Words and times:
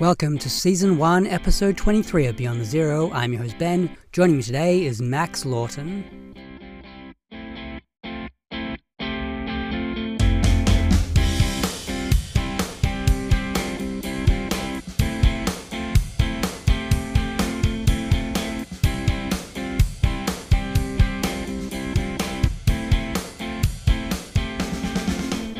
Welcome 0.00 0.38
to 0.38 0.48
Season 0.48 0.96
1, 0.96 1.26
Episode 1.26 1.76
23 1.76 2.26
of 2.26 2.36
Beyond 2.36 2.60
the 2.60 2.64
Zero. 2.64 3.10
I'm 3.10 3.32
your 3.32 3.42
host 3.42 3.58
Ben. 3.58 3.96
Joining 4.12 4.36
me 4.36 4.44
today 4.44 4.84
is 4.84 5.02
Max 5.02 5.44
Lawton. 5.44 6.04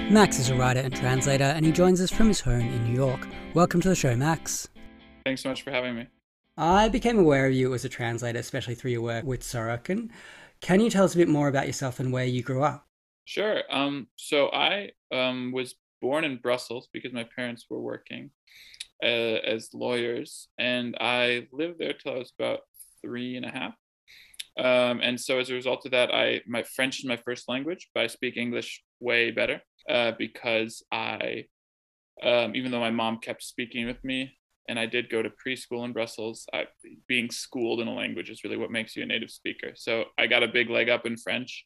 Max 0.09 0.39
is 0.39 0.48
a 0.48 0.55
writer 0.55 0.79
and 0.79 0.95
translator, 0.95 1.43
and 1.43 1.66
he 1.66 1.73
joins 1.73 2.00
us 2.00 2.12
from 2.12 2.29
his 2.29 2.39
home 2.39 2.61
in 2.61 2.85
New 2.85 2.95
York. 2.95 3.27
Welcome 3.54 3.80
to 3.80 3.88
the 3.88 3.94
show, 3.94 4.14
Max. 4.14 4.68
Thanks 5.25 5.43
so 5.43 5.48
much 5.48 5.62
for 5.62 5.70
having 5.70 5.96
me. 5.96 6.07
I 6.57 6.88
became 6.88 7.18
aware 7.18 7.46
of 7.46 7.52
you 7.52 7.72
as 7.72 7.84
a 7.84 7.88
translator, 7.88 8.38
especially 8.38 8.74
through 8.74 8.90
your 8.90 9.02
work 9.02 9.24
with 9.24 9.43
Sorokin. 9.43 10.11
Can 10.61 10.80
you 10.80 10.90
tell 10.90 11.04
us 11.04 11.14
a 11.14 11.18
bit 11.18 11.29
more 11.29 11.48
about 11.48 11.66
yourself 11.66 11.98
and 11.98 12.12
where 12.12 12.24
you 12.24 12.43
grew 12.43 12.62
up? 12.62 12.86
Sure. 13.24 13.62
Um, 13.71 14.08
so 14.16 14.48
I 14.48 14.90
um, 15.12 15.52
was 15.52 15.74
born 16.00 16.24
in 16.24 16.36
Brussels 16.36 16.88
because 16.93 17.12
my 17.12 17.26
parents 17.36 17.66
were 17.71 17.80
working 17.80 18.30
uh, 19.02 19.07
as 19.07 19.71
lawyers, 19.72 20.49
and 20.58 20.96
I 21.00 21.46
lived 21.52 21.79
there 21.79 21.94
till 21.94 22.14
I 22.14 22.18
was 22.18 22.32
about 22.38 22.60
three 23.02 23.36
and 23.36 23.46
a 23.46 23.50
half. 23.50 23.74
Um, 24.58 25.00
and 25.02 25.21
so 25.21 25.38
as 25.38 25.50
a 25.50 25.54
result 25.54 25.86
of 25.86 25.93
that, 25.93 26.12
I 26.12 26.40
my 26.46 26.64
French 26.64 26.99
is 26.99 27.04
my 27.04 27.16
first 27.16 27.49
language, 27.49 27.88
but 27.94 28.02
I 28.02 28.07
speak 28.08 28.36
English 28.36 28.82
way 29.00 29.30
better 29.30 29.62
uh, 29.88 30.12
because 30.18 30.82
I, 30.90 31.44
um, 32.22 32.55
even 32.55 32.70
though 32.70 32.81
my 32.81 32.91
mom 32.91 33.19
kept 33.19 33.42
speaking 33.42 33.86
with 33.86 34.03
me, 34.05 34.38
and 34.69 34.78
I 34.78 34.86
did 34.86 35.08
go 35.08 35.22
to 35.22 35.30
preschool 35.30 35.84
in 35.84 35.92
Brussels, 35.92 36.47
I, 36.52 36.66
being 37.06 37.30
schooled 37.30 37.80
in 37.80 37.88
a 37.88 37.94
language 37.94 38.28
is 38.28 38.44
really 38.44 38.58
what 38.58 38.70
makes 38.70 38.94
you 38.94 39.02
a 39.02 39.06
native 39.06 39.30
speaker. 39.30 39.72
So 39.74 40.05
I 40.19 40.27
got 40.27 40.42
a 40.42 40.48
big 40.48 40.69
leg 40.69 40.91
up 40.91 41.06
in 41.06 41.16
French, 41.16 41.64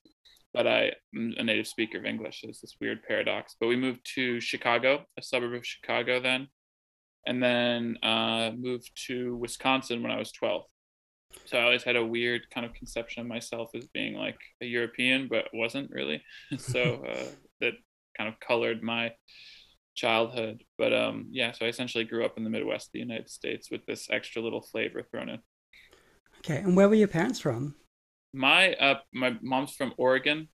but 0.55 0.67
I 0.67 0.93
am 1.15 1.35
a 1.37 1.43
native 1.43 1.67
speaker 1.67 1.99
of 1.99 2.05
English. 2.05 2.41
It's 2.45 2.61
this 2.61 2.77
weird 2.81 3.03
paradox. 3.03 3.57
But 3.59 3.67
we 3.67 3.77
moved 3.77 4.09
to 4.15 4.41
Chicago, 4.41 5.05
a 5.19 5.23
suburb 5.23 5.55
of 5.55 5.67
Chicago 5.67 6.21
then, 6.21 6.47
and 7.27 7.43
then 7.43 7.97
uh, 8.05 8.53
moved 8.57 8.91
to 9.09 9.37
Wisconsin 9.37 10.03
when 10.03 10.13
I 10.13 10.19
was 10.19 10.31
12. 10.33 10.63
So 11.47 11.59
I 11.59 11.63
always 11.63 11.83
had 11.83 11.97
a 11.97 12.05
weird 12.05 12.43
kind 12.55 12.67
of 12.67 12.75
conception 12.75 13.23
of 13.23 13.27
myself 13.27 13.71
as 13.75 13.87
being 13.89 14.15
like 14.15 14.39
a 14.61 14.67
European, 14.67 15.29
but 15.29 15.49
wasn't 15.53 15.91
really. 15.91 16.23
so 16.59 17.05
uh, 17.09 17.27
that 17.61 17.73
kind 18.17 18.29
of 18.29 18.39
colored 18.41 18.83
my 18.83 19.13
childhood. 19.95 20.65
But 20.79 20.93
um, 20.93 21.29
yeah, 21.31 21.53
so 21.53 21.67
I 21.67 21.69
essentially 21.69 22.05
grew 22.05 22.25
up 22.25 22.37
in 22.37 22.45
the 22.45 22.51
Midwest 22.51 22.89
of 22.89 22.93
the 22.93 23.01
United 23.01 23.31
States 23.31 23.71
with 23.71 23.85
this 23.87 24.09
extra 24.11 24.43
little 24.43 24.63
flavor 24.63 25.03
thrown 25.03 25.29
in. 25.29 25.39
Okay, 26.39 26.59
and 26.59 26.77
where 26.77 26.89
were 26.89 26.95
your 26.95 27.09
parents 27.09 27.39
from? 27.39 27.75
My 28.33 28.75
uh, 28.75 28.99
my 29.13 29.37
mom's 29.43 29.73
from 29.75 29.95
Oregon, 29.97 30.49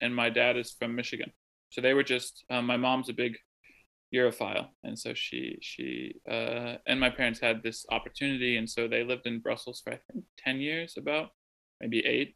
and 0.00 0.14
my 0.14 0.30
dad 0.30 0.56
is 0.56 0.72
from 0.72 0.94
Michigan. 0.94 1.32
So 1.70 1.80
they 1.80 1.94
were 1.94 2.02
just. 2.02 2.44
Um, 2.50 2.66
my 2.66 2.76
mom's 2.76 3.08
a 3.08 3.12
big 3.12 3.36
Europhile, 4.12 4.68
and 4.82 4.98
so 4.98 5.14
she 5.14 5.58
she 5.62 6.16
uh, 6.28 6.74
and 6.86 6.98
my 6.98 7.10
parents 7.10 7.40
had 7.40 7.62
this 7.62 7.86
opportunity, 7.90 8.56
and 8.56 8.68
so 8.68 8.88
they 8.88 9.04
lived 9.04 9.26
in 9.26 9.40
Brussels 9.40 9.80
for 9.82 9.92
I 9.92 10.00
think 10.12 10.24
ten 10.36 10.60
years, 10.60 10.94
about 10.96 11.28
maybe 11.80 12.04
eight, 12.04 12.34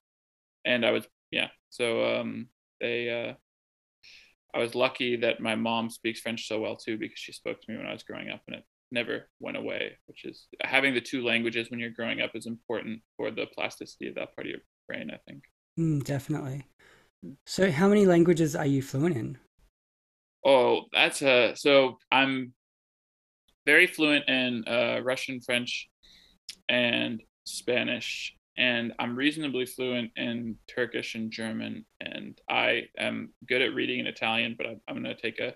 and 0.64 0.86
I 0.86 0.92
was 0.92 1.06
yeah. 1.30 1.48
So 1.70 2.20
um, 2.20 2.48
they 2.80 3.10
uh, 3.10 3.34
I 4.54 4.58
was 4.58 4.74
lucky 4.74 5.16
that 5.16 5.40
my 5.40 5.56
mom 5.56 5.90
speaks 5.90 6.20
French 6.20 6.46
so 6.46 6.60
well 6.60 6.76
too 6.76 6.96
because 6.96 7.18
she 7.18 7.32
spoke 7.32 7.60
to 7.60 7.70
me 7.70 7.76
when 7.76 7.86
I 7.86 7.92
was 7.92 8.04
growing 8.04 8.30
up 8.30 8.42
and 8.46 8.56
it 8.56 8.64
never 8.92 9.28
went 9.40 9.56
away, 9.56 9.98
which 10.06 10.24
is 10.24 10.46
having 10.62 10.94
the 10.94 11.00
two 11.00 11.24
languages 11.24 11.70
when 11.70 11.80
you're 11.80 11.90
growing 11.90 12.20
up 12.20 12.30
is 12.34 12.46
important 12.46 13.00
for 13.16 13.30
the 13.30 13.46
plasticity 13.46 14.08
of 14.08 14.14
that 14.14 14.34
part 14.36 14.46
of 14.46 14.50
your 14.50 14.60
brain, 14.86 15.10
I 15.12 15.18
think. 15.28 15.42
Mm, 15.78 16.04
definitely. 16.04 16.68
So, 17.46 17.70
how 17.70 17.88
many 17.88 18.06
languages 18.06 18.54
are 18.54 18.66
you 18.66 18.80
fluent 18.80 19.16
in? 19.16 19.38
Oh, 20.44 20.82
that's 20.92 21.22
a 21.22 21.54
so 21.56 21.98
I'm 22.12 22.54
very 23.66 23.86
fluent 23.86 24.28
in 24.28 24.62
uh, 24.68 25.00
Russian, 25.02 25.40
French, 25.40 25.88
and 26.68 27.22
Spanish 27.44 28.36
and 28.56 28.92
I'm 28.98 29.16
reasonably 29.16 29.66
fluent 29.66 30.12
in 30.16 30.56
Turkish 30.72 31.14
and 31.14 31.30
German, 31.30 31.84
and 32.00 32.38
I 32.48 32.84
am 32.98 33.30
good 33.48 33.62
at 33.62 33.74
reading 33.74 34.00
in 34.00 34.06
Italian, 34.06 34.54
but 34.56 34.66
I'm, 34.66 34.80
I'm 34.88 35.02
going 35.02 35.14
to 35.14 35.20
take 35.20 35.40
a 35.40 35.54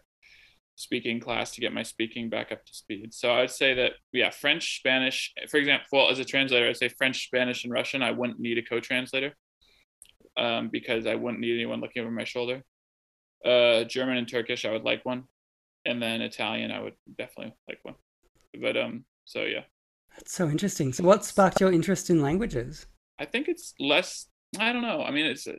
speaking 0.74 1.18
class 1.18 1.52
to 1.52 1.60
get 1.60 1.72
my 1.72 1.82
speaking 1.82 2.28
back 2.28 2.52
up 2.52 2.64
to 2.64 2.74
speed. 2.74 3.12
So 3.12 3.32
I'd 3.32 3.50
say 3.50 3.74
that, 3.74 3.92
yeah, 4.12 4.30
French, 4.30 4.78
Spanish, 4.78 5.32
for 5.48 5.58
example, 5.58 6.08
as 6.10 6.18
a 6.18 6.24
translator, 6.24 6.68
I'd 6.68 6.76
say 6.76 6.88
French, 6.88 7.26
Spanish, 7.26 7.64
and 7.64 7.72
Russian, 7.72 8.02
I 8.02 8.12
wouldn't 8.12 8.40
need 8.40 8.58
a 8.58 8.62
co 8.62 8.80
translator 8.80 9.36
um, 10.36 10.68
because 10.68 11.06
I 11.06 11.16
wouldn't 11.16 11.40
need 11.40 11.54
anyone 11.54 11.80
looking 11.80 12.02
over 12.02 12.10
my 12.10 12.24
shoulder. 12.24 12.62
Uh, 13.44 13.84
German 13.84 14.16
and 14.16 14.28
Turkish, 14.28 14.64
I 14.64 14.70
would 14.70 14.84
like 14.84 15.04
one. 15.04 15.24
And 15.84 16.02
then 16.02 16.22
Italian, 16.22 16.70
I 16.70 16.80
would 16.80 16.94
definitely 17.16 17.54
like 17.68 17.78
one. 17.82 17.94
But 18.60 18.76
um, 18.76 19.04
so 19.24 19.42
yeah. 19.44 19.62
That's 20.18 20.32
so 20.32 20.48
interesting. 20.48 20.92
So, 20.92 21.04
what 21.04 21.24
sparked 21.24 21.60
your 21.60 21.72
interest 21.72 22.10
in 22.10 22.20
languages? 22.20 22.86
I 23.20 23.24
think 23.24 23.46
it's 23.46 23.72
less. 23.78 24.26
I 24.58 24.72
don't 24.72 24.82
know. 24.82 25.02
I 25.02 25.12
mean, 25.12 25.26
it's 25.26 25.46
uh, 25.46 25.52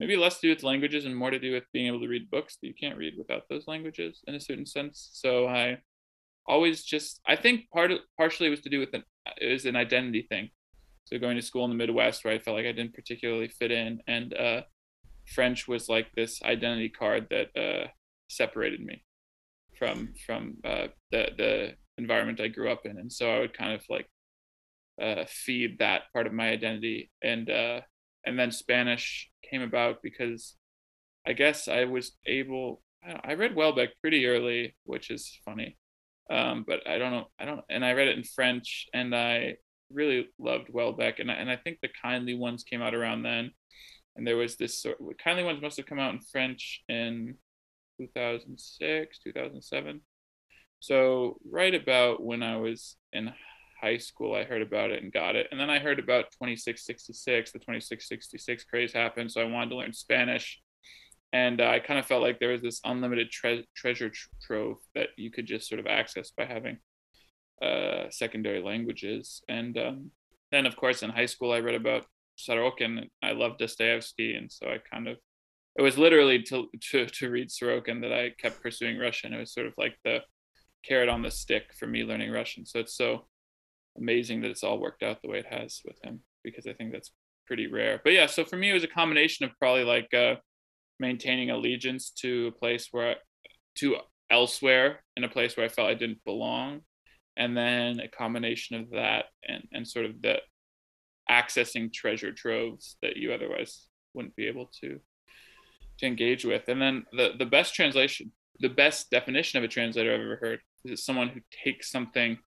maybe 0.00 0.16
less 0.16 0.40
to 0.40 0.48
do 0.48 0.50
with 0.50 0.64
languages 0.64 1.04
and 1.04 1.16
more 1.16 1.30
to 1.30 1.38
do 1.38 1.52
with 1.52 1.62
being 1.72 1.86
able 1.86 2.00
to 2.00 2.08
read 2.08 2.30
books 2.30 2.58
that 2.60 2.66
you 2.66 2.74
can't 2.74 2.98
read 2.98 3.14
without 3.16 3.42
those 3.48 3.68
languages 3.68 4.24
in 4.26 4.34
a 4.34 4.40
certain 4.40 4.66
sense. 4.66 5.10
So 5.12 5.46
I 5.46 5.78
always 6.48 6.82
just. 6.82 7.20
I 7.28 7.36
think 7.36 7.70
part 7.70 7.92
of 7.92 8.00
partially 8.16 8.50
was 8.50 8.60
to 8.62 8.70
do 8.70 8.80
with 8.80 8.92
an 8.92 9.04
it 9.40 9.52
was 9.52 9.66
an 9.66 9.76
identity 9.76 10.26
thing. 10.28 10.50
So 11.04 11.16
going 11.20 11.36
to 11.36 11.42
school 11.42 11.64
in 11.64 11.70
the 11.70 11.76
Midwest 11.76 12.24
where 12.24 12.34
I 12.34 12.40
felt 12.40 12.56
like 12.56 12.66
I 12.66 12.72
didn't 12.72 12.94
particularly 12.94 13.48
fit 13.48 13.70
in, 13.70 14.00
and 14.08 14.34
uh, 14.34 14.62
French 15.28 15.68
was 15.68 15.88
like 15.88 16.08
this 16.16 16.42
identity 16.42 16.88
card 16.88 17.28
that 17.30 17.56
uh, 17.56 17.86
separated 18.28 18.80
me 18.80 19.04
from 19.78 20.14
from 20.26 20.56
uh, 20.64 20.88
the 21.12 21.28
the 21.38 21.74
environment 21.98 22.40
I 22.40 22.48
grew 22.48 22.70
up 22.70 22.86
in, 22.86 22.98
and 22.98 23.12
so 23.12 23.30
I 23.30 23.40
would 23.40 23.56
kind 23.56 23.72
of 23.72 23.82
like 23.90 24.08
uh, 25.00 25.24
feed 25.28 25.78
that 25.78 26.02
part 26.12 26.26
of 26.26 26.32
my 26.32 26.48
identity, 26.48 27.10
and 27.22 27.50
uh, 27.50 27.80
and 28.24 28.38
then 28.38 28.50
Spanish 28.50 29.30
came 29.48 29.62
about 29.62 30.02
because 30.02 30.56
I 31.26 31.32
guess 31.32 31.68
I 31.68 31.84
was 31.84 32.12
able. 32.26 32.82
I 33.24 33.34
read 33.34 33.54
Houellebecq 33.54 33.88
pretty 34.00 34.26
early, 34.26 34.74
which 34.84 35.10
is 35.10 35.38
funny, 35.44 35.76
um, 36.30 36.64
but 36.66 36.86
I 36.86 36.98
don't 36.98 37.12
know. 37.12 37.26
I 37.38 37.44
don't, 37.44 37.60
and 37.68 37.84
I 37.84 37.92
read 37.92 38.08
it 38.08 38.18
in 38.18 38.24
French, 38.24 38.86
and 38.92 39.14
I 39.14 39.56
really 39.92 40.28
loved 40.38 40.68
Houellebecq, 40.68 41.20
and 41.20 41.30
I, 41.30 41.34
and 41.34 41.50
I 41.50 41.56
think 41.56 41.78
the 41.80 41.90
Kindly 42.02 42.34
ones 42.34 42.64
came 42.64 42.82
out 42.82 42.94
around 42.94 43.22
then, 43.22 43.50
and 44.16 44.26
there 44.26 44.36
was 44.36 44.56
this 44.56 44.82
sort. 44.82 44.98
Kindly 45.22 45.44
ones 45.44 45.62
must 45.62 45.76
have 45.76 45.86
come 45.86 45.98
out 46.00 46.14
in 46.14 46.20
French 46.20 46.82
in 46.88 47.36
2006, 47.98 49.18
2007 49.24 50.00
so 50.80 51.38
right 51.50 51.74
about 51.74 52.22
when 52.22 52.42
I 52.42 52.56
was 52.56 52.96
in 53.12 53.32
high 53.80 53.98
school, 53.98 54.34
I 54.34 54.44
heard 54.44 54.62
about 54.62 54.90
it 54.90 55.02
and 55.02 55.12
got 55.12 55.36
it. 55.36 55.48
And 55.50 55.60
then 55.60 55.70
I 55.70 55.78
heard 55.78 55.98
about 55.98 56.30
2666, 56.32 57.52
the 57.52 57.58
2666 57.58 58.64
craze 58.64 58.92
happened. 58.92 59.30
So 59.30 59.40
I 59.40 59.44
wanted 59.44 59.70
to 59.70 59.76
learn 59.76 59.92
Spanish. 59.92 60.60
And 61.32 61.60
uh, 61.60 61.68
I 61.68 61.78
kind 61.78 61.98
of 61.98 62.06
felt 62.06 62.22
like 62.22 62.40
there 62.40 62.52
was 62.52 62.62
this 62.62 62.80
unlimited 62.84 63.30
tre- 63.30 63.66
treasure 63.76 64.10
trove 64.42 64.78
that 64.94 65.08
you 65.16 65.30
could 65.30 65.46
just 65.46 65.68
sort 65.68 65.78
of 65.78 65.86
access 65.86 66.30
by 66.30 66.46
having 66.46 66.78
uh, 67.60 68.08
secondary 68.10 68.62
languages. 68.62 69.42
And 69.48 69.76
um, 69.78 70.10
then, 70.50 70.64
of 70.64 70.76
course, 70.76 71.02
in 71.02 71.10
high 71.10 71.26
school, 71.26 71.52
I 71.52 71.60
read 71.60 71.74
about 71.74 72.06
Sorokin. 72.38 73.08
I 73.22 73.32
loved 73.32 73.58
Dostoevsky. 73.58 74.34
And 74.34 74.50
so 74.50 74.68
I 74.68 74.78
kind 74.78 75.06
of, 75.06 75.18
it 75.76 75.82
was 75.82 75.98
literally 75.98 76.42
to, 76.44 76.68
to, 76.90 77.06
to 77.06 77.30
read 77.30 77.48
Sorokin 77.48 78.00
that 78.00 78.12
I 78.12 78.30
kept 78.30 78.62
pursuing 78.62 78.98
Russian. 78.98 79.34
It 79.34 79.38
was 79.38 79.52
sort 79.52 79.66
of 79.66 79.74
like 79.76 79.96
the 80.04 80.20
carrot 80.88 81.08
on 81.08 81.22
the 81.22 81.30
stick 81.30 81.74
for 81.78 81.86
me 81.86 82.04
learning 82.04 82.30
Russian. 82.30 82.64
So 82.64 82.78
it's 82.80 82.96
so 82.96 83.26
amazing 83.96 84.40
that 84.42 84.50
it's 84.50 84.64
all 84.64 84.80
worked 84.80 85.02
out 85.02 85.20
the 85.22 85.28
way 85.28 85.38
it 85.38 85.52
has 85.52 85.80
with 85.84 85.98
him 86.02 86.20
because 86.42 86.66
I 86.66 86.72
think 86.72 86.92
that's 86.92 87.12
pretty 87.46 87.66
rare. 87.66 88.00
But 88.02 88.12
yeah, 88.12 88.26
so 88.26 88.44
for 88.44 88.56
me, 88.56 88.70
it 88.70 88.74
was 88.74 88.84
a 88.84 88.88
combination 88.88 89.44
of 89.44 89.52
probably 89.58 89.84
like 89.84 90.12
uh, 90.14 90.36
maintaining 91.00 91.50
allegiance 91.50 92.10
to 92.20 92.48
a 92.48 92.58
place 92.58 92.88
where 92.90 93.10
I, 93.10 93.14
to 93.76 93.96
elsewhere 94.30 95.00
in 95.16 95.24
a 95.24 95.28
place 95.28 95.56
where 95.56 95.66
I 95.66 95.68
felt 95.68 95.88
I 95.88 95.94
didn't 95.94 96.24
belong, 96.24 96.82
and 97.36 97.56
then 97.56 98.00
a 98.00 98.08
combination 98.08 98.76
of 98.80 98.90
that 98.90 99.26
and 99.46 99.64
and 99.72 99.86
sort 99.86 100.06
of 100.06 100.20
the 100.22 100.36
accessing 101.30 101.92
treasure 101.92 102.32
troves 102.32 102.96
that 103.02 103.16
you 103.16 103.32
otherwise 103.32 103.86
wouldn't 104.14 104.36
be 104.36 104.46
able 104.46 104.70
to 104.80 105.00
to 105.98 106.06
engage 106.06 106.44
with. 106.44 106.68
And 106.68 106.80
then 106.80 107.04
the 107.12 107.32
the 107.38 107.46
best 107.46 107.74
translation, 107.74 108.32
the 108.60 108.68
best 108.68 109.10
definition 109.10 109.58
of 109.58 109.64
a 109.64 109.68
translator 109.68 110.14
I've 110.14 110.20
ever 110.20 110.36
heard 110.36 110.60
is 110.84 111.04
someone 111.04 111.28
who 111.28 111.40
takes 111.64 111.90
something 111.90 112.38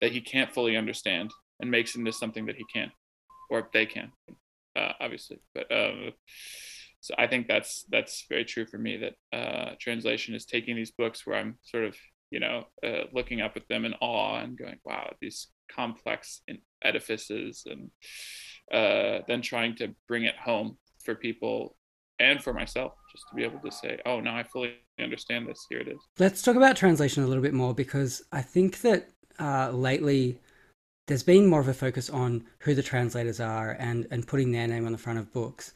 that 0.00 0.12
he 0.12 0.20
can't 0.20 0.52
fully 0.52 0.76
understand 0.76 1.30
and 1.60 1.70
makes 1.70 1.94
it 1.94 1.98
into 1.98 2.12
something 2.12 2.46
that 2.46 2.56
he 2.56 2.64
can, 2.72 2.90
or 3.50 3.68
they 3.72 3.86
can, 3.86 4.12
uh, 4.76 4.92
obviously. 5.00 5.38
But 5.54 5.70
uh, 5.72 6.10
so 7.00 7.14
I 7.18 7.26
think 7.26 7.48
that's 7.48 7.84
that's 7.90 8.24
very 8.28 8.44
true 8.44 8.66
for 8.66 8.78
me. 8.78 8.96
That 8.96 9.36
uh, 9.36 9.74
translation 9.80 10.34
is 10.34 10.44
taking 10.44 10.76
these 10.76 10.92
books 10.92 11.26
where 11.26 11.38
I'm 11.38 11.58
sort 11.62 11.84
of 11.84 11.96
you 12.30 12.40
know, 12.40 12.64
uh, 12.84 13.04
looking 13.12 13.40
up 13.40 13.56
at 13.56 13.68
them 13.68 13.84
in 13.84 13.94
awe 14.00 14.40
and 14.40 14.58
going, 14.58 14.78
wow, 14.84 15.10
these 15.20 15.48
complex 15.74 16.42
edifices, 16.82 17.64
and 17.66 17.90
uh, 18.72 19.22
then 19.26 19.42
trying 19.42 19.74
to 19.76 19.94
bring 20.06 20.24
it 20.24 20.36
home 20.36 20.76
for 21.04 21.14
people 21.14 21.76
and 22.20 22.42
for 22.42 22.52
myself, 22.52 22.92
just 23.12 23.24
to 23.28 23.36
be 23.36 23.44
able 23.44 23.60
to 23.60 23.70
say, 23.70 23.98
oh, 24.04 24.20
now 24.20 24.36
I 24.36 24.42
fully 24.42 24.74
understand 25.04 25.46
this. 25.46 25.66
Here 25.68 25.80
it 25.80 25.88
is. 25.88 25.98
Let's 26.18 26.42
talk 26.42 26.56
about 26.56 26.76
translation 26.76 27.22
a 27.22 27.26
little 27.26 27.42
bit 27.42 27.54
more 27.54 27.74
because 27.74 28.22
I 28.32 28.42
think 28.42 28.80
that 28.82 29.08
uh, 29.38 29.70
lately 29.70 30.40
there's 31.06 31.22
been 31.22 31.46
more 31.46 31.60
of 31.60 31.68
a 31.68 31.74
focus 31.74 32.10
on 32.10 32.44
who 32.60 32.74
the 32.74 32.82
translators 32.82 33.40
are 33.40 33.76
and, 33.78 34.06
and 34.10 34.26
putting 34.26 34.52
their 34.52 34.68
name 34.68 34.86
on 34.86 34.92
the 34.92 34.98
front 34.98 35.18
of 35.18 35.32
books. 35.32 35.72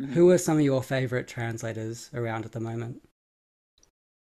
Mm-hmm. 0.00 0.12
Who 0.12 0.30
are 0.30 0.38
some 0.38 0.58
of 0.58 0.64
your 0.64 0.82
favorite 0.82 1.26
translators 1.26 2.10
around 2.14 2.44
at 2.44 2.52
the 2.52 2.60
moment? 2.60 3.02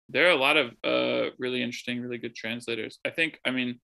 There 0.08 0.26
are 0.26 0.32
a 0.32 0.36
lot 0.36 0.56
of 0.56 0.72
uh, 0.84 1.30
really 1.38 1.62
interesting, 1.62 2.00
really 2.00 2.18
good 2.18 2.34
translators. 2.34 2.98
I 3.04 3.10
think, 3.10 3.40
I 3.46 3.50
mean, 3.50 3.80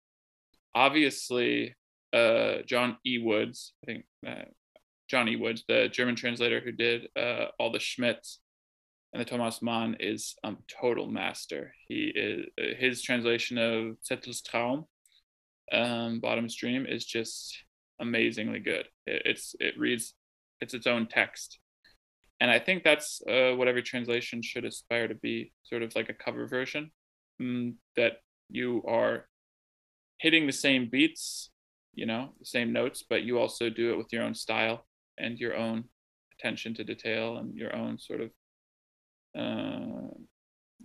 obviously, 0.75 1.75
uh, 2.13 2.57
John 2.65 2.97
E. 3.05 3.19
Woods, 3.19 3.73
I 3.83 3.85
think 3.85 4.05
uh, 4.27 4.45
John 5.09 5.29
E. 5.29 5.37
Woods, 5.37 5.63
the 5.67 5.87
German 5.89 6.15
translator 6.15 6.59
who 6.59 6.73
did 6.73 7.07
uh, 7.15 7.45
all 7.57 7.71
the 7.71 7.79
Schmidts 7.79 8.37
and 9.13 9.21
the 9.21 9.25
Thomas 9.25 9.61
Mann, 9.61 9.95
is 9.99 10.35
a 10.43 10.47
um, 10.47 10.57
total 10.67 11.07
master. 11.07 11.73
He 11.87 12.11
is 12.15 12.45
his 12.77 13.01
translation 13.01 13.57
of 13.57 13.97
Zettels 14.03 14.43
Traum, 14.43 14.85
um, 15.71 16.19
Bottom's 16.19 16.55
Dream, 16.55 16.85
is 16.87 17.05
just 17.05 17.57
amazingly 17.99 18.59
good. 18.59 18.87
It, 19.05 19.21
it's 19.25 19.55
it 19.59 19.77
reads 19.77 20.13
it's 20.61 20.73
its 20.73 20.87
own 20.87 21.07
text 21.07 21.59
and 22.39 22.51
I 22.51 22.59
think 22.59 22.83
that's 22.83 23.21
uh, 23.27 23.55
what 23.55 23.67
every 23.67 23.81
translation 23.81 24.41
should 24.41 24.65
aspire 24.65 25.07
to 25.07 25.15
be, 25.15 25.53
sort 25.63 25.81
of 25.81 25.95
like 25.95 26.09
a 26.09 26.13
cover 26.13 26.47
version, 26.47 26.91
mm, 27.41 27.73
that 27.95 28.17
you 28.49 28.83
are 28.87 29.27
hitting 30.19 30.45
the 30.45 30.53
same 30.53 30.87
beats, 30.89 31.49
you 31.93 32.05
know, 32.05 32.29
the 32.39 32.45
same 32.45 32.71
notes, 32.71 33.03
but 33.07 33.23
you 33.23 33.39
also 33.39 33.69
do 33.69 33.91
it 33.91 33.97
with 33.97 34.13
your 34.13 34.23
own 34.23 34.35
style 34.35 34.85
and 35.17 35.39
your 35.39 35.55
own 35.55 35.85
attention 36.37 36.75
to 36.75 36.83
detail 36.83 37.37
and 37.37 37.55
your 37.55 37.75
own 37.75 37.97
sort 37.97 38.21
of, 38.21 38.29
uh, 39.37 40.07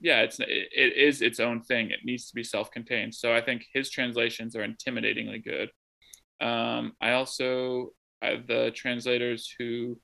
yeah, 0.00 0.20
it's 0.22 0.38
it, 0.40 0.48
it 0.48 0.96
is 0.96 1.22
its 1.22 1.40
own 1.40 1.62
thing. 1.62 1.90
It 1.90 2.00
needs 2.04 2.28
to 2.28 2.34
be 2.34 2.44
self-contained. 2.44 3.14
So 3.14 3.34
I 3.34 3.40
think 3.40 3.64
his 3.72 3.90
translations 3.90 4.56
are 4.56 4.66
intimidatingly 4.66 5.44
good. 5.44 5.70
Um, 6.46 6.92
I 7.00 7.12
also 7.12 7.90
have 8.20 8.46
the 8.46 8.72
translators 8.74 9.52
who 9.58 9.98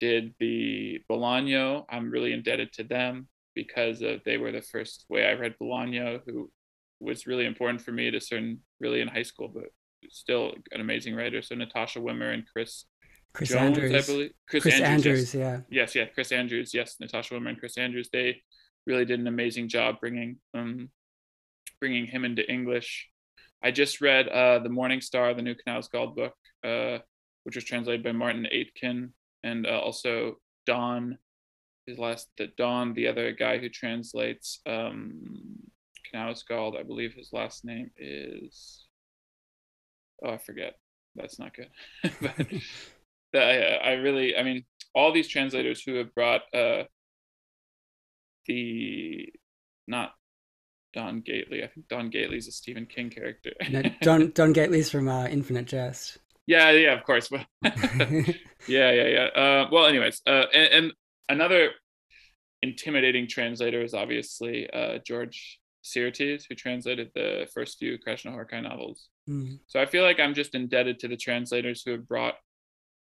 did 0.00 0.34
the 0.40 1.00
Bolaño. 1.08 1.84
I'm 1.88 2.10
really 2.10 2.32
indebted 2.32 2.72
to 2.74 2.84
them 2.84 3.28
because 3.54 4.02
of, 4.02 4.20
they 4.24 4.36
were 4.36 4.52
the 4.52 4.62
first 4.62 5.04
way 5.08 5.26
I 5.26 5.34
read 5.34 5.54
Bolaño, 5.60 6.20
who 6.26 6.50
was 7.00 7.26
really 7.26 7.46
important 7.46 7.82
for 7.82 7.92
me 7.92 8.08
a 8.08 8.20
certain, 8.20 8.60
really 8.80 9.00
in 9.00 9.08
high 9.08 9.22
school, 9.22 9.48
but 9.48 9.64
still 10.10 10.54
an 10.72 10.80
amazing 10.80 11.14
writer. 11.14 11.42
So 11.42 11.54
Natasha 11.54 12.00
Wimmer 12.00 12.32
and 12.32 12.44
Chris 12.50 12.84
Chris 13.32 13.50
Jones, 13.50 13.78
Andrews. 13.78 14.08
I 14.08 14.12
believe. 14.12 14.30
Chris, 14.48 14.62
Chris 14.62 14.74
Andrews, 14.80 15.06
Andrews 15.06 15.34
yes. 15.34 15.62
yeah. 15.70 15.80
Yes, 15.80 15.94
yeah, 15.94 16.04
Chris 16.06 16.32
Andrews, 16.32 16.74
yes, 16.74 16.96
Natasha 17.00 17.34
Wimmer 17.34 17.50
and 17.50 17.58
Chris 17.58 17.78
Andrews. 17.78 18.08
They 18.12 18.42
really 18.86 19.04
did 19.04 19.20
an 19.20 19.26
amazing 19.26 19.68
job 19.68 20.00
bringing 20.00 20.38
um 20.54 20.90
bringing 21.80 22.06
him 22.06 22.24
into 22.24 22.48
English. 22.50 23.08
I 23.62 23.70
just 23.70 24.00
read 24.00 24.28
uh 24.28 24.58
The 24.60 24.68
Morning 24.68 25.00
Star, 25.00 25.34
the 25.34 25.42
new 25.42 25.54
Knausgaard 25.54 26.16
book, 26.16 26.34
uh, 26.64 26.98
which 27.44 27.54
was 27.54 27.64
translated 27.64 28.02
by 28.02 28.12
Martin 28.12 28.46
Aitken 28.50 29.12
and 29.42 29.66
uh, 29.66 29.78
also 29.80 30.36
Don, 30.66 31.18
his 31.86 31.98
last 31.98 32.28
the 32.36 32.48
Don, 32.56 32.94
the 32.94 33.06
other 33.06 33.32
guy 33.32 33.58
who 33.58 33.68
translates 33.68 34.60
um, 34.66 35.58
Knausgaard, 36.14 36.78
I 36.78 36.82
believe 36.82 37.14
his 37.14 37.32
last 37.32 37.64
name 37.64 37.90
is. 37.96 38.86
Oh, 40.24 40.30
I 40.30 40.38
forget. 40.38 40.74
That's 41.16 41.38
not 41.38 41.54
good. 41.54 41.70
but 42.20 42.46
I, 43.34 43.78
I 43.82 43.92
really, 43.92 44.36
I 44.36 44.42
mean, 44.42 44.64
all 44.94 45.12
these 45.12 45.28
translators 45.28 45.82
who 45.82 45.94
have 45.96 46.14
brought 46.14 46.42
uh, 46.54 46.84
the 48.46 49.32
not 49.86 50.12
Don 50.92 51.20
Gately. 51.20 51.62
I 51.62 51.68
think 51.68 51.88
Don 51.88 52.10
Gately's 52.10 52.48
a 52.48 52.52
Stephen 52.52 52.86
King 52.86 53.10
character. 53.10 53.52
no, 53.70 53.82
Don 54.02 54.30
Don 54.34 54.52
Gately's 54.52 54.90
from 54.90 55.08
uh, 55.08 55.26
Infinite 55.26 55.66
Jest. 55.66 56.18
Yeah, 56.46 56.70
yeah, 56.70 56.94
of 56.94 57.04
course. 57.04 57.30
yeah, 57.62 58.26
yeah, 58.66 59.06
yeah. 59.06 59.24
Uh, 59.34 59.68
well, 59.70 59.86
anyways, 59.86 60.20
uh, 60.26 60.46
and, 60.52 60.72
and, 60.72 60.92
another 61.28 61.70
intimidating 62.62 63.28
translator 63.28 63.82
is 63.82 63.94
obviously 63.94 64.68
uh, 64.70 64.98
George 65.06 65.60
Szirtes, 65.84 66.42
who 66.48 66.56
translated 66.56 67.10
the 67.14 67.48
first 67.54 67.78
few 67.78 67.98
Krasznahorkai 67.98 68.64
novels. 68.64 69.08
Mm. 69.28 69.60
So 69.68 69.80
I 69.80 69.86
feel 69.86 70.02
like 70.02 70.18
I'm 70.18 70.34
just 70.34 70.56
indebted 70.56 70.98
to 71.00 71.08
the 71.08 71.16
translators 71.16 71.82
who 71.84 71.92
have 71.92 72.08
brought 72.08 72.34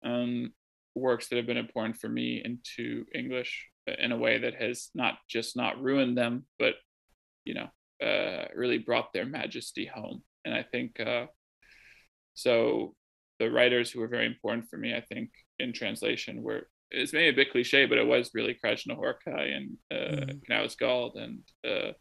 um, 0.05 0.53
works 0.95 1.29
that 1.29 1.37
have 1.37 1.47
been 1.47 1.57
important 1.57 1.97
for 1.97 2.09
me 2.09 2.43
into 2.45 3.05
English 3.15 3.67
in 3.99 4.13
a 4.13 4.17
way 4.17 4.39
that 4.39 4.55
has 4.55 4.91
not 4.95 5.15
just 5.29 5.57
not 5.57 5.81
ruined 5.83 6.17
them, 6.17 6.45
but 6.59 6.75
you 7.45 7.55
know, 7.55 7.69
uh, 8.07 8.47
really 8.55 8.79
brought 8.79 9.13
their 9.13 9.27
majesty 9.27 9.87
home. 9.87 10.23
And 10.45 10.55
I 10.55 10.63
think 10.63 11.01
uh, 11.01 11.27
so 12.35 12.95
the 13.39 13.51
writers 13.51 13.91
who 13.91 14.01
were 14.01 14.09
very 14.09 14.27
important 14.27 14.69
for 14.69 14.77
me, 14.77 14.95
I 14.95 15.01
think, 15.01 15.31
in 15.59 15.73
translation 15.73 16.43
were 16.43 16.69
it's 16.91 17.13
maybe 17.13 17.29
a 17.29 17.33
bit 17.33 17.53
cliche, 17.53 17.87
but 17.87 17.99
it 17.99 18.07
was 18.07 18.33
really 18.35 18.59
Krasznahorkai 18.63 19.57
and 19.57 19.77
uh, 19.93 20.25
mm. 20.27 20.41
Knausgaard 20.49 21.17
and 21.17 21.41
uh, 21.65 21.93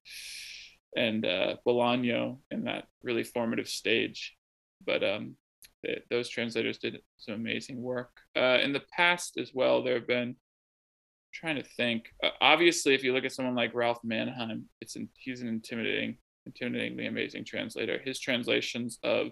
and 0.95 1.25
uh, 1.25 1.55
Bolaño 1.65 2.39
in 2.49 2.63
that 2.63 2.85
really 3.03 3.23
formative 3.23 3.67
stage. 3.67 4.35
But 4.83 5.03
um, 5.03 5.35
they, 5.83 6.01
those 6.09 6.29
translators 6.29 6.77
did 6.77 6.99
some 7.17 7.35
amazing 7.35 7.81
work. 7.81 8.11
Uh, 8.35 8.59
in 8.61 8.73
the 8.73 8.83
past 8.95 9.37
as 9.37 9.51
well, 9.53 9.83
there 9.83 9.95
have 9.95 10.07
been. 10.07 10.29
I'm 10.29 10.35
trying 11.33 11.55
to 11.57 11.63
think. 11.63 12.05
Uh, 12.23 12.29
obviously, 12.41 12.95
if 12.95 13.03
you 13.03 13.13
look 13.13 13.25
at 13.25 13.31
someone 13.31 13.55
like 13.55 13.75
Ralph 13.75 13.99
Manheim, 14.03 14.65
it's 14.81 14.97
he's 15.17 15.41
an 15.41 15.47
intimidating, 15.47 16.17
intimidatingly 16.49 17.07
amazing 17.07 17.45
translator. 17.45 17.99
His 18.03 18.19
translations 18.19 18.99
of 19.03 19.29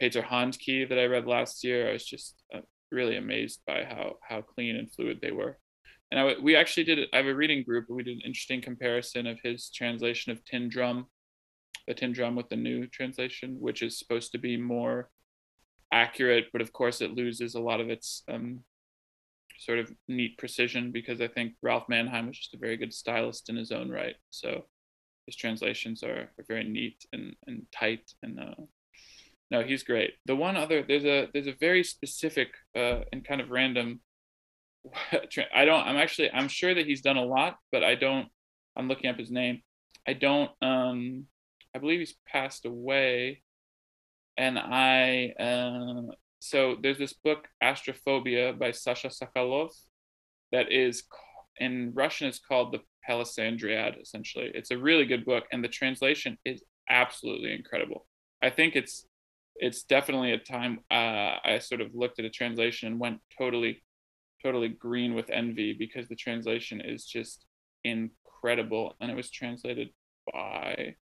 Peter 0.00 0.22
Handke 0.22 0.88
that 0.88 0.98
I 0.98 1.06
read 1.06 1.26
last 1.26 1.64
year. 1.64 1.88
I 1.88 1.92
was 1.92 2.04
just 2.04 2.42
uh, 2.54 2.60
really 2.90 3.16
amazed 3.16 3.60
by 3.66 3.84
how 3.84 4.16
how 4.26 4.42
clean 4.42 4.76
and 4.76 4.92
fluid 4.92 5.18
they 5.20 5.32
were. 5.32 5.58
And 6.10 6.20
I, 6.20 6.34
we 6.40 6.56
actually 6.56 6.84
did. 6.84 7.08
I 7.12 7.18
have 7.18 7.26
a 7.26 7.34
reading 7.34 7.64
group. 7.64 7.86
and 7.88 7.96
We 7.96 8.04
did 8.04 8.16
an 8.16 8.22
interesting 8.24 8.62
comparison 8.62 9.26
of 9.26 9.38
his 9.42 9.70
translation 9.70 10.32
of 10.32 10.44
Tin 10.44 10.68
Drum, 10.68 11.06
the 11.88 11.94
Tin 11.94 12.12
Drum 12.12 12.36
with 12.36 12.48
the 12.48 12.56
new 12.56 12.86
translation, 12.86 13.56
which 13.58 13.82
is 13.82 13.98
supposed 13.98 14.32
to 14.32 14.38
be 14.38 14.56
more 14.56 15.10
accurate, 15.94 16.46
but 16.52 16.60
of 16.60 16.72
course 16.72 17.00
it 17.00 17.14
loses 17.14 17.54
a 17.54 17.60
lot 17.60 17.80
of 17.80 17.88
its 17.88 18.22
um, 18.28 18.60
sort 19.58 19.78
of 19.78 19.92
neat 20.08 20.36
precision 20.36 20.90
because 20.90 21.20
I 21.20 21.28
think 21.28 21.54
Ralph 21.62 21.88
Manheim 21.88 22.26
was 22.26 22.38
just 22.38 22.54
a 22.54 22.58
very 22.58 22.76
good 22.76 22.92
stylist 22.92 23.48
in 23.48 23.56
his 23.56 23.70
own 23.70 23.88
right. 23.90 24.16
So 24.30 24.66
his 25.26 25.36
translations 25.36 26.02
are, 26.02 26.30
are 26.38 26.44
very 26.48 26.64
neat 26.64 27.04
and, 27.12 27.34
and 27.46 27.62
tight 27.72 28.12
and 28.22 28.40
uh, 28.40 28.64
no, 29.50 29.62
he's 29.62 29.84
great. 29.84 30.14
The 30.26 30.34
one 30.34 30.56
other 30.56 30.82
there's 30.82 31.04
a 31.04 31.28
there's 31.32 31.46
a 31.46 31.54
very 31.60 31.84
specific 31.84 32.48
uh, 32.76 33.00
and 33.12 33.24
kind 33.24 33.40
of 33.40 33.50
random. 33.50 34.00
I 35.12 35.64
don't. 35.64 35.86
I'm 35.86 35.96
actually. 35.96 36.32
I'm 36.32 36.48
sure 36.48 36.74
that 36.74 36.86
he's 36.86 37.02
done 37.02 37.16
a 37.16 37.24
lot, 37.24 37.58
but 37.70 37.84
I 37.84 37.94
don't. 37.94 38.26
I'm 38.76 38.88
looking 38.88 39.08
up 39.08 39.16
his 39.16 39.30
name. 39.30 39.62
I 40.08 40.14
don't. 40.14 40.50
Um, 40.60 41.26
I 41.72 41.78
believe 41.78 42.00
he's 42.00 42.16
passed 42.26 42.66
away, 42.66 43.43
and 44.36 44.58
I. 44.58 45.34
Uh, 45.38 46.14
so 46.40 46.76
there's 46.82 46.98
this 46.98 47.14
book 47.14 47.48
Astrophobia 47.62 48.58
by 48.58 48.70
Sasha 48.70 49.08
Sokolov, 49.08 49.70
that 50.52 50.70
is 50.70 51.04
in 51.58 51.92
Russian. 51.94 52.28
It's 52.28 52.38
called 52.38 52.72
the 52.72 52.80
Palisandriad. 53.08 54.00
Essentially, 54.00 54.50
it's 54.54 54.70
a 54.70 54.78
really 54.78 55.04
good 55.04 55.24
book, 55.24 55.44
and 55.52 55.62
the 55.62 55.68
translation 55.68 56.38
is 56.44 56.62
absolutely 56.88 57.52
incredible. 57.52 58.06
I 58.42 58.50
think 58.50 58.76
it's 58.76 59.06
it's 59.56 59.84
definitely 59.84 60.32
a 60.32 60.38
time 60.38 60.80
uh, 60.90 61.38
I 61.44 61.58
sort 61.60 61.80
of 61.80 61.94
looked 61.94 62.18
at 62.18 62.24
a 62.24 62.30
translation 62.30 62.88
and 62.88 63.00
went 63.00 63.20
totally, 63.38 63.82
totally 64.42 64.68
green 64.68 65.14
with 65.14 65.30
envy 65.30 65.72
because 65.72 66.08
the 66.08 66.16
translation 66.16 66.80
is 66.80 67.04
just 67.04 67.44
incredible, 67.84 68.96
and 69.00 69.10
it 69.10 69.16
was 69.16 69.30
translated 69.30 69.90
by 70.32 70.94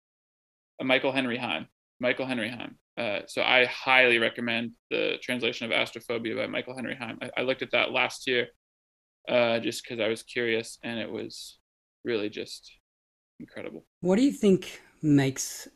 uh, 0.81 0.85
Michael 0.85 1.13
Henry 1.13 1.39
Heim. 1.39 1.67
Michael 2.01 2.27
Henry 2.27 2.49
Heim. 2.51 2.79
Uh, 2.99 3.21
so 3.27 3.43
I 3.43 3.65
highly 3.67 4.19
recommend 4.19 4.73
the 4.91 5.15
translation 5.23 5.71
of 5.71 5.73
Astrophobia 5.73 6.37
by 6.37 6.47
Michael 6.47 6.75
Henry 6.75 6.95
Heim. 6.95 7.19
I, 7.23 7.31
I 7.39 7.43
looked 7.43 7.63
at 7.63 7.71
that 7.73 7.93
last 7.93 8.27
year 8.27 8.49
uh, 9.29 9.59
just 9.61 9.83
because 9.83 10.01
I 10.01 10.09
was 10.09 10.23
curious, 10.23 10.79
and 10.83 10.99
it 10.99 11.11
was 11.11 11.59
really 12.05 12.29
just 12.29 12.71
incredible. 13.39 13.85
What 14.01 14.17
do 14.17 14.23
you 14.23 14.33
think 14.33 14.83
makes 15.03 15.69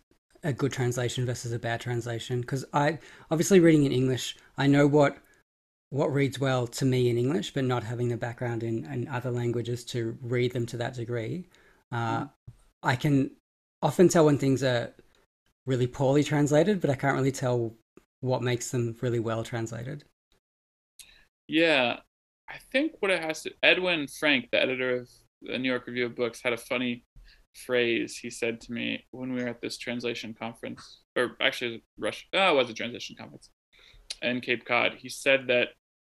a 0.43 0.53
good 0.53 0.73
translation 0.73 1.25
versus 1.25 1.53
a 1.53 1.59
bad 1.59 1.81
translation 1.81 2.43
because 2.43 2.65
I 2.73 2.99
obviously 3.31 3.61
reading 3.61 3.85
in 3.85 3.93
English, 3.93 4.37
I 4.59 4.67
know 4.67 4.87
what 4.87 5.17
what 5.91 6.13
reads 6.13 6.41
well 6.41 6.67
to 6.67 6.85
me 6.85 7.09
in 7.09 7.17
English, 7.17 7.55
but 7.55 7.65
not 7.65 7.85
having 7.85 8.09
the 8.09 8.17
background 8.17 8.65
in, 8.65 8.85
in 8.87 9.07
other 9.07 9.31
languages 9.31 9.85
to 9.85 10.19
read 10.23 10.53
them 10.53 10.67
to 10.67 10.77
that 10.77 10.95
degree, 10.95 11.47
uh, 11.93 12.23
mm. 12.23 12.31
I 12.83 12.97
can 12.97 13.31
often 13.81 14.09
tell 14.09 14.25
when 14.25 14.37
things 14.37 14.65
are 14.65 14.93
really 15.67 15.87
poorly 15.87 16.23
translated, 16.23 16.81
but 16.81 16.91
I 16.91 16.95
can't 16.95 17.17
really 17.17 17.33
tell 17.33 17.75
what 18.21 18.43
makes 18.43 18.71
them 18.71 18.97
really 19.01 19.21
well 19.21 19.43
translated. 19.43 20.05
Yeah, 21.47 21.99
I 22.49 22.59
think 22.73 22.93
what 23.01 23.11
it 23.11 23.23
has 23.23 23.43
to 23.43 23.53
Edwin 23.63 24.07
Frank, 24.07 24.51
the 24.51 24.61
editor 24.61 24.97
of 24.97 25.11
the 25.43 25.59
New 25.59 25.69
York 25.69 25.87
Review 25.87 26.07
of 26.07 26.17
Books, 26.17 26.41
had 26.43 26.53
a 26.53 26.59
funny 26.59 27.05
phrase 27.55 28.17
he 28.17 28.31
said 28.31 28.61
to 28.63 28.73
me 28.73 29.05
when 29.11 29.33
we 29.33 29.43
were 29.43 29.49
at 29.49 29.61
this 29.61 29.79
translation 29.79 30.35
conference, 30.35 31.03
or 31.17 31.37
actually, 31.41 31.85
Rush, 31.99 32.27
oh, 32.33 32.53
it 32.53 32.57
was 32.57 32.71
a 32.71 32.75
translation 32.75 33.17
conference 33.17 33.51
in 34.23 34.41
Cape 34.41 34.65
Cod. 34.65 34.95
He 34.99 35.09
said 35.09 35.47
that 35.49 35.69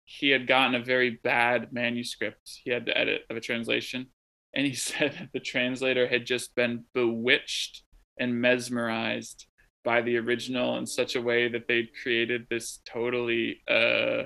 he 0.05 0.31
had 0.31 0.47
gotten 0.47 0.75
a 0.75 0.85
very 0.85 1.21
bad 1.23 1.73
manuscript 1.73 2.61
he 2.65 2.71
had 2.71 2.87
to 2.87 2.97
edit 2.97 3.23
of 3.29 3.37
a 3.37 3.41
translation, 3.41 4.07
and 4.55 4.67
he 4.67 4.75
said 4.75 5.13
that 5.13 5.31
the 5.33 5.41
translator 5.41 6.07
had 6.07 6.27
just 6.27 6.55
been 6.55 6.85
bewitched 6.95 7.83
and 8.19 8.41
mesmerized 8.41 9.47
by 9.85 10.03
the 10.03 10.17
original 10.17 10.77
in 10.79 10.87
such 10.87 11.17
a 11.17 11.23
way 11.23 11.49
that 11.49 11.67
they'd 11.69 11.91
created 12.03 12.47
this 12.51 12.81
totally 12.85 13.61
uh, 13.69 14.25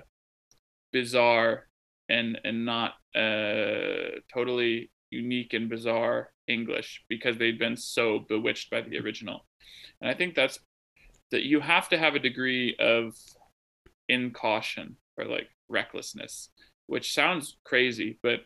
bizarre 0.93 1.69
and 2.09 2.39
and 2.45 2.65
not 2.65 2.95
uh, 3.15 4.19
totally 4.33 4.91
unique 5.11 5.53
and 5.53 5.69
bizarre 5.69 6.33
English 6.49 7.05
because 7.09 7.37
they'd 7.39 7.59
been 7.59 7.77
so 7.77 8.21
bewitched 8.29 8.71
by 8.71 8.81
the 8.81 8.99
original. 8.99 9.47
And 10.01 10.11
I 10.11 10.15
think 10.15 10.35
that's 10.35 10.59
that 11.31 11.45
you 11.45 11.61
have 11.61 11.89
to 11.91 11.99
have 11.99 12.15
a 12.15 12.19
degree 12.19 12.77
of 12.79 13.15
incaution 14.09 14.97
or 15.17 15.25
like 15.25 15.49
recklessness, 15.69 16.51
which 16.87 17.15
sounds 17.15 17.57
crazy, 17.65 18.19
but 18.23 18.41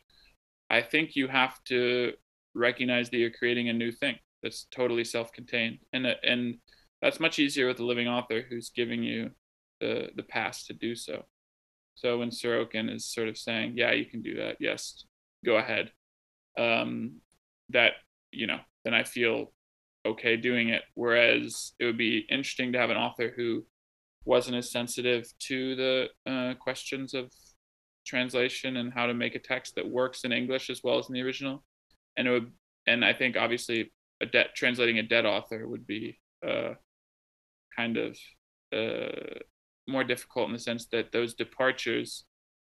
I 0.70 0.82
think 0.82 1.16
you 1.16 1.28
have 1.28 1.62
to 1.64 2.12
recognize 2.54 3.10
that 3.10 3.18
you're 3.18 3.30
creating 3.30 3.68
a 3.68 3.72
new 3.72 3.92
thing 3.92 4.16
that's 4.46 4.66
totally 4.70 5.02
self-contained, 5.04 5.78
and 5.92 6.06
and 6.22 6.58
that's 7.02 7.18
much 7.18 7.38
easier 7.38 7.66
with 7.66 7.80
a 7.80 7.84
living 7.84 8.06
author 8.06 8.42
who's 8.48 8.70
giving 8.70 9.02
you 9.02 9.30
the 9.80 10.10
the 10.14 10.22
pass 10.22 10.66
to 10.66 10.72
do 10.72 10.94
so. 10.94 11.24
So 11.96 12.18
when 12.18 12.30
Sorokin 12.30 12.94
is 12.94 13.12
sort 13.12 13.28
of 13.28 13.36
saying, 13.36 13.72
"Yeah, 13.76 13.92
you 13.92 14.04
can 14.06 14.22
do 14.22 14.36
that. 14.36 14.56
Yes, 14.60 15.04
go 15.44 15.56
ahead," 15.56 15.90
um, 16.56 17.20
that 17.70 17.94
you 18.30 18.46
know, 18.46 18.60
then 18.84 18.94
I 18.94 19.02
feel 19.02 19.52
okay 20.06 20.36
doing 20.36 20.68
it. 20.68 20.82
Whereas 20.94 21.72
it 21.80 21.84
would 21.86 21.98
be 21.98 22.24
interesting 22.30 22.72
to 22.72 22.78
have 22.78 22.90
an 22.90 22.96
author 22.96 23.32
who 23.34 23.66
wasn't 24.24 24.56
as 24.56 24.70
sensitive 24.70 25.26
to 25.38 25.74
the 25.74 26.08
uh, 26.30 26.54
questions 26.54 27.14
of 27.14 27.32
translation 28.06 28.76
and 28.76 28.92
how 28.92 29.06
to 29.06 29.14
make 29.14 29.34
a 29.34 29.40
text 29.40 29.74
that 29.74 29.88
works 29.88 30.22
in 30.22 30.32
English 30.32 30.70
as 30.70 30.82
well 30.84 30.98
as 30.98 31.08
in 31.08 31.14
the 31.14 31.22
original. 31.22 31.64
And 32.16 32.28
it 32.28 32.30
would, 32.30 32.52
and 32.86 33.04
I 33.04 33.12
think 33.12 33.36
obviously 33.36 33.92
a 34.22 34.26
debt 34.26 34.48
translating 34.54 34.98
a 34.98 35.02
dead 35.02 35.26
author 35.26 35.68
would 35.68 35.86
be 35.86 36.18
uh, 36.46 36.74
kind 37.76 37.96
of 37.96 38.16
uh, 38.74 39.40
more 39.88 40.04
difficult 40.04 40.48
in 40.48 40.52
the 40.52 40.58
sense 40.58 40.86
that 40.86 41.12
those 41.12 41.34
departures 41.34 42.24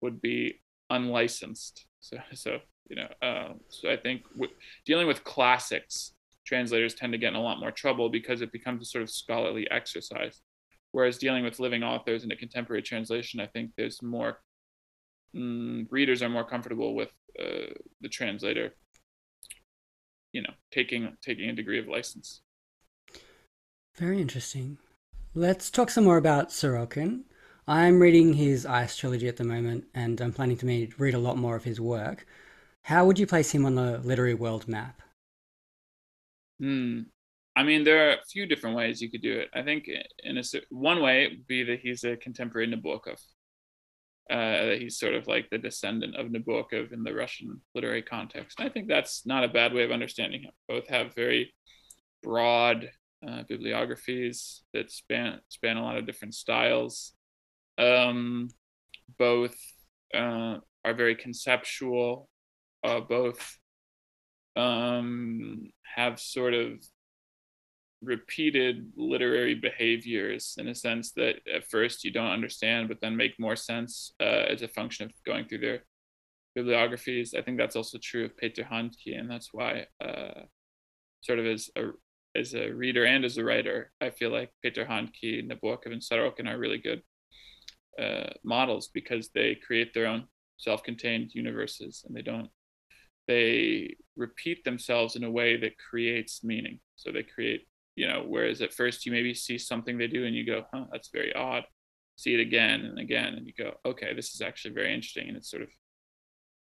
would 0.01 0.21
be 0.21 0.61
unlicensed. 0.89 1.85
So, 1.99 2.17
so 2.33 2.57
you 2.89 2.95
know, 2.95 3.07
uh, 3.21 3.53
so 3.69 3.89
I 3.89 3.97
think 3.97 4.23
w- 4.33 4.53
dealing 4.85 5.07
with 5.07 5.23
classics, 5.23 6.13
translators 6.45 6.93
tend 6.93 7.13
to 7.13 7.19
get 7.19 7.29
in 7.29 7.35
a 7.35 7.41
lot 7.41 7.59
more 7.59 7.71
trouble 7.71 8.09
because 8.09 8.41
it 8.41 8.51
becomes 8.51 8.81
a 8.81 8.85
sort 8.85 9.03
of 9.03 9.09
scholarly 9.09 9.69
exercise. 9.71 10.41
Whereas 10.91 11.17
dealing 11.17 11.43
with 11.43 11.59
living 11.59 11.83
authors 11.83 12.23
in 12.23 12.31
a 12.31 12.35
contemporary 12.35 12.81
translation, 12.81 13.39
I 13.39 13.47
think 13.47 13.71
there's 13.77 14.01
more 14.01 14.39
mm, 15.35 15.87
readers 15.89 16.21
are 16.21 16.29
more 16.29 16.43
comfortable 16.43 16.95
with 16.95 17.11
uh, 17.39 17.73
the 18.01 18.09
translator, 18.09 18.75
you 20.33 20.41
know, 20.41 20.53
taking 20.71 21.17
taking 21.21 21.49
a 21.49 21.53
degree 21.53 21.79
of 21.79 21.87
license. 21.87 22.41
Very 23.95 24.21
interesting. 24.21 24.77
Let's 25.33 25.69
talk 25.69 25.89
some 25.89 26.03
more 26.05 26.17
about 26.17 26.49
Sorokin. 26.49 27.23
I'm 27.67 28.01
reading 28.01 28.33
his 28.33 28.65
Ice 28.65 28.97
trilogy 28.97 29.27
at 29.27 29.37
the 29.37 29.43
moment, 29.43 29.85
and 29.93 30.19
I'm 30.19 30.33
planning 30.33 30.57
to 30.57 30.89
read 30.97 31.13
a 31.13 31.19
lot 31.19 31.37
more 31.37 31.55
of 31.55 31.63
his 31.63 31.79
work. 31.79 32.25
How 32.83 33.05
would 33.05 33.19
you 33.19 33.27
place 33.27 33.51
him 33.51 33.65
on 33.65 33.75
the 33.75 33.99
literary 33.99 34.33
world 34.33 34.67
map? 34.67 35.01
Hmm. 36.59 37.01
I 37.55 37.63
mean, 37.63 37.83
there 37.83 38.09
are 38.09 38.13
a 38.13 38.25
few 38.29 38.45
different 38.45 38.75
ways 38.75 39.01
you 39.01 39.11
could 39.11 39.21
do 39.21 39.39
it. 39.39 39.49
I 39.53 39.61
think 39.61 39.89
in 40.23 40.37
a 40.37 40.43
one 40.69 41.01
way 41.01 41.25
it 41.25 41.31
would 41.31 41.47
be 41.47 41.63
that 41.63 41.79
he's 41.81 42.03
a 42.03 42.17
contemporary 42.17 42.67
Nabokov. 42.67 43.21
Uh, 44.31 44.75
he's 44.79 44.97
sort 44.97 45.13
of 45.13 45.27
like 45.27 45.49
the 45.49 45.57
descendant 45.57 46.15
of 46.15 46.27
Nabokov 46.27 46.93
in 46.93 47.03
the 47.03 47.13
Russian 47.13 47.59
literary 47.75 48.01
context. 48.01 48.59
And 48.59 48.69
I 48.69 48.71
think 48.71 48.87
that's 48.87 49.25
not 49.25 49.43
a 49.43 49.49
bad 49.49 49.73
way 49.73 49.83
of 49.83 49.91
understanding 49.91 50.43
him. 50.43 50.51
Both 50.69 50.87
have 50.87 51.13
very 51.13 51.53
broad 52.23 52.89
uh, 53.27 53.43
bibliographies 53.49 54.63
that 54.73 54.91
span 54.91 55.39
span 55.49 55.77
a 55.77 55.83
lot 55.83 55.97
of 55.97 56.05
different 56.05 56.33
styles. 56.33 57.13
Um, 57.77 58.49
both 59.19 59.55
uh, 60.13 60.57
are 60.85 60.93
very 60.93 61.15
conceptual. 61.15 62.29
Uh, 62.83 63.01
both 63.01 63.57
um, 64.55 65.71
have 65.95 66.19
sort 66.19 66.53
of 66.53 66.73
repeated 68.01 68.91
literary 68.95 69.55
behaviors 69.55 70.55
in 70.57 70.67
a 70.67 70.75
sense 70.75 71.11
that 71.13 71.35
at 71.53 71.69
first 71.69 72.03
you 72.03 72.11
don't 72.11 72.31
understand, 72.31 72.87
but 72.87 72.99
then 73.01 73.15
make 73.15 73.39
more 73.39 73.55
sense 73.55 74.13
uh, 74.19 74.45
as 74.49 74.61
a 74.61 74.67
function 74.67 75.05
of 75.05 75.11
going 75.25 75.45
through 75.45 75.59
their 75.59 75.83
bibliographies. 76.55 77.33
I 77.33 77.41
think 77.41 77.57
that's 77.57 77.75
also 77.75 77.97
true 78.01 78.25
of 78.25 78.37
Peter 78.37 78.63
Handke, 78.63 79.17
and 79.17 79.29
that's 79.29 79.49
why, 79.53 79.85
uh, 80.03 80.41
sort 81.21 81.39
of 81.39 81.45
as 81.45 81.69
a 81.75 81.91
as 82.33 82.53
a 82.55 82.71
reader 82.71 83.05
and 83.05 83.25
as 83.25 83.37
a 83.37 83.43
writer, 83.43 83.91
I 83.99 84.09
feel 84.09 84.31
like 84.31 84.51
Peter 84.61 84.85
Handke, 84.85 85.45
Nabokov, 85.45 85.91
and 85.91 86.01
Sorokin 86.01 86.47
are 86.47 86.57
really 86.57 86.77
good 86.77 87.01
uh, 88.01 88.29
models 88.43 88.87
because 88.93 89.29
they 89.29 89.55
create 89.55 89.93
their 89.93 90.07
own 90.07 90.27
self-contained 90.57 91.31
universes 91.33 92.05
and 92.07 92.15
they 92.15 92.21
don't 92.21 92.49
they 93.27 93.95
repeat 94.15 94.63
themselves 94.63 95.15
in 95.15 95.23
a 95.23 95.31
way 95.31 95.57
that 95.57 95.77
creates 95.77 96.43
meaning. 96.43 96.79
So 96.95 97.11
they 97.11 97.23
create 97.23 97.67
you 97.95 98.07
know 98.07 98.23
whereas 98.27 98.61
at 98.61 98.73
first 98.73 99.05
you 99.05 99.11
maybe 99.11 99.33
see 99.33 99.57
something 99.57 99.97
they 99.97 100.07
do 100.07 100.25
and 100.25 100.35
you 100.35 100.45
go 100.45 100.63
huh 100.73 100.85
that's 100.91 101.09
very 101.09 101.33
odd. 101.33 101.63
See 102.15 102.33
it 102.33 102.39
again 102.39 102.81
and 102.81 102.99
again 102.99 103.33
and 103.33 103.47
you 103.47 103.53
go 103.57 103.73
okay 103.85 104.13
this 104.13 104.33
is 104.35 104.41
actually 104.41 104.73
very 104.73 104.93
interesting 104.93 105.27
and 105.27 105.37
it's 105.37 105.49
sort 105.49 105.63
of 105.63 105.69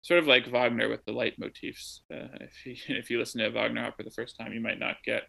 sort 0.03 0.21
of 0.21 0.27
like 0.27 0.51
wagner 0.51 0.89
with 0.89 1.05
the 1.05 1.13
leitmotifs 1.13 2.01
uh, 2.13 2.29
if, 2.41 2.67
you, 2.67 2.77
if 2.97 3.11
you 3.11 3.19
listen 3.19 3.41
to 3.41 3.49
wagner 3.51 3.93
for 3.97 4.03
the 4.03 4.11
first 4.11 4.37
time 4.39 4.53
you 4.53 4.61
might 4.61 4.79
not 4.79 4.97
get 5.05 5.23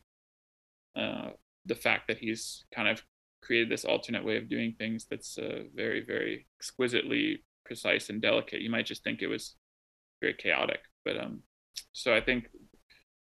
uh, 0.95 1.29
the 1.65 1.75
fact 1.75 2.07
that 2.07 2.19
he's 2.19 2.65
kind 2.75 2.87
of 2.87 3.01
created 3.41 3.69
this 3.69 3.85
alternate 3.85 4.23
way 4.23 4.37
of 4.37 4.49
doing 4.49 4.73
things 4.77 5.05
that's 5.09 5.37
uh, 5.37 5.63
very 5.75 6.03
very 6.05 6.45
exquisitely 6.59 7.43
precise 7.65 8.09
and 8.09 8.21
delicate. 8.21 8.61
You 8.61 8.69
might 8.69 8.85
just 8.85 9.03
think 9.03 9.21
it 9.21 9.27
was 9.27 9.55
very 10.21 10.33
chaotic 10.33 10.79
but 11.03 11.17
um 11.17 11.41
so 11.91 12.15
i 12.15 12.21
think 12.21 12.47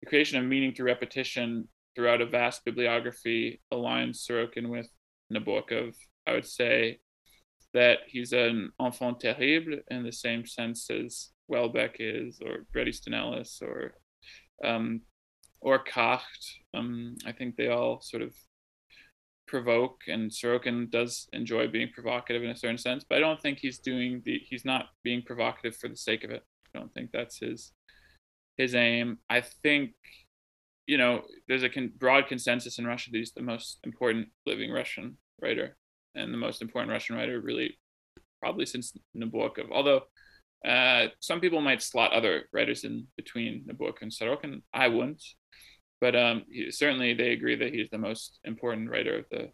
the 0.01 0.07
creation 0.07 0.37
of 0.39 0.45
meaning 0.45 0.73
through 0.73 0.85
repetition 0.85 1.67
throughout 1.95 2.21
a 2.21 2.25
vast 2.25 2.65
bibliography 2.65 3.61
aligns 3.73 4.25
Sorokin 4.25 4.69
with 4.69 4.89
Nabokov. 5.33 5.95
I 6.27 6.33
would 6.33 6.45
say 6.45 6.99
that 7.73 7.99
he's 8.07 8.33
an 8.33 8.71
enfant 8.81 9.19
terrible 9.19 9.79
in 9.89 10.03
the 10.03 10.11
same 10.11 10.45
sense 10.45 10.89
as 10.89 11.29
Houellebecq 11.51 11.95
is, 11.99 12.39
or 12.43 12.65
Bret 12.71 12.87
Easton 12.87 13.13
or 13.13 13.93
um, 14.63 15.01
or 15.61 15.79
Cartes. 15.79 16.57
Um, 16.73 17.15
I 17.25 17.31
think 17.31 17.55
they 17.55 17.67
all 17.67 18.01
sort 18.01 18.23
of 18.23 18.33
provoke, 19.47 20.01
and 20.07 20.31
Sorokin 20.31 20.89
does 20.89 21.27
enjoy 21.33 21.67
being 21.67 21.89
provocative 21.93 22.43
in 22.43 22.49
a 22.49 22.55
certain 22.55 22.77
sense. 22.77 23.05
But 23.07 23.17
I 23.17 23.21
don't 23.21 23.41
think 23.41 23.59
he's 23.59 23.79
doing 23.79 24.21
the. 24.25 24.39
He's 24.49 24.65
not 24.65 24.87
being 25.03 25.21
provocative 25.21 25.75
for 25.75 25.87
the 25.87 25.97
sake 25.97 26.23
of 26.23 26.31
it. 26.31 26.43
I 26.73 26.79
don't 26.79 26.93
think 26.93 27.11
that's 27.11 27.39
his 27.39 27.71
his 28.57 28.73
aim. 28.73 29.19
I 29.29 29.41
think 29.41 29.91
you 30.87 30.97
know, 30.97 31.21
there's 31.47 31.63
a 31.63 31.69
con- 31.69 31.93
broad 31.97 32.27
consensus 32.27 32.79
in 32.79 32.85
Russia 32.85 33.09
that 33.11 33.17
he's 33.17 33.33
the 33.33 33.41
most 33.41 33.79
important 33.83 34.27
living 34.45 34.71
Russian 34.71 35.17
writer 35.41 35.75
and 36.15 36.33
the 36.33 36.37
most 36.37 36.61
important 36.61 36.91
Russian 36.91 37.15
writer, 37.15 37.39
really, 37.41 37.77
probably 38.41 38.65
since 38.65 38.93
Nabokov. 39.17 39.71
Although 39.71 40.03
uh, 40.65 41.07
some 41.19 41.39
people 41.39 41.61
might 41.61 41.81
slot 41.81 42.13
other 42.13 42.45
writers 42.51 42.83
in 42.83 43.07
between 43.17 43.65
Nabokov 43.69 44.01
and 44.01 44.11
Sorokin. 44.11 44.61
I 44.73 44.87
wouldn't, 44.87 45.23
but 46.01 46.15
um, 46.15 46.43
he, 46.49 46.71
certainly 46.71 47.13
they 47.13 47.31
agree 47.31 47.55
that 47.55 47.73
he's 47.73 47.89
the 47.91 47.97
most 47.97 48.39
important 48.43 48.89
writer 48.89 49.17
of 49.17 49.25
the 49.29 49.51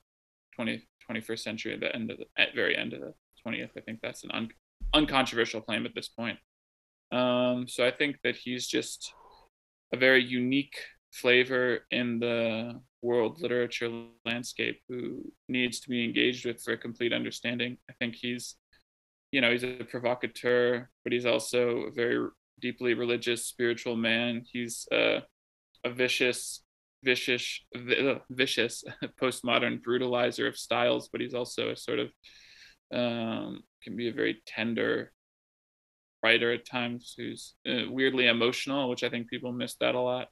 20, 0.55 0.87
21st 1.09 1.39
century, 1.39 1.73
at 1.73 1.79
the 1.81 1.93
end 1.93 2.11
of 2.11 2.17
the 2.17 2.25
at 2.37 2.55
very 2.55 2.77
end 2.77 2.93
of 2.93 3.01
the 3.01 3.13
20th. 3.45 3.71
I 3.77 3.81
think 3.81 3.99
that's 4.01 4.23
an 4.23 4.31
un- 4.31 4.49
uncontroversial 4.93 5.61
claim 5.61 5.85
at 5.85 5.95
this 5.95 6.07
point. 6.07 6.37
Um, 7.11 7.67
so 7.67 7.85
I 7.85 7.91
think 7.91 8.17
that 8.23 8.37
he's 8.37 8.67
just 8.67 9.13
a 9.93 9.97
very 9.97 10.23
unique 10.23 10.77
flavor 11.11 11.79
in 11.91 12.19
the 12.19 12.79
world 13.01 13.41
literature 13.41 13.89
landscape 14.25 14.79
who 14.87 15.31
needs 15.49 15.79
to 15.81 15.89
be 15.89 16.03
engaged 16.03 16.45
with 16.45 16.61
for 16.61 16.73
a 16.73 16.77
complete 16.77 17.13
understanding. 17.13 17.77
I 17.89 17.93
think 17.99 18.15
he's, 18.15 18.55
you 19.31 19.41
know, 19.41 19.51
he's 19.51 19.63
a 19.63 19.83
provocateur, 19.89 20.89
but 21.03 21.13
he's 21.13 21.25
also 21.25 21.83
a 21.87 21.91
very 21.91 22.27
deeply 22.59 22.93
religious, 22.93 23.45
spiritual 23.45 23.95
man. 23.95 24.43
He's 24.51 24.87
uh, 24.91 25.21
a 25.83 25.89
vicious 25.89 26.63
vicious, 27.03 27.61
vicious 28.29 28.83
postmodern 29.21 29.81
brutalizer 29.81 30.47
of 30.47 30.57
styles, 30.57 31.09
but 31.11 31.21
he's 31.21 31.33
also 31.33 31.69
a 31.69 31.75
sort 31.75 31.99
of 31.99 32.09
um, 32.93 33.63
can 33.83 33.95
be 33.95 34.09
a 34.09 34.13
very 34.13 34.41
tender 34.45 35.11
writer 36.23 36.51
at 36.51 36.65
times 36.65 37.15
who's 37.17 37.55
uh, 37.67 37.89
weirdly 37.89 38.27
emotional, 38.27 38.89
which 38.89 39.03
I 39.03 39.09
think 39.09 39.29
people 39.29 39.51
miss 39.51 39.75
that 39.79 39.95
a 39.95 39.99
lot. 39.99 40.27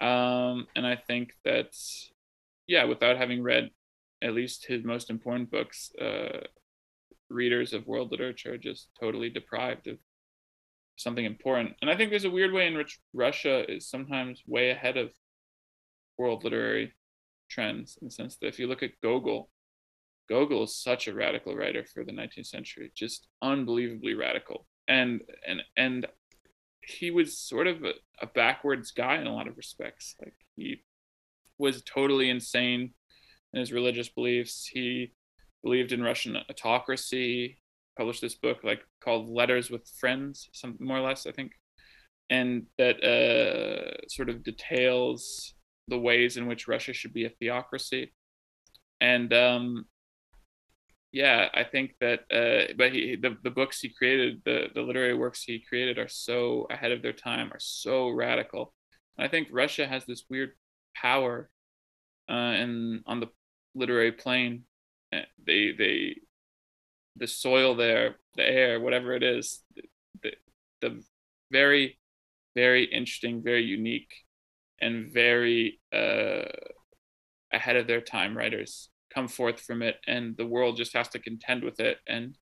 Um, 0.00 0.66
and 0.76 0.86
I 0.86 0.96
think 0.96 1.32
that, 1.44 1.74
yeah, 2.66 2.84
without 2.84 3.16
having 3.16 3.42
read 3.42 3.70
at 4.22 4.34
least 4.34 4.66
his 4.66 4.84
most 4.84 5.10
important 5.10 5.50
books, 5.50 5.90
uh, 6.00 6.40
readers 7.28 7.72
of 7.72 7.86
world 7.86 8.10
literature 8.10 8.54
are 8.54 8.58
just 8.58 8.88
totally 8.98 9.30
deprived 9.30 9.88
of 9.88 9.98
something 10.96 11.24
important. 11.24 11.74
And 11.80 11.90
I 11.90 11.96
think 11.96 12.10
there's 12.10 12.24
a 12.24 12.30
weird 12.30 12.52
way 12.52 12.66
in 12.66 12.76
which 12.76 12.98
Russia 13.12 13.70
is 13.70 13.88
sometimes 13.88 14.42
way 14.46 14.70
ahead 14.70 14.96
of 14.96 15.10
world 16.18 16.44
literary 16.44 16.94
trends 17.48 17.98
in 18.00 18.08
the 18.08 18.12
sense 18.12 18.36
that 18.36 18.48
if 18.48 18.58
you 18.58 18.66
look 18.66 18.82
at 18.82 19.00
Gogol, 19.02 19.50
Gogol 20.28 20.64
is 20.64 20.76
such 20.76 21.06
a 21.06 21.14
radical 21.14 21.54
writer 21.54 21.84
for 21.84 22.04
the 22.04 22.12
19th 22.12 22.46
century, 22.46 22.90
just 22.94 23.28
unbelievably 23.42 24.14
radical. 24.14 24.66
And 24.88 25.22
and 25.46 25.62
and 25.76 26.06
he 26.86 27.10
was 27.10 27.38
sort 27.38 27.66
of 27.66 27.82
a, 27.84 27.92
a 28.22 28.26
backwards 28.26 28.92
guy 28.92 29.16
in 29.16 29.26
a 29.26 29.34
lot 29.34 29.48
of 29.48 29.56
respects. 29.56 30.14
Like 30.20 30.34
he 30.54 30.82
was 31.58 31.82
totally 31.82 32.30
insane 32.30 32.92
in 33.52 33.60
his 33.60 33.72
religious 33.72 34.08
beliefs. 34.08 34.68
He 34.72 35.12
believed 35.64 35.92
in 35.92 36.02
Russian 36.02 36.36
autocracy. 36.48 37.58
Published 37.98 38.20
this 38.20 38.34
book 38.34 38.58
like 38.62 38.82
called 39.02 39.28
Letters 39.28 39.70
with 39.70 39.88
Friends, 39.98 40.48
some 40.52 40.76
more 40.78 40.98
or 40.98 41.00
less, 41.00 41.26
I 41.26 41.32
think, 41.32 41.52
and 42.28 42.66
that 42.76 43.02
uh, 43.02 44.06
sort 44.08 44.28
of 44.28 44.44
details 44.44 45.54
the 45.88 45.98
ways 45.98 46.36
in 46.36 46.46
which 46.46 46.68
Russia 46.68 46.92
should 46.92 47.14
be 47.14 47.24
a 47.24 47.30
theocracy. 47.30 48.12
And 49.00 49.32
um, 49.32 49.86
yeah, 51.16 51.48
I 51.54 51.64
think 51.64 51.94
that, 52.02 52.24
uh, 52.30 52.74
but 52.76 52.92
he, 52.92 53.16
the, 53.16 53.38
the 53.42 53.50
books 53.50 53.80
he 53.80 53.88
created, 53.88 54.42
the, 54.44 54.66
the 54.74 54.82
literary 54.82 55.14
works 55.14 55.42
he 55.42 55.64
created 55.66 55.96
are 55.96 56.08
so 56.08 56.66
ahead 56.70 56.92
of 56.92 57.00
their 57.00 57.14
time, 57.14 57.50
are 57.54 57.58
so 57.58 58.10
radical. 58.10 58.74
And 59.16 59.24
I 59.24 59.30
think 59.30 59.48
Russia 59.50 59.86
has 59.86 60.04
this 60.04 60.24
weird 60.28 60.50
power 60.94 61.48
uh, 62.28 62.32
and 62.32 63.02
on 63.06 63.20
the 63.20 63.28
literary 63.74 64.12
plane. 64.12 64.64
Eh, 65.10 65.22
they, 65.46 65.72
they, 65.72 66.16
the 67.16 67.26
soil 67.26 67.74
there, 67.74 68.16
the 68.34 68.46
air, 68.46 68.78
whatever 68.78 69.14
it 69.14 69.22
is, 69.22 69.62
the, 70.22 70.34
the 70.82 71.02
very, 71.50 71.98
very 72.54 72.84
interesting, 72.84 73.42
very 73.42 73.64
unique, 73.64 74.12
and 74.82 75.14
very 75.14 75.80
uh, 75.94 76.44
ahead 77.50 77.76
of 77.76 77.86
their 77.86 78.02
time 78.02 78.36
writers 78.36 78.90
come 79.16 79.28
forth 79.28 79.60
from 79.60 79.82
it 79.82 79.96
and 80.06 80.36
the 80.36 80.46
world 80.46 80.76
just 80.76 80.94
has 80.94 81.08
to 81.08 81.18
contend 81.18 81.64
with 81.64 81.80
it 81.80 81.98
and 82.06 82.36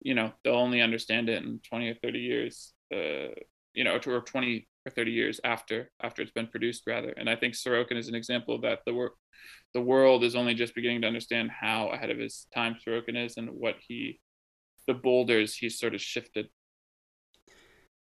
you 0.00 0.14
know 0.14 0.30
they'll 0.42 0.54
only 0.66 0.82
understand 0.82 1.28
it 1.28 1.42
in 1.42 1.60
20 1.68 1.88
or 1.88 1.94
30 1.94 2.18
years 2.18 2.74
uh, 2.94 3.32
you 3.74 3.84
know 3.84 3.98
or 4.06 4.20
20 4.20 4.68
or 4.86 4.90
30 4.90 5.10
years 5.10 5.40
after 5.44 5.90
after 6.02 6.22
it's 6.22 6.30
been 6.32 6.46
produced 6.46 6.82
rather. 6.86 7.10
And 7.16 7.28
i 7.28 7.36
think 7.36 7.54
sorokin 7.54 7.96
is 7.96 8.08
an 8.08 8.14
example 8.14 8.60
that. 8.60 8.80
The 8.86 8.94
work 8.94 9.14
the 9.72 9.80
world 9.80 10.24
is 10.24 10.36
only 10.36 10.54
just 10.54 10.74
beginning 10.74 11.02
to 11.02 11.06
understand 11.06 11.50
how 11.50 11.88
ahead 11.88 12.10
of 12.10 12.18
his 12.18 12.46
time 12.54 12.76
sorokin 12.86 13.16
is 13.16 13.36
and 13.36 13.48
what 13.50 13.76
he 13.86 14.20
the 14.86 14.94
boulders 14.94 15.54
he's 15.54 15.78
sort 15.78 15.94
of 15.94 16.00
shifted. 16.00 16.48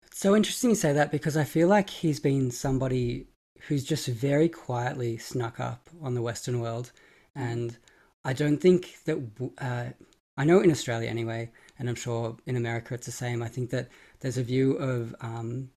It's 0.07 0.19
so 0.19 0.37
interesting 0.37 0.71
you 0.71 0.77
say 0.77 0.93
that 0.93 1.11
because 1.11 1.37
i 1.37 1.45
feel 1.45 1.69
like 1.69 1.91
he's 1.91 2.21
been 2.21 2.51
somebody 2.51 3.27
who's 3.63 3.85
just 3.85 4.07
very 4.09 4.49
quietly 4.49 5.17
snuck 5.17 5.59
up 5.59 5.89
on 6.03 6.15
the 6.15 6.23
western 6.23 6.61
world 6.61 6.93
and 7.35 7.77
I 8.25 8.33
don't 8.33 8.59
think 8.59 8.97
that, 9.05 9.19
uh, 9.59 9.87
I 10.37 10.45
know 10.45 10.61
in 10.61 10.71
Australia 10.71 11.09
anyway, 11.09 11.51
and 11.79 11.89
I'm 11.89 11.95
sure 11.95 12.37
in 12.47 12.57
America 12.57 12.95
it's 12.95 13.07
the 13.07 13.13
same. 13.13 13.43
I 13.43 13.49
think 13.49 13.71
that 13.71 13.89
there's 14.21 14.39
a 14.39 14.43
view 14.43 14.73
of 14.75 15.15
um, 15.21 15.71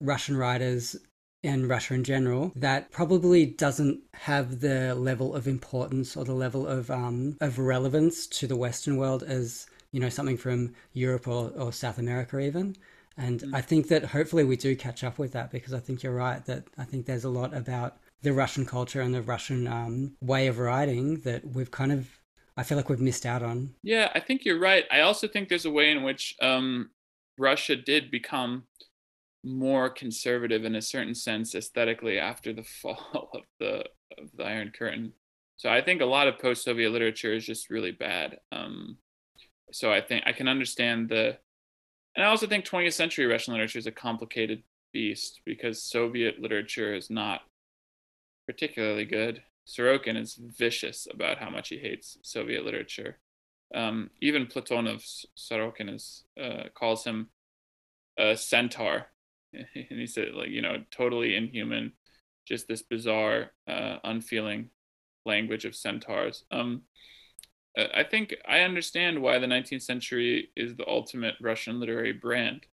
Russian 0.00 0.36
writers 0.36 0.96
and 1.42 1.68
Russia 1.68 1.94
in 1.94 2.04
general 2.04 2.52
that 2.56 2.90
probably 2.90 3.44
doesn't 3.44 4.00
have 4.14 4.60
the 4.60 4.94
level 4.94 5.34
of 5.34 5.46
importance 5.46 6.16
or 6.16 6.24
the 6.24 6.34
level 6.34 6.66
of 6.66 6.90
um, 6.90 7.36
of 7.40 7.58
relevance 7.58 8.26
to 8.26 8.46
the 8.46 8.56
Western 8.56 8.96
world 8.96 9.22
as 9.22 9.66
you 9.92 10.00
know 10.00 10.08
something 10.08 10.38
from 10.38 10.74
Europe 10.94 11.28
or, 11.28 11.50
or 11.50 11.72
South 11.72 11.98
America 11.98 12.38
even. 12.38 12.76
And 13.16 13.40
mm. 13.40 13.54
I 13.54 13.60
think 13.60 13.88
that 13.88 14.06
hopefully 14.06 14.44
we 14.44 14.56
do 14.56 14.74
catch 14.74 15.04
up 15.04 15.18
with 15.18 15.32
that 15.32 15.50
because 15.52 15.74
I 15.74 15.78
think 15.78 16.02
you're 16.02 16.14
right 16.14 16.44
that 16.46 16.64
I 16.78 16.84
think 16.84 17.06
there's 17.06 17.24
a 17.24 17.30
lot 17.30 17.54
about 17.54 17.98
the 18.24 18.32
Russian 18.32 18.66
culture 18.66 19.00
and 19.00 19.14
the 19.14 19.22
Russian 19.22 19.66
um, 19.66 20.16
way 20.20 20.46
of 20.46 20.58
writing 20.58 21.20
that 21.20 21.46
we've 21.46 21.70
kind 21.70 21.92
of, 21.92 22.08
I 22.56 22.62
feel 22.62 22.76
like 22.76 22.88
we've 22.88 23.00
missed 23.00 23.26
out 23.26 23.42
on. 23.42 23.74
Yeah, 23.82 24.10
I 24.14 24.20
think 24.20 24.44
you're 24.44 24.58
right. 24.58 24.84
I 24.90 25.00
also 25.00 25.28
think 25.28 25.48
there's 25.48 25.66
a 25.66 25.70
way 25.70 25.90
in 25.90 26.02
which 26.02 26.34
um, 26.40 26.90
Russia 27.38 27.76
did 27.76 28.10
become 28.10 28.64
more 29.44 29.90
conservative 29.90 30.64
in 30.64 30.74
a 30.74 30.82
certain 30.82 31.14
sense 31.14 31.54
aesthetically 31.54 32.18
after 32.18 32.52
the 32.52 32.62
fall 32.82 33.30
of 33.34 33.42
the 33.60 33.84
of 34.18 34.30
the 34.36 34.44
Iron 34.44 34.72
Curtain. 34.76 35.12
So 35.56 35.68
I 35.68 35.82
think 35.82 36.00
a 36.00 36.06
lot 36.06 36.28
of 36.28 36.38
post-Soviet 36.38 36.90
literature 36.90 37.32
is 37.32 37.44
just 37.44 37.70
really 37.70 37.92
bad. 37.92 38.38
Um, 38.52 38.96
so 39.72 39.92
I 39.92 40.00
think 40.00 40.24
I 40.26 40.32
can 40.32 40.48
understand 40.48 41.08
the, 41.08 41.38
and 42.16 42.24
I 42.24 42.28
also 42.28 42.46
think 42.46 42.64
20th 42.64 42.92
century 42.92 43.26
Russian 43.26 43.54
literature 43.54 43.78
is 43.78 43.86
a 43.86 43.92
complicated 43.92 44.62
beast 44.92 45.40
because 45.44 45.82
Soviet 45.82 46.40
literature 46.40 46.94
is 46.94 47.10
not 47.10 47.42
particularly 48.46 49.04
good. 49.04 49.42
Sorokin 49.66 50.16
is 50.16 50.38
vicious 50.40 51.06
about 51.10 51.38
how 51.38 51.50
much 51.50 51.68
he 51.68 51.78
hates 51.78 52.18
Soviet 52.22 52.64
literature. 52.64 53.18
Um, 53.74 54.10
even 54.20 54.46
Platonov, 54.46 55.02
Sorokin 55.36 55.94
is 55.94 56.24
uh, 56.40 56.64
calls 56.74 57.04
him 57.04 57.28
a 58.18 58.36
centaur, 58.36 59.06
and 59.52 59.66
he 59.74 60.06
said 60.06 60.34
like 60.34 60.50
you 60.50 60.62
know 60.62 60.84
totally 60.90 61.34
inhuman, 61.34 61.92
just 62.46 62.68
this 62.68 62.82
bizarre, 62.82 63.52
uh, 63.66 63.96
unfeeling 64.04 64.70
language 65.24 65.64
of 65.64 65.74
centaurs. 65.74 66.44
Um, 66.50 66.82
I 67.76 68.04
think 68.04 68.36
I 68.46 68.60
understand 68.60 69.20
why 69.20 69.38
the 69.38 69.48
19th 69.48 69.82
century 69.82 70.50
is 70.54 70.76
the 70.76 70.86
ultimate 70.86 71.34
Russian 71.40 71.80
literary 71.80 72.12
brand. 72.12 72.66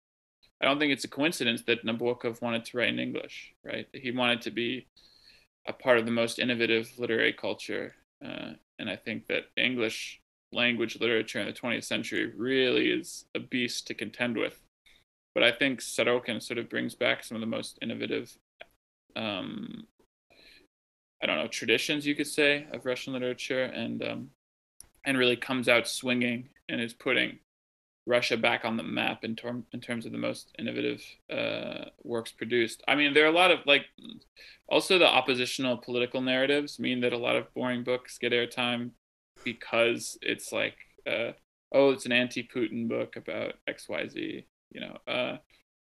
I 0.61 0.65
don't 0.65 0.81
think 0.81 0.93
it's 0.93 1.05
a 1.05 1.09
coincidence 1.09 1.63
that 1.67 1.85
Nabokov 1.85 2.43
wanted 2.43 2.65
to 2.65 2.79
write 2.79 2.89
in 2.89 2.99
English, 2.99 3.55
right? 3.65 3.87
He 3.93 4.11
wanted 4.11 4.41
to 4.43 4.51
be 4.51 4.89
a 5.69 5.73
part 5.73 5.99
of 5.99 6.07
the 6.07 6.11
most 6.11 6.39
innovative 6.39 6.91
literary 6.99 7.33
culture. 7.33 7.95
Uh, 8.25 8.53
and 8.79 8.91
I 8.91 8.97
think 8.97 9.27
that 9.27 9.45
English 9.57 10.21
language 10.51 10.99
literature 10.99 11.41
in 11.41 11.47
the 11.47 11.53
20th 11.53 11.85
century 11.85 12.33
really 12.35 12.91
is 12.91 13.27
a 13.35 13.39
beast 13.39 13.87
to 13.87 13.95
contend 13.95 14.37
with. 14.37 14.59
But 15.35 15.45
I 15.45 15.53
think 15.53 15.81
Sorokin 15.81 16.43
sort 16.43 16.59
of 16.59 16.71
brings 16.71 16.95
back 16.95 17.23
some 17.23 17.37
of 17.37 17.41
the 17.41 17.47
most 17.47 17.79
innovative, 17.83 18.35
um, 19.15 19.87
I 21.23 21.27
don't 21.27 21.37
know, 21.37 21.49
traditions 21.49 22.07
you 22.07 22.17
could 22.17 22.27
say 22.27 22.67
of 22.73 22.87
Russian 22.87 23.13
literature, 23.13 23.65
and 23.65 24.03
um, 24.03 24.31
and 25.05 25.19
really 25.19 25.37
comes 25.37 25.69
out 25.69 25.87
swinging 25.87 26.49
and 26.69 26.81
is 26.81 26.93
putting 26.93 27.39
Russia 28.09 28.39
back 28.39 28.65
on 28.65 28.79
the 28.79 28.83
map 28.83 29.23
in, 29.23 29.37
term, 29.37 29.67
in 29.73 29.81
terms 29.81 30.07
of 30.07 30.13
the 30.13 30.19
most 30.19 30.51
innovative 30.59 31.03
uh, 31.31 31.91
works 32.03 32.33
produced. 32.33 32.83
I 32.89 32.95
mean, 32.95 33.13
there 33.13 33.25
are 33.25 33.29
a 33.29 33.33
lot 33.33 33.51
of 33.51 33.59
like, 33.67 33.85
also 34.67 34.99
the 34.99 35.07
oppositional 35.07 35.77
political 35.77 36.23
narratives 36.23 36.79
mean 36.79 37.03
that 37.03 37.13
a 37.13 37.19
lot 37.19 37.37
of 37.37 37.53
boring 37.53 37.85
books 37.85 38.17
get 38.17 38.33
airtime 38.33 38.93
because 39.45 40.17
it's 40.23 40.53
like, 40.53 40.77
uh, 41.07 41.33
oh, 41.73 41.91
it's 41.91 42.07
an 42.07 42.13
anti-Putin 42.13 42.89
book 42.89 43.17
about 43.17 43.55
X, 43.67 43.89
Y, 43.91 44.09
Z, 44.09 44.47
you 44.71 44.81
know. 44.81 44.97
Uh, 45.07 45.37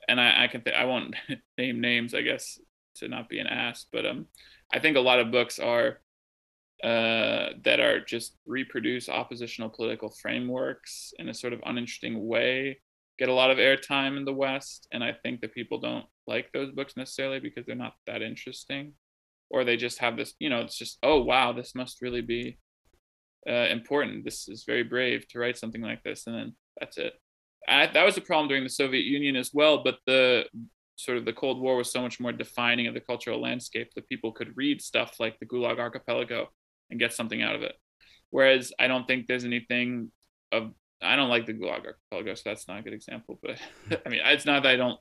and 0.06 0.20
I, 0.20 0.44
I 0.44 0.48
can 0.48 0.62
th- 0.62 0.76
I 0.76 0.84
won't 0.84 1.16
name 1.58 1.80
names, 1.80 2.14
I 2.14 2.20
guess, 2.20 2.58
to 2.96 3.08
not 3.08 3.30
be 3.30 3.38
an 3.38 3.46
ass, 3.46 3.86
but 3.90 4.04
um, 4.04 4.26
I 4.70 4.78
think 4.78 4.98
a 4.98 5.00
lot 5.00 5.20
of 5.20 5.32
books 5.32 5.58
are 5.58 6.00
uh, 6.82 7.50
that 7.62 7.80
are 7.80 8.00
just 8.04 8.36
reproduce 8.46 9.08
oppositional 9.08 9.68
political 9.68 10.10
frameworks 10.22 11.12
in 11.18 11.28
a 11.28 11.34
sort 11.34 11.52
of 11.52 11.60
uninteresting 11.64 12.26
way 12.26 12.78
get 13.20 13.28
a 13.28 13.34
lot 13.34 13.50
of 13.50 13.58
airtime 13.58 14.16
in 14.16 14.24
the 14.24 14.32
West, 14.32 14.88
and 14.92 15.04
I 15.04 15.12
think 15.12 15.42
that 15.42 15.54
people 15.54 15.78
don't 15.78 16.06
like 16.26 16.50
those 16.52 16.72
books 16.72 16.96
necessarily 16.96 17.38
because 17.38 17.66
they're 17.66 17.76
not 17.76 17.92
that 18.06 18.22
interesting, 18.22 18.94
or 19.50 19.62
they 19.62 19.76
just 19.76 19.98
have 19.98 20.16
this, 20.16 20.32
you 20.40 20.48
know, 20.48 20.60
it's 20.60 20.76
just 20.76 20.98
oh 21.02 21.20
wow, 21.20 21.52
this 21.52 21.74
must 21.74 22.00
really 22.00 22.22
be 22.22 22.58
uh, 23.48 23.68
important. 23.70 24.24
This 24.24 24.48
is 24.48 24.64
very 24.64 24.82
brave 24.82 25.28
to 25.28 25.38
write 25.38 25.58
something 25.58 25.82
like 25.82 26.02
this, 26.02 26.26
and 26.26 26.34
then 26.34 26.54
that's 26.80 26.96
it. 26.96 27.12
I, 27.68 27.88
that 27.88 28.04
was 28.04 28.16
a 28.16 28.22
problem 28.22 28.48
during 28.48 28.64
the 28.64 28.70
Soviet 28.70 29.04
Union 29.04 29.36
as 29.36 29.50
well, 29.52 29.84
but 29.84 29.98
the 30.06 30.46
sort 30.96 31.18
of 31.18 31.26
the 31.26 31.32
Cold 31.34 31.60
War 31.60 31.76
was 31.76 31.92
so 31.92 32.00
much 32.00 32.20
more 32.20 32.32
defining 32.32 32.86
of 32.86 32.94
the 32.94 33.00
cultural 33.00 33.40
landscape 33.40 33.90
that 33.94 34.08
people 34.08 34.32
could 34.32 34.56
read 34.56 34.80
stuff 34.80 35.16
like 35.20 35.38
the 35.38 35.46
Gulag 35.46 35.78
Archipelago 35.78 36.48
and 36.90 37.00
get 37.00 37.12
something 37.12 37.42
out 37.42 37.54
of 37.54 37.62
it. 37.62 37.74
Whereas 38.30 38.72
I 38.78 38.86
don't 38.86 39.06
think 39.06 39.26
there's 39.26 39.44
anything 39.44 40.10
of 40.52 40.72
I 41.02 41.16
don't 41.16 41.30
like 41.30 41.46
the 41.46 41.54
Gulag 41.54 41.86
Archipelago, 41.86 42.34
so 42.34 42.42
that's 42.44 42.68
not 42.68 42.80
a 42.80 42.82
good 42.82 42.92
example. 42.92 43.38
But 43.42 43.58
I 44.06 44.08
mean, 44.08 44.20
it's 44.24 44.46
not 44.46 44.62
that 44.62 44.72
I 44.72 44.76
don't 44.76 44.98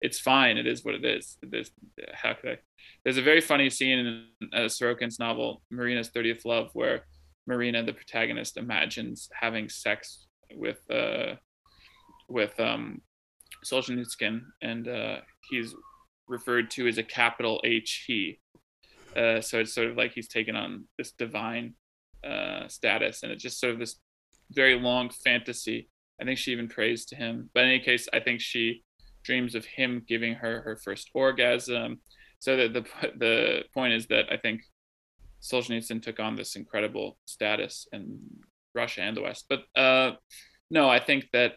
it's 0.00 0.18
fine. 0.18 0.58
It 0.58 0.66
is 0.66 0.84
what 0.84 0.94
it 0.94 1.04
is. 1.04 1.38
There's 1.42 1.70
how 2.12 2.34
could 2.34 2.50
I? 2.50 2.58
There's 3.04 3.16
a 3.16 3.22
very 3.22 3.40
funny 3.40 3.70
scene 3.70 3.98
in 3.98 4.26
uh, 4.52 4.60
Sorokin's 4.66 5.18
novel 5.18 5.62
Marina's 5.70 6.08
Thirtieth 6.08 6.44
Love 6.44 6.70
where 6.74 7.06
Marina, 7.46 7.82
the 7.82 7.92
protagonist, 7.92 8.56
imagines 8.56 9.28
having 9.32 9.68
sex 9.68 10.26
with 10.54 10.78
uh 10.90 11.36
with 12.28 12.58
um 12.60 13.00
Solzhenitsyn, 13.64 14.42
and 14.62 14.88
uh, 14.88 15.16
he's 15.48 15.74
referred 16.28 16.70
to 16.72 16.86
as 16.88 16.98
a 16.98 17.02
capital 17.02 17.60
H 17.64 18.04
he. 18.06 18.40
Uh, 19.16 19.40
so 19.40 19.60
it's 19.60 19.74
sort 19.74 19.88
of 19.88 19.96
like 19.96 20.12
he's 20.12 20.28
taken 20.28 20.56
on 20.56 20.84
this 20.98 21.12
divine 21.12 21.74
uh, 22.24 22.68
status, 22.68 23.22
and 23.22 23.32
it's 23.32 23.42
just 23.42 23.60
sort 23.60 23.72
of 23.72 23.78
this 23.78 23.96
very 24.52 24.78
long 24.78 25.10
fantasy. 25.10 25.88
I 26.20 26.24
think 26.24 26.38
she 26.38 26.52
even 26.52 26.68
prays 26.68 27.04
to 27.06 27.16
him, 27.16 27.50
but 27.54 27.64
in 27.64 27.70
any 27.70 27.80
case, 27.80 28.08
I 28.12 28.20
think 28.20 28.40
she 28.40 28.82
dreams 29.24 29.54
of 29.54 29.64
him 29.64 30.02
giving 30.06 30.34
her 30.34 30.60
her 30.62 30.76
first 30.76 31.10
orgasm. 31.14 32.00
So 32.38 32.56
the 32.56 32.68
the 32.68 33.10
the 33.16 33.62
point 33.74 33.94
is 33.94 34.06
that 34.06 34.26
I 34.30 34.36
think 34.36 34.62
Solzhenitsyn 35.42 36.02
took 36.02 36.20
on 36.20 36.36
this 36.36 36.56
incredible 36.56 37.18
status 37.26 37.86
in 37.92 38.18
Russia 38.74 39.02
and 39.02 39.16
the 39.16 39.22
West. 39.22 39.46
But 39.48 39.60
uh, 39.74 40.12
no, 40.70 40.88
I 40.88 41.00
think 41.00 41.26
that 41.32 41.54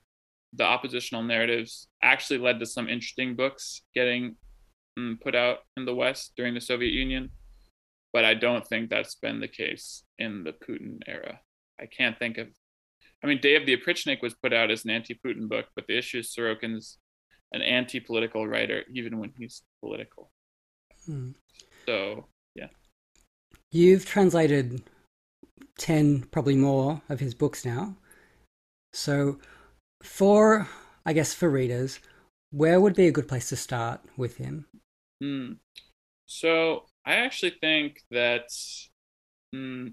the 0.54 0.63
oppositional 0.63 1.24
narratives 1.24 1.88
actually 2.02 2.39
led 2.39 2.60
to 2.60 2.65
some 2.65 2.89
interesting 2.89 3.36
books 3.36 3.82
getting 3.93 4.36
um, 4.98 5.19
put 5.22 5.36
out 5.36 5.60
in 5.78 5.86
the 5.86 5.95
West 5.95 6.34
during 6.36 6.54
the 6.54 6.62
Soviet 6.62 6.91
Union. 6.91 7.30
But 8.12 8.26
I 8.26 8.34
don't 8.34 8.65
think 8.67 8.89
that's 8.89 9.15
been 9.15 9.39
the 9.39 9.48
case 9.48 10.04
in 10.17 10.43
the 10.43 10.54
Putin 10.54 11.00
era. 11.08 11.39
I 11.80 11.86
can't 11.86 12.17
think 12.17 12.38
of. 12.38 12.48
I 13.24 13.28
mean, 13.28 13.39
Day 13.39 13.56
of 13.56 13.65
the 13.65 13.78
Oprichnik 13.78 14.22
was 14.22 14.34
put 14.34 14.54
out 14.54 14.72
as 14.72 14.86
an 14.86 14.91
anti-Putin 14.91 15.48
book, 15.50 15.65
but 15.76 15.86
the 15.88 15.98
issue 15.98 16.19
is 16.19 16.34
Sorokin's 16.34 16.98
an 17.52 17.62
anti-political 17.62 18.48
writer, 18.48 18.84
even 18.93 19.19
when 19.19 19.32
he's 19.38 19.62
political. 19.82 20.32
Hmm. 21.06 21.32
So 21.86 22.26
yeah. 22.56 22.67
You've 23.72 24.06
translated 24.06 24.82
ten, 25.78 26.24
probably 26.32 26.56
more, 26.56 27.02
of 27.10 27.19
his 27.19 27.34
books 27.34 27.65
now. 27.65 27.95
So, 28.93 29.39
for 30.02 30.67
I 31.06 31.13
guess 31.13 31.34
for 31.34 31.50
readers, 31.50 32.00
where 32.52 32.80
would 32.80 32.95
be 32.95 33.08
a 33.08 33.12
good 33.12 33.28
place 33.28 33.50
to 33.50 33.56
start 33.56 34.02
with 34.17 34.38
him? 34.38 34.65
Hmm. 35.22 35.54
So 36.26 36.86
I 37.05 37.15
actually 37.15 37.53
think 37.62 38.01
that 38.12 38.49
hmm, 39.53 39.88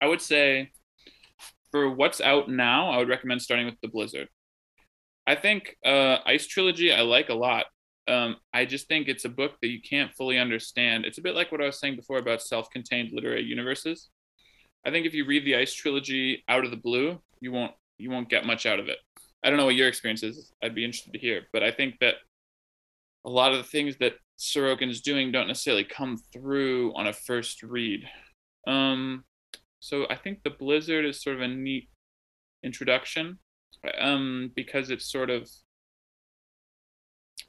I 0.00 0.06
would 0.06 0.20
say 0.20 0.70
for 1.70 1.90
what's 1.90 2.20
out 2.20 2.48
now, 2.48 2.90
I 2.90 2.98
would 2.98 3.08
recommend 3.08 3.42
starting 3.42 3.66
with 3.66 3.80
the 3.82 3.88
Blizzard. 3.88 4.28
I 5.26 5.34
think 5.34 5.76
uh, 5.84 6.18
Ice 6.26 6.46
Trilogy 6.46 6.92
I 6.92 7.00
like 7.00 7.30
a 7.30 7.34
lot. 7.34 7.66
Um, 8.06 8.36
I 8.52 8.66
just 8.66 8.86
think 8.86 9.08
it's 9.08 9.24
a 9.24 9.30
book 9.30 9.52
that 9.62 9.68
you 9.68 9.80
can't 9.80 10.12
fully 10.12 10.38
understand. 10.38 11.06
It's 11.06 11.18
a 11.18 11.22
bit 11.22 11.34
like 11.34 11.50
what 11.50 11.62
I 11.62 11.66
was 11.66 11.80
saying 11.80 11.96
before 11.96 12.18
about 12.18 12.42
self-contained 12.42 13.10
literary 13.12 13.42
universes. 13.42 14.10
I 14.86 14.90
think 14.90 15.06
if 15.06 15.14
you 15.14 15.24
read 15.24 15.46
the 15.46 15.56
Ice 15.56 15.72
Trilogy 15.72 16.44
out 16.46 16.64
of 16.64 16.70
the 16.70 16.76
blue, 16.76 17.20
you 17.40 17.52
won't 17.52 17.72
you 17.96 18.10
won't 18.10 18.28
get 18.28 18.44
much 18.44 18.66
out 18.66 18.78
of 18.78 18.88
it. 18.88 18.98
I 19.42 19.48
don't 19.48 19.58
know 19.58 19.66
what 19.66 19.74
your 19.74 19.88
experience 19.88 20.22
is. 20.22 20.52
I'd 20.62 20.74
be 20.74 20.84
interested 20.84 21.12
to 21.12 21.18
hear, 21.18 21.42
but 21.52 21.62
I 21.62 21.70
think 21.70 21.98
that 22.00 22.14
a 23.24 23.30
lot 23.30 23.52
of 23.52 23.58
the 23.58 23.64
things 23.64 23.96
that 23.98 24.14
Sorokin 24.38 24.90
is 24.90 25.00
doing 25.00 25.32
don't 25.32 25.48
necessarily 25.48 25.84
come 25.84 26.18
through 26.32 26.92
on 26.96 27.06
a 27.06 27.12
first 27.12 27.62
read. 27.62 28.04
Um, 28.66 29.24
so 29.80 30.06
I 30.10 30.16
think 30.16 30.42
the 30.42 30.50
Blizzard 30.50 31.04
is 31.04 31.22
sort 31.22 31.36
of 31.36 31.42
a 31.42 31.48
neat 31.48 31.88
introduction, 32.62 33.38
um, 33.98 34.50
because 34.54 34.90
it's 34.90 35.10
sort 35.10 35.30
of 35.30 35.48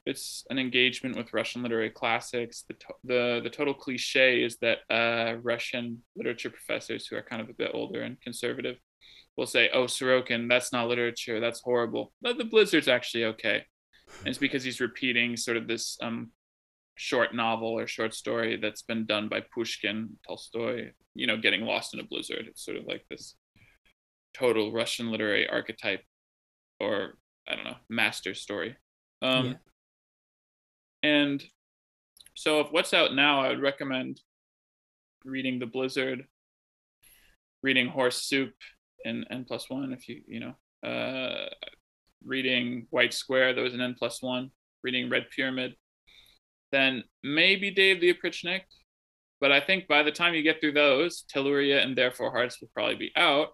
it's 0.05 0.45
an 0.49 0.59
engagement 0.59 1.15
with 1.15 1.33
Russian 1.33 1.63
literary 1.63 1.89
classics. 1.89 2.63
The 2.67 2.73
to- 2.75 2.95
the 3.03 3.41
the 3.43 3.49
total 3.49 3.73
cliche 3.73 4.43
is 4.43 4.57
that 4.57 4.79
uh, 4.89 5.37
Russian 5.41 6.03
literature 6.15 6.49
professors 6.49 7.07
who 7.07 7.15
are 7.15 7.23
kind 7.23 7.41
of 7.41 7.49
a 7.49 7.53
bit 7.53 7.71
older 7.73 8.01
and 8.01 8.21
conservative 8.21 8.77
will 9.35 9.47
say, 9.47 9.69
"Oh, 9.73 9.85
Sorokin, 9.85 10.47
that's 10.47 10.71
not 10.71 10.87
literature. 10.87 11.39
That's 11.39 11.61
horrible." 11.61 12.13
But 12.21 12.37
the 12.37 12.45
Blizzard's 12.45 12.87
actually 12.87 13.25
okay, 13.25 13.63
and 14.19 14.27
it's 14.27 14.37
because 14.37 14.63
he's 14.63 14.79
repeating 14.79 15.37
sort 15.37 15.57
of 15.57 15.67
this 15.67 15.97
um, 16.01 16.31
short 16.95 17.35
novel 17.35 17.69
or 17.69 17.87
short 17.87 18.13
story 18.13 18.57
that's 18.57 18.81
been 18.81 19.05
done 19.05 19.29
by 19.29 19.41
Pushkin, 19.53 20.17
Tolstoy. 20.27 20.91
You 21.13 21.27
know, 21.27 21.37
getting 21.37 21.61
lost 21.61 21.93
in 21.93 21.99
a 21.99 22.03
blizzard. 22.03 22.45
It's 22.47 22.63
sort 22.63 22.77
of 22.77 22.85
like 22.85 23.05
this 23.09 23.35
total 24.33 24.73
Russian 24.73 25.11
literary 25.11 25.47
archetype, 25.47 26.01
or 26.79 27.17
I 27.47 27.55
don't 27.55 27.65
know, 27.65 27.77
master 27.89 28.33
story. 28.33 28.75
Um, 29.21 29.45
yeah. 29.45 29.53
And 31.03 31.43
so, 32.33 32.59
if 32.61 32.67
what's 32.71 32.93
out 32.93 33.15
now, 33.15 33.41
I 33.41 33.49
would 33.49 33.61
recommend 33.61 34.19
reading 35.23 35.59
The 35.59 35.65
Blizzard, 35.67 36.25
reading 37.63 37.87
Horse 37.87 38.23
Soup, 38.23 38.51
in 39.05 39.23
n 39.31 39.45
plus 39.47 39.69
one 39.69 39.93
if 39.93 40.09
you 40.09 40.21
you 40.27 40.39
know 40.41 40.89
uh, 40.89 41.47
reading 42.25 42.87
white 42.89 43.13
square 43.13 43.53
there 43.53 43.63
was 43.63 43.73
an 43.73 43.81
n 43.81 43.95
plus 43.97 44.21
one 44.21 44.51
reading 44.83 45.09
red 45.09 45.27
pyramid 45.33 45.75
then 46.71 47.03
maybe 47.23 47.71
dave 47.71 48.01
the 48.01 48.13
oprichnik 48.13 48.61
but 49.39 49.51
i 49.51 49.59
think 49.59 49.87
by 49.87 50.03
the 50.03 50.11
time 50.11 50.33
you 50.33 50.41
get 50.41 50.59
through 50.59 50.71
those 50.71 51.25
telluria 51.33 51.83
and 51.83 51.97
therefore 51.97 52.31
hearts 52.31 52.59
will 52.59 52.69
probably 52.73 52.95
be 52.95 53.11
out 53.15 53.49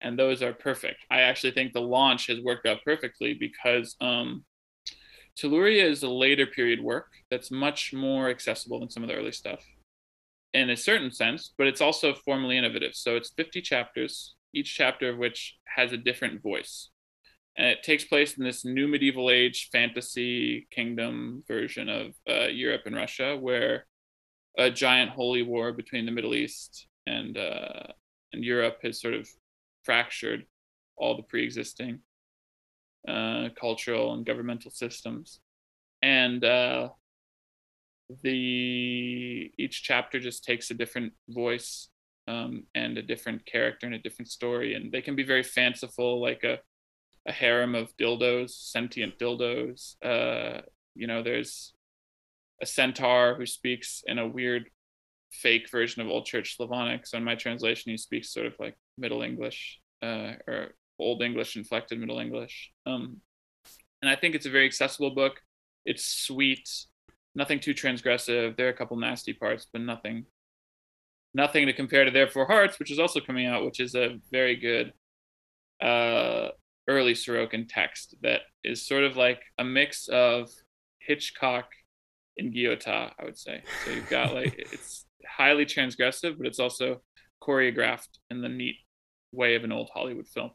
and 0.00 0.18
those 0.18 0.42
are 0.42 0.52
perfect 0.52 0.98
i 1.10 1.20
actually 1.20 1.52
think 1.52 1.72
the 1.72 1.80
launch 1.80 2.26
has 2.26 2.40
worked 2.40 2.66
out 2.66 2.78
perfectly 2.84 3.34
because 3.34 3.96
um, 4.00 4.44
telluria 5.40 5.84
is 5.84 6.02
a 6.02 6.08
later 6.08 6.46
period 6.46 6.80
work 6.80 7.08
that's 7.30 7.50
much 7.50 7.92
more 7.92 8.28
accessible 8.28 8.80
than 8.80 8.90
some 8.90 9.02
of 9.02 9.08
the 9.08 9.14
early 9.14 9.32
stuff 9.32 9.64
in 10.54 10.70
a 10.70 10.76
certain 10.76 11.10
sense 11.10 11.52
but 11.58 11.66
it's 11.66 11.80
also 11.80 12.14
formally 12.14 12.56
innovative 12.56 12.94
so 12.94 13.16
it's 13.16 13.30
50 13.36 13.60
chapters 13.60 14.34
each 14.54 14.74
chapter 14.74 15.10
of 15.10 15.18
which 15.18 15.56
has 15.66 15.92
a 15.92 15.96
different 15.96 16.42
voice. 16.42 16.90
And 17.58 17.66
it 17.66 17.82
takes 17.82 18.04
place 18.04 18.38
in 18.38 18.44
this 18.44 18.64
new 18.64 18.86
medieval 18.86 19.30
age 19.30 19.68
fantasy 19.72 20.68
kingdom 20.70 21.42
version 21.48 21.88
of 21.88 22.14
uh, 22.30 22.46
Europe 22.46 22.82
and 22.86 22.94
Russia, 22.94 23.36
where 23.36 23.84
a 24.56 24.70
giant 24.70 25.10
holy 25.10 25.42
war 25.42 25.72
between 25.72 26.06
the 26.06 26.12
Middle 26.12 26.34
East 26.34 26.86
and 27.06 27.36
uh, 27.36 27.88
and 28.32 28.44
Europe 28.44 28.78
has 28.82 29.00
sort 29.00 29.14
of 29.14 29.28
fractured 29.82 30.46
all 30.96 31.16
the 31.16 31.22
pre-existing 31.24 31.98
uh, 33.08 33.48
cultural 33.60 34.14
and 34.14 34.24
governmental 34.24 34.70
systems, 34.70 35.40
and 36.00 36.44
uh, 36.44 36.90
the 38.22 39.50
each 39.58 39.82
chapter 39.82 40.20
just 40.20 40.44
takes 40.44 40.70
a 40.70 40.74
different 40.74 41.12
voice 41.28 41.88
um, 42.28 42.64
and 42.74 42.98
a 42.98 43.02
different 43.02 43.44
character 43.46 43.86
and 43.86 43.94
a 43.94 43.98
different 43.98 44.30
story. 44.30 44.74
And 44.74 44.92
they 44.92 45.02
can 45.02 45.16
be 45.16 45.24
very 45.24 45.42
fanciful, 45.42 46.20
like 46.20 46.44
a, 46.44 46.58
a 47.28 47.32
harem 47.32 47.74
of 47.74 47.94
dildos, 47.96 48.50
sentient 48.50 49.18
dildos. 49.18 49.94
Uh, 50.02 50.62
you 50.94 51.06
know, 51.06 51.22
there's 51.22 51.74
a 52.60 52.66
centaur 52.66 53.34
who 53.34 53.46
speaks 53.46 54.02
in 54.06 54.18
a 54.18 54.26
weird 54.26 54.70
fake 55.30 55.70
version 55.70 56.00
of 56.02 56.08
Old 56.08 56.24
Church 56.24 56.56
Slavonic. 56.56 57.06
So 57.06 57.18
in 57.18 57.24
my 57.24 57.34
translation, 57.34 57.92
he 57.92 57.98
speaks 57.98 58.32
sort 58.32 58.46
of 58.46 58.54
like 58.58 58.76
Middle 58.96 59.22
English 59.22 59.78
uh, 60.02 60.32
or 60.46 60.74
Old 60.98 61.22
English 61.22 61.56
inflected 61.56 62.00
Middle 62.00 62.18
English. 62.18 62.72
Um, 62.86 63.18
and 64.00 64.10
I 64.10 64.16
think 64.16 64.34
it's 64.34 64.46
a 64.46 64.50
very 64.50 64.66
accessible 64.66 65.10
book. 65.10 65.40
It's 65.84 66.04
sweet, 66.04 66.68
nothing 67.34 67.60
too 67.60 67.74
transgressive. 67.74 68.56
There 68.56 68.66
are 68.66 68.70
a 68.70 68.76
couple 68.76 68.96
nasty 68.96 69.34
parts, 69.34 69.66
but 69.72 69.82
nothing 69.82 70.24
nothing 71.34 71.66
to 71.66 71.74
compare 71.74 72.04
to 72.04 72.10
Therefore 72.10 72.46
Hearts, 72.46 72.78
which 72.78 72.90
is 72.90 72.98
also 72.98 73.20
coming 73.20 73.46
out, 73.46 73.64
which 73.64 73.80
is 73.80 73.94
a 73.94 74.18
very 74.32 74.56
good 74.56 74.92
uh, 75.80 76.48
early 76.88 77.12
Sorokin 77.12 77.66
text 77.68 78.14
that 78.22 78.40
is 78.64 78.86
sort 78.86 79.04
of 79.04 79.16
like 79.16 79.42
a 79.58 79.64
mix 79.64 80.08
of 80.08 80.50
Hitchcock 81.00 81.66
and 82.36 82.52
Guyotat, 82.52 83.12
I 83.18 83.24
would 83.24 83.38
say. 83.38 83.62
So 83.84 83.92
you've 83.92 84.08
got 84.08 84.34
like 84.34 84.54
it's 84.72 85.06
highly 85.26 85.66
transgressive, 85.66 86.36
but 86.38 86.46
it's 86.46 86.58
also 86.58 87.02
choreographed 87.42 88.18
in 88.30 88.40
the 88.40 88.48
neat 88.48 88.76
way 89.32 89.54
of 89.54 89.64
an 89.64 89.72
old 89.72 89.90
Hollywood 89.92 90.26
film. 90.26 90.50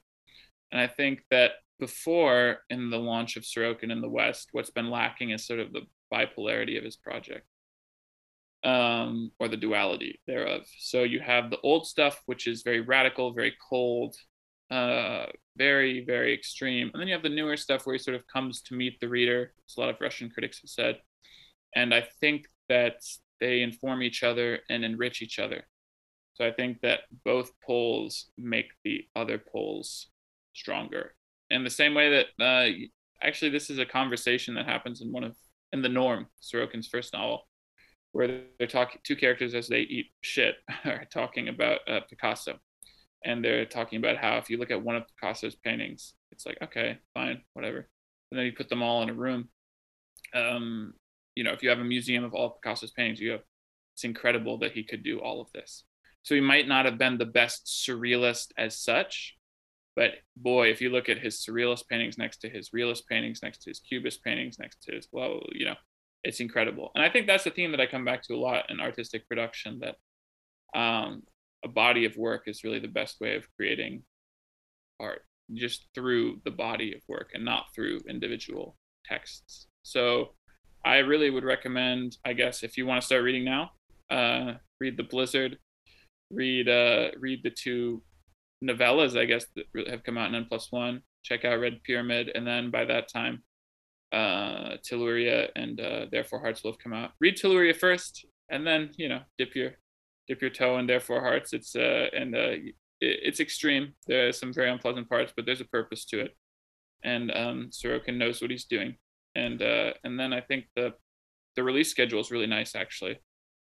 And 0.71 0.81
I 0.81 0.87
think 0.87 1.21
that 1.29 1.51
before 1.79 2.59
in 2.69 2.89
the 2.89 2.97
launch 2.97 3.37
of 3.37 3.43
Sorokin 3.43 3.91
in 3.91 4.01
the 4.01 4.09
West, 4.09 4.49
what's 4.51 4.71
been 4.71 4.89
lacking 4.89 5.29
is 5.29 5.45
sort 5.45 5.59
of 5.59 5.71
the 5.71 5.81
bipolarity 6.11 6.77
of 6.77 6.83
his 6.83 6.95
project 6.95 7.45
um, 8.63 9.31
or 9.39 9.47
the 9.47 9.57
duality 9.57 10.19
thereof. 10.27 10.61
So 10.79 11.03
you 11.03 11.19
have 11.19 11.49
the 11.49 11.59
old 11.61 11.85
stuff, 11.85 12.21
which 12.25 12.47
is 12.47 12.63
very 12.63 12.81
radical, 12.81 13.33
very 13.33 13.53
cold, 13.69 14.15
uh, 14.71 15.25
very, 15.57 16.03
very 16.05 16.33
extreme. 16.33 16.89
And 16.93 17.01
then 17.01 17.07
you 17.07 17.13
have 17.13 17.23
the 17.23 17.29
newer 17.29 17.57
stuff 17.57 17.85
where 17.85 17.93
he 17.93 17.99
sort 17.99 18.15
of 18.15 18.27
comes 18.27 18.61
to 18.63 18.75
meet 18.75 18.99
the 18.99 19.09
reader, 19.09 19.53
as 19.69 19.77
a 19.77 19.79
lot 19.79 19.89
of 19.89 19.97
Russian 20.01 20.29
critics 20.29 20.61
have 20.61 20.69
said. 20.69 20.99
And 21.75 21.93
I 21.93 22.07
think 22.19 22.45
that 22.69 23.01
they 23.39 23.61
inform 23.61 24.01
each 24.01 24.23
other 24.23 24.59
and 24.69 24.83
enrich 24.83 25.21
each 25.21 25.39
other. 25.39 25.67
So 26.33 26.45
I 26.45 26.51
think 26.51 26.81
that 26.81 27.01
both 27.23 27.51
poles 27.63 28.29
make 28.37 28.71
the 28.83 29.05
other 29.15 29.37
poles 29.37 30.07
stronger. 30.53 31.13
In 31.49 31.63
the 31.63 31.69
same 31.69 31.93
way 31.93 32.09
that 32.09 32.43
uh, 32.43 32.71
actually 33.21 33.51
this 33.51 33.69
is 33.69 33.79
a 33.79 33.85
conversation 33.85 34.55
that 34.55 34.65
happens 34.65 35.01
in 35.01 35.11
one 35.11 35.23
of 35.23 35.35
in 35.71 35.81
the 35.81 35.89
norm 35.89 36.27
sorokin's 36.41 36.87
first 36.87 37.13
novel 37.13 37.47
where 38.11 38.41
they're 38.59 38.67
talking 38.67 39.01
two 39.03 39.15
characters 39.15 39.55
as 39.55 39.67
they 39.67 39.81
eat 39.81 40.07
shit 40.21 40.55
are 40.85 41.05
talking 41.11 41.47
about 41.47 41.79
uh, 41.87 41.99
picasso 42.09 42.59
and 43.23 43.43
they're 43.43 43.65
talking 43.65 43.99
about 43.99 44.17
how 44.17 44.37
if 44.37 44.49
you 44.49 44.57
look 44.57 44.71
at 44.71 44.83
one 44.83 44.95
of 44.95 45.03
picasso's 45.07 45.55
paintings 45.55 46.13
it's 46.31 46.45
like 46.45 46.57
okay 46.61 46.97
fine 47.13 47.41
whatever. 47.53 47.87
And 48.31 48.39
then 48.39 48.45
you 48.45 48.53
put 48.53 48.69
them 48.69 48.81
all 48.81 49.03
in 49.03 49.09
a 49.09 49.13
room. 49.13 49.49
Um, 50.33 50.93
you 51.35 51.43
know 51.43 51.51
if 51.51 51.63
you 51.63 51.69
have 51.69 51.79
a 51.79 51.83
museum 51.83 52.23
of 52.23 52.33
all 52.33 52.47
of 52.47 52.61
picasso's 52.61 52.91
paintings 52.91 53.19
you 53.19 53.31
have 53.31 53.41
it's 53.93 54.03
incredible 54.03 54.57
that 54.59 54.71
he 54.71 54.83
could 54.83 55.03
do 55.03 55.19
all 55.19 55.41
of 55.41 55.51
this. 55.53 55.83
So 56.23 56.35
he 56.35 56.41
might 56.41 56.67
not 56.67 56.85
have 56.85 56.97
been 56.97 57.17
the 57.17 57.25
best 57.25 57.65
surrealist 57.87 58.47
as 58.57 58.79
such 58.79 59.35
but 59.95 60.13
boy, 60.35 60.69
if 60.69 60.81
you 60.81 60.89
look 60.89 61.09
at 61.09 61.19
his 61.19 61.37
surrealist 61.37 61.87
paintings 61.87 62.17
next 62.17 62.37
to 62.37 62.49
his 62.49 62.73
realist 62.73 63.07
paintings, 63.07 63.43
next 63.43 63.61
to 63.63 63.69
his 63.69 63.79
cubist 63.79 64.23
paintings, 64.23 64.57
next 64.57 64.81
to 64.83 64.95
his, 64.95 65.07
well, 65.11 65.41
you 65.51 65.65
know, 65.65 65.75
it's 66.23 66.39
incredible. 66.39 66.91
And 66.95 67.03
I 67.03 67.09
think 67.09 67.27
that's 67.27 67.43
the 67.43 67.51
theme 67.51 67.71
that 67.71 67.81
I 67.81 67.85
come 67.85 68.05
back 68.05 68.23
to 68.23 68.33
a 68.33 68.37
lot 68.37 68.69
in 68.69 68.79
artistic 68.79 69.27
production 69.27 69.81
that 69.81 70.79
um, 70.79 71.23
a 71.63 71.67
body 71.67 72.05
of 72.05 72.17
work 72.17 72.43
is 72.47 72.63
really 72.63 72.79
the 72.79 72.87
best 72.87 73.19
way 73.21 73.35
of 73.35 73.47
creating 73.55 74.03
art, 74.99 75.21
just 75.53 75.87
through 75.95 76.41
the 76.45 76.51
body 76.51 76.93
of 76.93 77.01
work 77.07 77.31
and 77.33 77.43
not 77.43 77.65
through 77.73 77.99
individual 78.09 78.75
texts. 79.05 79.67
So 79.83 80.33
I 80.85 80.97
really 80.97 81.29
would 81.29 81.43
recommend, 81.43 82.17
I 82.25 82.33
guess, 82.33 82.63
if 82.63 82.77
you 82.77 82.85
want 82.85 83.01
to 83.01 83.05
start 83.05 83.23
reading 83.23 83.45
now, 83.45 83.71
uh, 84.09 84.53
read 84.79 84.97
The 84.97 85.03
Blizzard, 85.03 85.57
read 86.31 86.67
uh, 86.67 87.11
read 87.19 87.41
the 87.43 87.51
two 87.51 88.01
novellas, 88.63 89.17
I 89.17 89.25
guess, 89.25 89.45
that 89.55 89.65
have 89.89 90.03
come 90.03 90.17
out 90.17 90.29
in 90.29 90.35
N 90.35 90.45
plus 90.47 90.71
one. 90.71 91.01
Check 91.23 91.45
out 91.45 91.59
Red 91.59 91.81
Pyramid, 91.83 92.31
and 92.35 92.45
then 92.45 92.69
by 92.69 92.83
that 92.85 93.07
time, 93.07 93.43
uh, 94.11 94.75
and 95.55 95.79
uh, 95.79 96.05
Therefore 96.11 96.39
Hearts 96.39 96.63
will 96.63 96.73
have 96.73 96.79
come 96.79 96.93
out. 96.93 97.11
Read 97.21 97.37
Telluria 97.37 97.75
first, 97.75 98.25
and 98.49 98.67
then 98.67 98.91
you 98.97 99.07
know 99.07 99.21
dip 99.37 99.55
your 99.55 99.71
dip 100.27 100.41
your 100.41 100.49
toe 100.49 100.77
in 100.77 100.87
Therefore 100.87 101.21
Hearts. 101.21 101.53
It's 101.53 101.75
uh 101.75 102.07
and 102.13 102.35
uh 102.35 102.55
it, 103.03 103.19
it's 103.23 103.39
extreme. 103.39 103.93
There 104.07 104.27
are 104.27 104.31
some 104.31 104.53
very 104.53 104.69
unpleasant 104.69 105.09
parts, 105.09 105.33
but 105.35 105.45
there's 105.45 105.61
a 105.61 105.65
purpose 105.65 106.05
to 106.05 106.19
it, 106.21 106.35
and 107.03 107.31
um, 107.31 107.69
Sorokin 107.71 108.17
knows 108.17 108.41
what 108.41 108.51
he's 108.51 108.65
doing. 108.65 108.95
And 109.35 109.61
uh, 109.61 109.93
and 110.03 110.19
then 110.19 110.33
I 110.33 110.41
think 110.41 110.65
the 110.75 110.93
the 111.55 111.63
release 111.63 111.91
schedule 111.91 112.21
is 112.21 112.31
really 112.31 112.47
nice 112.47 112.75
actually. 112.75 113.19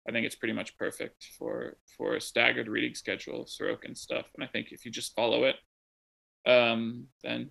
I 0.07 0.11
think 0.11 0.25
it's 0.25 0.35
pretty 0.35 0.53
much 0.53 0.77
perfect 0.77 1.27
for 1.37 1.77
for 1.97 2.15
a 2.15 2.21
staggered 2.21 2.67
reading 2.67 2.95
schedule, 2.95 3.45
Sorokin 3.45 3.97
stuff. 3.97 4.27
And 4.35 4.43
I 4.43 4.47
think 4.47 4.67
if 4.71 4.85
you 4.85 4.91
just 4.91 5.15
follow 5.15 5.45
it, 5.45 5.55
um, 6.49 7.07
then 7.23 7.49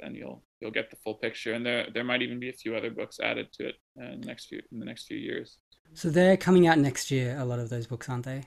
then 0.00 0.14
you'll 0.14 0.44
you'll 0.64 0.72
get 0.72 0.90
the 0.90 0.96
full 0.96 1.14
picture. 1.14 1.52
And 1.52 1.64
there 1.64 1.86
there 1.92 2.02
might 2.02 2.22
even 2.22 2.40
be 2.40 2.48
a 2.48 2.52
few 2.52 2.74
other 2.74 2.90
books 2.90 3.20
added 3.20 3.52
to 3.54 3.68
it 3.68 3.74
uh, 4.00 4.12
in 4.12 4.20
the 4.22 4.26
next 4.26 4.46
few 4.46 4.60
in 4.72 4.78
the 4.80 4.86
next 4.86 5.06
few 5.06 5.18
years. 5.18 5.58
So 5.92 6.10
they're 6.10 6.36
coming 6.36 6.66
out 6.66 6.78
next 6.78 7.10
year. 7.10 7.36
A 7.38 7.44
lot 7.44 7.60
of 7.60 7.68
those 7.68 7.86
books, 7.86 8.08
aren't 8.08 8.24
they? 8.24 8.44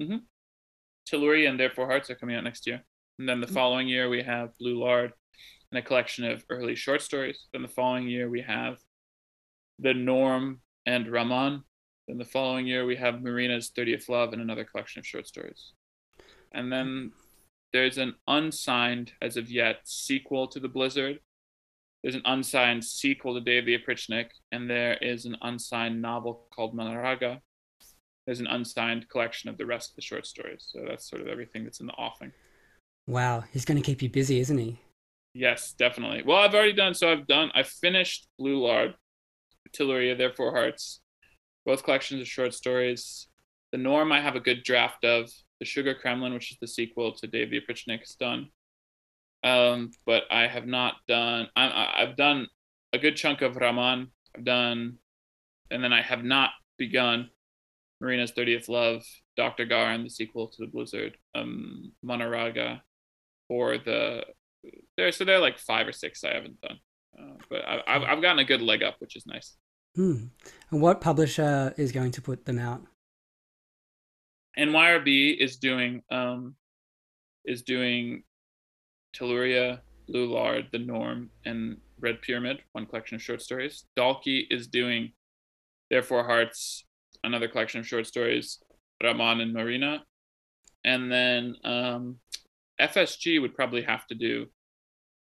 Mm-hmm. 0.00 0.18
Telluria 1.10 1.50
and 1.50 1.60
Therefore 1.60 1.86
Hearts 1.86 2.08
are 2.08 2.14
coming 2.14 2.36
out 2.36 2.44
next 2.44 2.66
year. 2.66 2.82
And 3.18 3.28
then 3.28 3.40
the 3.40 3.46
mm-hmm. 3.46 3.54
following 3.54 3.88
year 3.88 4.08
we 4.08 4.22
have 4.22 4.56
Blue 4.58 4.78
Lard 4.78 5.12
and 5.72 5.78
a 5.78 5.82
collection 5.82 6.24
of 6.24 6.44
early 6.48 6.76
short 6.76 7.02
stories. 7.02 7.46
Then 7.52 7.62
the 7.62 7.68
following 7.68 8.08
year 8.08 8.30
we 8.30 8.42
have 8.42 8.78
The 9.80 9.92
Norm 9.92 10.60
and 10.86 11.10
Roman, 11.10 11.64
then 12.08 12.18
the 12.18 12.24
following 12.24 12.66
year, 12.66 12.86
we 12.86 12.96
have 12.96 13.22
Marina's 13.22 13.70
30th 13.76 14.08
Love 14.08 14.32
and 14.32 14.40
another 14.40 14.64
collection 14.64 15.00
of 15.00 15.06
short 15.06 15.26
stories. 15.26 15.72
And 16.52 16.72
then 16.72 17.12
there's 17.72 17.98
an 17.98 18.14
unsigned, 18.28 19.12
as 19.20 19.36
of 19.36 19.50
yet, 19.50 19.80
sequel 19.84 20.46
to 20.48 20.60
The 20.60 20.68
Blizzard. 20.68 21.18
There's 22.06 22.14
an 22.14 22.22
unsigned 22.24 22.84
sequel 22.84 23.34
to 23.34 23.40
Day 23.40 23.58
of 23.58 23.66
the 23.66 23.76
Oprichnik, 23.76 24.28
and 24.52 24.70
there 24.70 24.94
is 24.98 25.24
an 25.24 25.36
unsigned 25.42 26.00
novel 26.00 26.46
called 26.54 26.72
Manaraga. 26.72 27.40
There's 28.26 28.38
an 28.38 28.46
unsigned 28.46 29.08
collection 29.08 29.50
of 29.50 29.58
the 29.58 29.66
rest 29.66 29.90
of 29.90 29.96
the 29.96 30.02
short 30.02 30.24
stories. 30.24 30.68
So 30.68 30.84
that's 30.86 31.10
sort 31.10 31.20
of 31.20 31.26
everything 31.26 31.64
that's 31.64 31.80
in 31.80 31.86
the 31.86 31.92
offing. 31.94 32.30
Wow, 33.08 33.42
he's 33.52 33.64
going 33.64 33.76
to 33.76 33.82
keep 33.82 34.02
you 34.02 34.08
busy, 34.08 34.38
isn't 34.38 34.56
he? 34.56 34.78
Yes, 35.34 35.72
definitely. 35.72 36.22
Well, 36.24 36.36
I've 36.36 36.54
already 36.54 36.74
done. 36.74 36.94
So 36.94 37.10
I've 37.10 37.26
done. 37.26 37.50
I 37.56 37.64
finished 37.64 38.28
Blue 38.38 38.64
Lard, 38.64 38.94
Telluria, 39.76 40.16
Therefore 40.16 40.52
Hearts, 40.52 41.00
both 41.64 41.82
collections 41.82 42.20
of 42.20 42.28
short 42.28 42.54
stories. 42.54 43.26
The 43.72 43.78
Norm, 43.78 44.12
I 44.12 44.20
have 44.20 44.36
a 44.36 44.40
good 44.40 44.62
draft 44.62 45.04
of. 45.04 45.28
The 45.58 45.66
Sugar 45.66 45.96
Kremlin, 45.96 46.34
which 46.34 46.52
is 46.52 46.58
the 46.60 46.68
sequel 46.68 47.16
to 47.16 47.26
Dave 47.26 47.50
the 47.50 47.60
Oprichnik, 47.60 48.04
is 48.04 48.14
done. 48.14 48.50
Um, 49.46 49.92
but 50.04 50.24
I 50.28 50.48
have 50.48 50.66
not 50.66 50.94
done. 51.06 51.46
I, 51.54 51.94
I've 51.98 52.16
done 52.16 52.48
a 52.92 52.98
good 52.98 53.14
chunk 53.14 53.42
of 53.42 53.54
Roman. 53.56 54.08
I've 54.36 54.44
done, 54.44 54.98
and 55.70 55.84
then 55.84 55.92
I 55.92 56.02
have 56.02 56.24
not 56.24 56.50
begun 56.78 57.30
Marina's 58.00 58.32
30th 58.32 58.68
Love, 58.68 59.04
Dr. 59.36 59.64
Garin, 59.64 60.02
the 60.02 60.10
sequel 60.10 60.48
to 60.48 60.56
the 60.58 60.66
Blizzard, 60.66 61.16
um, 61.36 61.92
Manaraga, 62.04 62.80
or 63.48 63.78
the 63.78 64.24
there. 64.96 65.12
So 65.12 65.24
there 65.24 65.36
are 65.36 65.40
like 65.40 65.60
five 65.60 65.86
or 65.86 65.92
six 65.92 66.24
I 66.24 66.34
haven't 66.34 66.60
done, 66.60 66.78
uh, 67.16 67.34
but 67.48 67.64
I, 67.64 67.82
I've 67.86 68.02
I've 68.02 68.22
gotten 68.22 68.40
a 68.40 68.44
good 68.44 68.62
leg 68.62 68.82
up, 68.82 68.96
which 68.98 69.14
is 69.14 69.26
nice. 69.26 69.56
Hmm. 69.94 70.26
And 70.72 70.82
what 70.82 71.00
publisher 71.00 71.72
is 71.78 71.92
going 71.92 72.10
to 72.12 72.20
put 72.20 72.46
them 72.46 72.58
out? 72.58 72.82
NYRB 74.58 75.38
is 75.38 75.56
doing 75.56 76.02
um, 76.10 76.56
is 77.44 77.62
doing 77.62 78.24
Telluria, 79.16 79.80
Blue 80.08 80.26
Lard, 80.26 80.66
The 80.72 80.78
Norm, 80.78 81.30
and 81.44 81.78
Red 82.00 82.20
Pyramid, 82.22 82.60
one 82.72 82.86
collection 82.86 83.16
of 83.16 83.22
short 83.22 83.42
stories. 83.42 83.84
Dalkey 83.98 84.44
is 84.50 84.66
doing 84.66 85.12
Therefore 85.90 86.24
Hearts, 86.24 86.84
another 87.24 87.48
collection 87.48 87.80
of 87.80 87.86
short 87.86 88.06
stories, 88.06 88.58
Roman 89.02 89.40
and 89.40 89.52
Marina. 89.52 90.04
And 90.84 91.10
then 91.10 91.56
um, 91.64 92.16
FSG 92.80 93.40
would 93.40 93.54
probably 93.54 93.82
have 93.82 94.06
to 94.08 94.14
do 94.14 94.46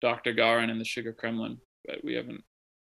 Dr. 0.02 0.34
Garin 0.34 0.70
and 0.70 0.80
the 0.80 0.86
Sugar 0.86 1.14
Kremlin, 1.14 1.58
but 1.86 2.04
we 2.04 2.14
haven't, 2.14 2.42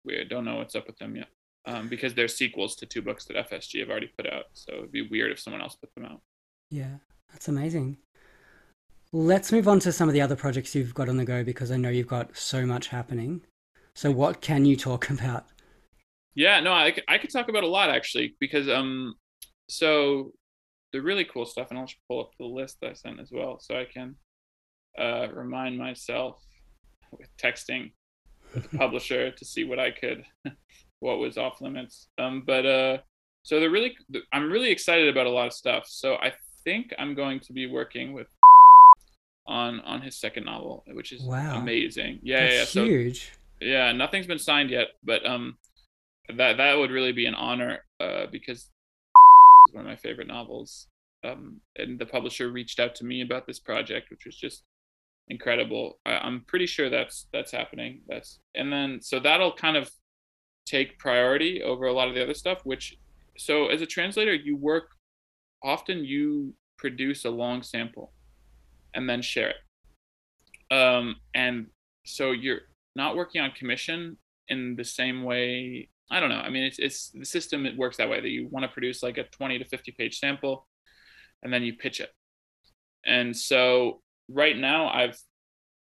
we 0.05 0.25
don't 0.25 0.44
know 0.44 0.57
what's 0.57 0.75
up 0.75 0.87
with 0.87 0.99
them 0.99 1.16
yet 1.16 1.29
um, 1.66 1.88
because 1.88 2.14
they're 2.14 2.29
sequels 2.29 2.77
to 2.77 2.87
two 2.87 3.03
books 3.03 3.25
that 3.27 3.51
FSG 3.51 3.81
have 3.81 3.90
already 3.90 4.11
put 4.16 4.33
out. 4.33 4.44
So 4.53 4.73
it'd 4.75 4.92
be 4.92 5.09
weird 5.09 5.33
if 5.33 5.40
someone 5.40 5.62
else 5.62 5.77
put 5.77 5.94
them 5.94 6.05
out. 6.05 6.20
Yeah, 6.70 6.97
that's 7.31 7.49
amazing. 7.49 7.99
Let's 9.16 9.53
move 9.53 9.68
on 9.68 9.79
to 9.79 9.92
some 9.92 10.09
of 10.09 10.12
the 10.12 10.20
other 10.20 10.35
projects 10.35 10.74
you've 10.74 10.92
got 10.92 11.09
on 11.09 11.18
the 11.18 11.24
go 11.24 11.44
because 11.44 11.70
I 11.70 11.77
know 11.77 11.88
you've 11.88 12.09
got 12.09 12.37
so 12.37 12.66
much 12.66 12.88
happening. 12.88 13.42
So 13.94 14.11
what 14.11 14.40
can 14.40 14.64
you 14.64 14.74
talk 14.74 15.09
about? 15.11 15.44
Yeah, 16.35 16.59
no, 16.59 16.72
I, 16.72 16.96
I 17.07 17.18
could 17.18 17.31
talk 17.31 17.48
about 17.48 17.62
a 17.62 17.68
lot 17.68 17.90
actually 17.90 18.35
because 18.40 18.68
um, 18.68 19.14
so 19.68 20.33
the 20.92 21.00
really 21.00 21.24
cool 21.24 21.46
stuff, 21.46 21.68
and 21.70 21.79
I'll 21.79 21.87
just 21.87 22.00
pull 22.09 22.22
up 22.22 22.33
the 22.40 22.44
list 22.44 22.79
I 22.83 22.92
sent 22.94 23.20
as 23.20 23.31
well, 23.31 23.61
so 23.61 23.77
I 23.77 23.85
can 23.85 24.16
uh, 24.98 25.29
remind 25.33 25.79
myself 25.79 26.42
with 27.12 27.29
texting 27.37 27.92
with 28.53 28.68
the 28.68 28.79
publisher 28.79 29.31
to 29.31 29.44
see 29.44 29.62
what 29.62 29.79
I 29.79 29.92
could 29.92 30.24
what 30.98 31.20
was 31.20 31.38
off 31.38 31.61
limits. 31.61 32.09
Um, 32.18 32.42
but 32.44 32.66
uh, 32.66 32.98
so 33.44 33.61
they're 33.61 33.70
really, 33.70 33.96
I'm 34.33 34.50
really 34.50 34.72
excited 34.72 35.09
about 35.09 35.29
a 35.29 35.31
lot 35.31 35.46
of 35.46 35.53
stuff. 35.53 35.85
So 35.87 36.16
I 36.16 36.33
think 36.64 36.92
I'm 36.98 37.14
going 37.14 37.38
to 37.38 37.53
be 37.53 37.66
working 37.66 38.12
with 38.12 38.27
on 39.46 39.80
on 39.80 40.02
his 40.02 40.16
second 40.16 40.44
novel, 40.44 40.85
which 40.92 41.12
is 41.12 41.22
wow. 41.22 41.57
amazing. 41.57 42.20
Yeah, 42.22 42.59
That's 42.59 42.74
yeah, 42.74 42.85
huge. 42.85 43.24
So, 43.24 43.66
yeah, 43.66 43.92
nothing's 43.92 44.26
been 44.26 44.38
signed 44.38 44.70
yet, 44.70 44.88
but 45.02 45.24
um, 45.26 45.59
that 46.37 46.57
that 46.57 46.74
would 46.74 46.90
really 46.90 47.12
be 47.12 47.26
an 47.26 47.35
honor 47.35 47.80
uh, 48.00 48.26
because 48.30 48.70
it's 49.66 49.74
one 49.74 49.85
of 49.85 49.90
my 49.90 49.96
favorite 49.96 50.28
novels. 50.28 50.88
Um, 51.24 51.61
and 51.76 51.98
the 51.98 52.07
publisher 52.07 52.50
reached 52.50 52.78
out 52.78 52.94
to 52.96 53.04
me 53.04 53.22
about 53.22 53.46
this 53.46 53.59
project, 53.59 54.11
which 54.11 54.26
was 54.26 54.37
just 54.37 54.62
incredible. 55.28 55.98
I, 56.04 56.16
I'm 56.18 56.44
pretty 56.46 56.66
sure 56.66 56.90
that's 56.90 57.26
that's 57.33 57.52
happening. 57.52 58.02
That's 58.09 58.40
and 58.54 58.72
then 58.72 59.00
so 59.00 59.20
that'll 59.20 59.54
kind 59.54 59.76
of 59.76 59.90
take 60.66 60.98
priority 60.98 61.62
over 61.62 61.87
a 61.87 61.92
lot 61.92 62.09
of 62.09 62.14
the 62.14 62.22
other 62.22 62.35
stuff 62.35 62.61
which 62.64 62.96
so 63.37 63.68
as 63.68 63.83
a 63.83 63.87
translator 63.87 64.35
you 64.35 64.57
work 64.57 64.90
often 65.62 66.04
you 66.04 66.54
produce 66.78 67.24
a 67.24 67.30
long 67.30 67.62
sample 67.62 68.12
and 68.94 69.09
then 69.09 69.22
share 69.22 69.50
it 69.50 70.74
um, 70.74 71.16
and 71.35 71.66
so 72.04 72.33
you're 72.33 72.61
not 72.96 73.16
working 73.16 73.40
on 73.40 73.50
commission 73.52 74.16
in 74.48 74.76
the 74.76 74.85
same 74.85 75.22
way 75.22 75.88
i 76.11 76.20
don't 76.20 76.28
know 76.28 76.37
i 76.37 76.50
mean 76.50 76.64
it's, 76.64 76.78
it's 76.78 77.11
the 77.11 77.24
system 77.24 77.66
it 77.66 77.76
works 77.76 77.96
that 77.96 78.09
way 78.09 78.20
that 78.20 78.28
you 78.28 78.48
want 78.50 78.64
to 78.64 78.72
produce 78.72 79.02
like 79.02 79.18
a 79.18 79.24
20 79.24 79.59
to 79.59 79.64
50 79.64 79.92
page 79.92 80.18
sample 80.18 80.66
and 81.42 81.52
then 81.52 81.62
you 81.62 81.74
pitch 81.74 82.00
it 82.00 82.11
and 83.07 83.37
so 83.37 84.00
right 84.28 84.57
now 84.57 84.88
i've 84.88 85.18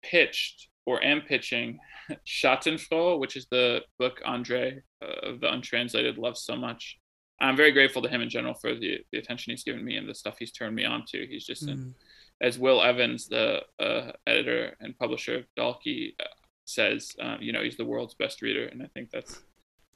pitched 0.04 0.70
or 0.86 1.04
am 1.04 1.22
pitching 1.22 1.80
Schattenfroh, 2.28 3.20
which 3.20 3.36
is 3.36 3.48
the 3.50 3.82
book 4.00 4.22
Andre 4.26 4.82
uh, 5.02 5.30
of 5.30 5.40
the 5.42 5.52
Untranslated 5.52 6.18
loves 6.18 6.44
so 6.44 6.56
much. 6.56 7.00
I'm 7.42 7.58
very 7.58 7.72
grateful 7.72 8.02
to 8.02 8.10
him 8.10 8.22
in 8.22 8.30
general 8.30 8.54
for 8.54 8.76
the, 8.76 9.00
the 9.12 9.18
attention 9.18 9.52
he's 9.52 9.64
given 9.64 9.84
me 9.84 9.98
and 9.98 10.08
the 10.08 10.16
stuff 10.16 10.36
he's 10.40 10.52
turned 10.52 10.76
me 10.76 10.86
on 10.86 11.04
to. 11.08 11.26
He's 11.28 11.46
just, 11.46 11.66
mm. 11.66 11.74
an, 11.74 11.96
as 12.44 12.60
Will 12.60 12.84
Evans, 12.84 13.28
the 13.28 13.62
uh, 13.80 14.12
editor 14.28 14.76
and 14.82 14.98
publisher 15.00 15.38
of 15.38 15.46
Dalkey, 15.58 16.14
uh, 16.20 16.26
says, 16.66 17.14
uh, 17.22 17.38
you 17.40 17.54
know, 17.54 17.64
he's 17.64 17.78
the 17.78 17.86
world's 17.86 18.16
best 18.16 18.42
reader, 18.42 18.66
and 18.66 18.84
I 18.84 18.88
think 18.94 19.10
that's 19.12 19.42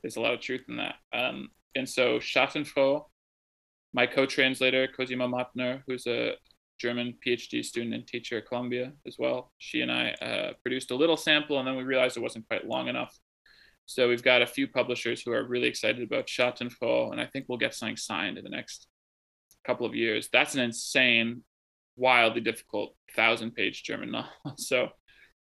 there's 0.01 0.15
a 0.15 0.21
lot 0.21 0.33
of 0.33 0.39
truth 0.39 0.63
in 0.69 0.77
that. 0.77 0.95
Um, 1.13 1.49
and 1.75 1.87
so 1.87 2.19
Schattenfroh, 2.19 3.03
my 3.93 4.07
co-translator 4.07 4.87
Cosima 4.87 5.27
Mattner, 5.27 5.81
who's 5.87 6.07
a 6.07 6.35
German 6.79 7.15
PhD 7.25 7.63
student 7.65 7.93
and 7.93 8.07
teacher 8.07 8.37
at 8.37 8.47
Columbia 8.47 8.93
as 9.05 9.17
well, 9.19 9.51
she 9.57 9.81
and 9.81 9.91
I 9.91 10.11
uh, 10.11 10.53
produced 10.63 10.91
a 10.91 10.95
little 10.95 11.17
sample, 11.17 11.59
and 11.59 11.67
then 11.67 11.75
we 11.75 11.83
realized 11.83 12.15
it 12.15 12.21
wasn't 12.21 12.47
quite 12.47 12.67
long 12.67 12.87
enough. 12.87 13.17
So 13.85 14.07
we've 14.07 14.23
got 14.23 14.41
a 14.41 14.47
few 14.47 14.67
publishers 14.67 15.21
who 15.21 15.31
are 15.31 15.47
really 15.47 15.67
excited 15.67 16.03
about 16.03 16.27
Schattenfroh, 16.27 17.11
and 17.11 17.19
I 17.19 17.25
think 17.25 17.45
we'll 17.47 17.57
get 17.57 17.73
something 17.73 17.97
signed 17.97 18.37
in 18.37 18.43
the 18.43 18.49
next 18.49 18.87
couple 19.65 19.85
of 19.85 19.95
years. 19.95 20.29
That's 20.31 20.55
an 20.55 20.61
insane, 20.61 21.43
wildly 21.97 22.41
difficult 22.41 22.95
thousand-page 23.15 23.83
German 23.83 24.11
novel. 24.11 24.31
So 24.57 24.89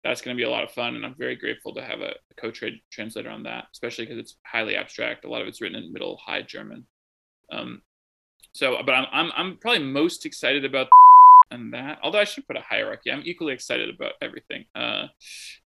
that's 0.05 0.21
going 0.21 0.37
to 0.37 0.41
be 0.41 0.47
a 0.47 0.51
lot 0.51 0.65
of 0.65 0.71
fun, 0.71 0.97
and 0.97 1.05
I'm 1.05 1.15
very 1.19 1.37
grateful 1.37 1.75
to 1.75 1.83
have 1.83 2.01
a, 2.01 2.11
a 2.11 2.35
co-trade 2.41 2.81
translator 2.91 3.31
on 3.31 3.45
that, 3.45 3.67
especially 3.73 4.07
because 4.07 4.19
it's 4.19 4.37
highly 4.45 4.77
abstract. 4.77 5.25
A 5.25 5.29
lot 5.29 5.43
of 5.43 5.49
it's 5.49 5.61
written 5.61 5.83
in 5.83 5.93
Middle 5.93 6.19
High 6.25 6.43
German. 6.43 6.87
Um, 7.53 7.83
so, 8.53 8.77
but 8.85 8.93
I'm 8.93 9.07
I'm 9.13 9.33
I'm 9.37 9.59
probably 9.59 9.85
most 9.85 10.25
excited 10.27 10.65
about 10.65 10.89
and 11.51 11.73
that. 11.75 11.99
Although 12.03 12.21
I 12.21 12.25
should 12.25 12.47
put 12.47 12.57
a 12.57 12.61
hierarchy. 12.61 13.11
I'm 13.11 13.23
equally 13.25 13.53
excited 13.53 13.95
about 13.95 14.13
everything. 14.21 14.65
Uh, 14.75 15.07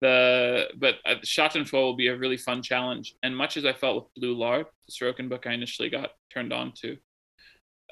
the 0.01 0.69
but 0.77 0.97
uh, 1.05 1.17
Schattenfroh 1.25 1.73
will 1.73 1.97
be 1.97 2.09
a 2.09 2.17
really 2.17 2.37
fun 2.37 2.63
challenge. 2.63 3.15
And 3.23 3.37
much 3.37 3.57
as 3.57 3.65
I 3.65 3.73
felt 3.73 3.97
with 3.97 4.15
Blue 4.17 4.35
Lard, 4.35 4.67
the 4.87 4.93
Sorokin 4.93 5.29
book 5.29 5.47
I 5.47 5.53
initially 5.53 5.91
got 5.91 6.11
turned 6.33 6.53
on 6.53 6.73
to, 6.83 6.97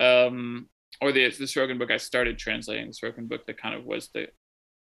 um, 0.00 0.68
or 1.00 1.12
the 1.12 1.28
the 1.30 1.44
Sorokin 1.44 1.78
book 1.78 1.90
I 1.90 1.96
started 1.96 2.38
translating, 2.38 2.86
the 2.86 2.92
Sorokin 2.92 3.28
book 3.28 3.46
that 3.46 3.60
kind 3.60 3.74
of 3.74 3.84
was 3.84 4.10
the 4.14 4.28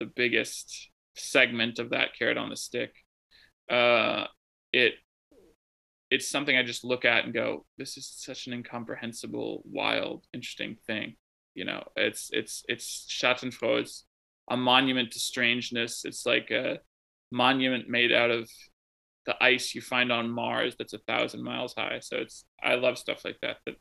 the 0.00 0.06
biggest 0.06 0.90
segment 1.16 1.78
of 1.78 1.90
that 1.90 2.10
carrot 2.18 2.38
on 2.38 2.50
the 2.50 2.56
stick. 2.56 2.94
Uh, 3.70 4.26
it 4.72 4.94
it's 6.10 6.30
something 6.30 6.56
I 6.56 6.62
just 6.62 6.84
look 6.84 7.04
at 7.04 7.24
and 7.24 7.34
go, 7.34 7.66
this 7.76 7.96
is 7.98 8.10
such 8.16 8.46
an 8.46 8.54
incomprehensible, 8.54 9.62
wild, 9.70 10.24
interesting 10.32 10.76
thing. 10.86 11.16
You 11.54 11.64
know, 11.64 11.84
it's 11.96 12.30
it's 12.32 12.64
it's 12.68 13.06
Schattenfroh 13.10 13.82
is 13.82 14.04
a 14.50 14.56
monument 14.56 15.12
to 15.12 15.18
strangeness. 15.18 16.04
It's 16.04 16.24
like 16.24 16.50
a 16.50 16.78
monument 17.30 17.88
made 17.88 18.12
out 18.12 18.30
of 18.30 18.48
the 19.26 19.36
ice 19.42 19.74
you 19.74 19.82
find 19.82 20.10
on 20.10 20.30
Mars 20.30 20.74
that's 20.78 20.94
a 20.94 20.98
thousand 20.98 21.42
miles 21.42 21.74
high. 21.76 21.98
So 22.00 22.16
it's 22.16 22.44
I 22.62 22.76
love 22.76 22.96
stuff 22.96 23.24
like 23.24 23.36
that. 23.42 23.58
That, 23.66 23.74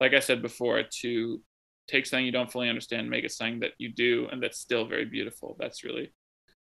like 0.00 0.14
I 0.14 0.20
said 0.20 0.42
before, 0.42 0.82
to 1.00 1.42
take 1.88 2.06
something 2.06 2.26
you 2.26 2.32
don't 2.32 2.50
fully 2.50 2.68
understand, 2.68 3.08
make 3.08 3.24
it 3.24 3.32
something 3.32 3.60
that 3.60 3.72
you 3.78 3.92
do, 3.92 4.28
and 4.30 4.42
that's 4.42 4.58
still 4.58 4.86
very 4.86 5.04
beautiful. 5.04 5.56
That's 5.58 5.84
really 5.84 6.12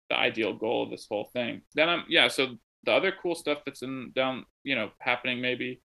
the 0.09 0.17
ideal 0.17 0.55
goal 0.55 0.85
of 0.85 0.91
this 0.91 1.07
whole 1.09 1.31
thing. 1.33 1.63
Then 1.75 1.89
I'm 1.89 2.05
yeah. 2.09 2.29
So 2.29 2.57
the 2.85 2.93
other 2.93 3.13
cool 3.23 3.35
stuff 3.35 3.59
that's 3.65 3.83
in 3.83 4.13
down 4.15 4.45
you 4.65 4.75
know 4.75 4.91
happening 5.01 5.41
maybe 5.41 5.83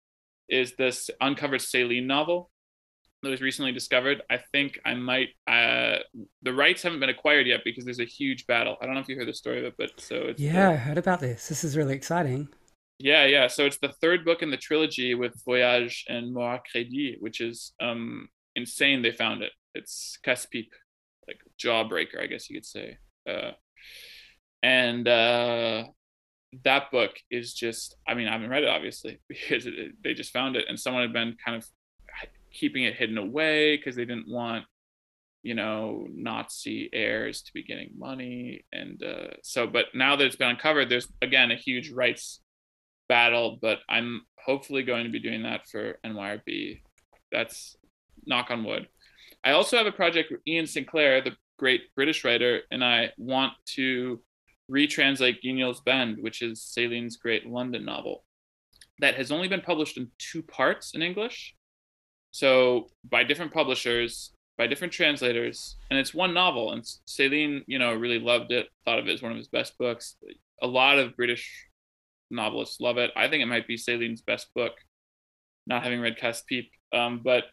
is 0.48 0.74
this 0.76 1.10
uncovered 1.20 1.60
Céline 1.60 2.06
novel 2.06 2.50
that 3.22 3.30
was 3.30 3.40
recently 3.40 3.72
discovered. 3.72 4.22
I 4.30 4.38
think 4.52 4.78
I 4.84 4.94
might. 4.94 5.28
Uh, 5.46 5.98
the 6.42 6.52
rights 6.52 6.82
haven't 6.82 7.00
been 7.00 7.08
acquired 7.08 7.46
yet 7.46 7.60
because 7.64 7.84
there's 7.84 8.00
a 8.00 8.04
huge 8.04 8.46
battle. 8.46 8.76
I 8.80 8.86
don't 8.86 8.94
know 8.94 9.00
if 9.00 9.08
you 9.08 9.16
heard 9.16 9.28
the 9.28 9.34
story 9.34 9.58
of 9.58 9.64
it, 9.64 9.74
but 9.76 9.90
so 9.98 10.16
it's 10.28 10.40
yeah, 10.40 10.68
the, 10.68 10.74
I 10.74 10.76
heard 10.76 10.98
about 10.98 11.20
this. 11.20 11.48
This 11.48 11.64
is 11.64 11.76
really 11.76 11.94
exciting. 11.94 12.48
Yeah, 12.98 13.26
yeah. 13.26 13.46
So 13.48 13.66
it's 13.66 13.78
the 13.78 13.92
third 14.00 14.24
book 14.24 14.42
in 14.42 14.50
the 14.50 14.56
trilogy 14.56 15.14
with 15.14 15.42
Voyage 15.44 16.04
and 16.08 16.32
Mort 16.32 16.62
Crédit, 16.74 17.16
which 17.20 17.40
is 17.40 17.72
um 17.80 18.28
insane. 18.54 19.02
They 19.02 19.12
found 19.12 19.42
it. 19.42 19.52
It's 19.74 20.18
Casse-Pipe, 20.22 20.72
like 21.28 21.38
jawbreaker, 21.62 22.20
I 22.20 22.26
guess 22.26 22.48
you 22.48 22.56
could 22.56 22.64
say. 22.66 22.96
Uh, 23.28 23.50
and 24.62 25.06
uh, 25.06 25.84
that 26.64 26.90
book 26.90 27.12
is 27.30 27.52
just 27.52 27.96
i 28.06 28.14
mean 28.14 28.28
i 28.28 28.32
haven't 28.32 28.50
read 28.50 28.62
it 28.62 28.68
obviously 28.68 29.18
because 29.28 29.66
it, 29.66 29.74
it, 29.74 29.92
they 30.02 30.14
just 30.14 30.32
found 30.32 30.56
it 30.56 30.64
and 30.68 30.78
someone 30.78 31.02
had 31.02 31.12
been 31.12 31.36
kind 31.44 31.56
of 31.56 31.66
keeping 32.52 32.84
it 32.84 32.94
hidden 32.94 33.18
away 33.18 33.76
because 33.76 33.96
they 33.96 34.04
didn't 34.04 34.28
want 34.28 34.64
you 35.42 35.54
know 35.54 36.06
nazi 36.14 36.88
heirs 36.92 37.42
to 37.42 37.52
be 37.52 37.62
getting 37.62 37.90
money 37.98 38.64
and 38.72 39.02
uh, 39.02 39.28
so 39.42 39.66
but 39.66 39.86
now 39.94 40.16
that 40.16 40.26
it's 40.26 40.36
been 40.36 40.48
uncovered 40.48 40.88
there's 40.88 41.08
again 41.22 41.50
a 41.50 41.56
huge 41.56 41.90
rights 41.90 42.40
battle 43.08 43.58
but 43.60 43.78
i'm 43.88 44.22
hopefully 44.44 44.82
going 44.82 45.04
to 45.04 45.10
be 45.10 45.20
doing 45.20 45.42
that 45.42 45.66
for 45.68 45.98
nyrb 46.04 46.80
that's 47.32 47.76
knock 48.26 48.50
on 48.50 48.64
wood 48.64 48.88
i 49.44 49.52
also 49.52 49.76
have 49.76 49.86
a 49.86 49.92
project 49.92 50.30
with 50.30 50.40
iain 50.48 50.66
sinclair 50.66 51.20
the 51.20 51.32
great 51.58 51.82
british 51.94 52.24
writer 52.24 52.60
and 52.70 52.84
i 52.84 53.10
want 53.18 53.52
to 53.64 54.20
retranslate 54.70 55.42
Guignol's 55.42 55.80
Bend, 55.80 56.18
which 56.20 56.42
is 56.42 56.60
Céline's 56.60 57.16
great 57.16 57.46
London 57.46 57.84
novel, 57.84 58.24
that 58.98 59.14
has 59.14 59.30
only 59.30 59.48
been 59.48 59.60
published 59.60 59.96
in 59.96 60.10
two 60.18 60.42
parts 60.42 60.94
in 60.94 61.02
English. 61.02 61.54
So 62.30 62.88
by 63.08 63.24
different 63.24 63.52
publishers, 63.52 64.32
by 64.58 64.66
different 64.66 64.92
translators, 64.92 65.76
and 65.90 65.98
it's 65.98 66.14
one 66.14 66.34
novel. 66.34 66.72
And 66.72 66.82
Céline, 66.82 67.62
you 67.66 67.78
know, 67.78 67.94
really 67.94 68.18
loved 68.18 68.52
it, 68.52 68.68
thought 68.84 68.98
of 68.98 69.06
it 69.06 69.12
as 69.12 69.22
one 69.22 69.32
of 69.32 69.38
his 69.38 69.48
best 69.48 69.78
books. 69.78 70.16
A 70.62 70.66
lot 70.66 70.98
of 70.98 71.16
British 71.16 71.66
novelists 72.30 72.80
love 72.80 72.98
it. 72.98 73.10
I 73.16 73.28
think 73.28 73.42
it 73.42 73.46
might 73.46 73.66
be 73.66 73.76
Céline's 73.76 74.22
best 74.22 74.48
book, 74.54 74.72
not 75.66 75.82
having 75.82 76.00
read 76.00 76.18
Casse-Pipe. 76.18 76.70
Um, 76.92 77.20
but 77.24 77.44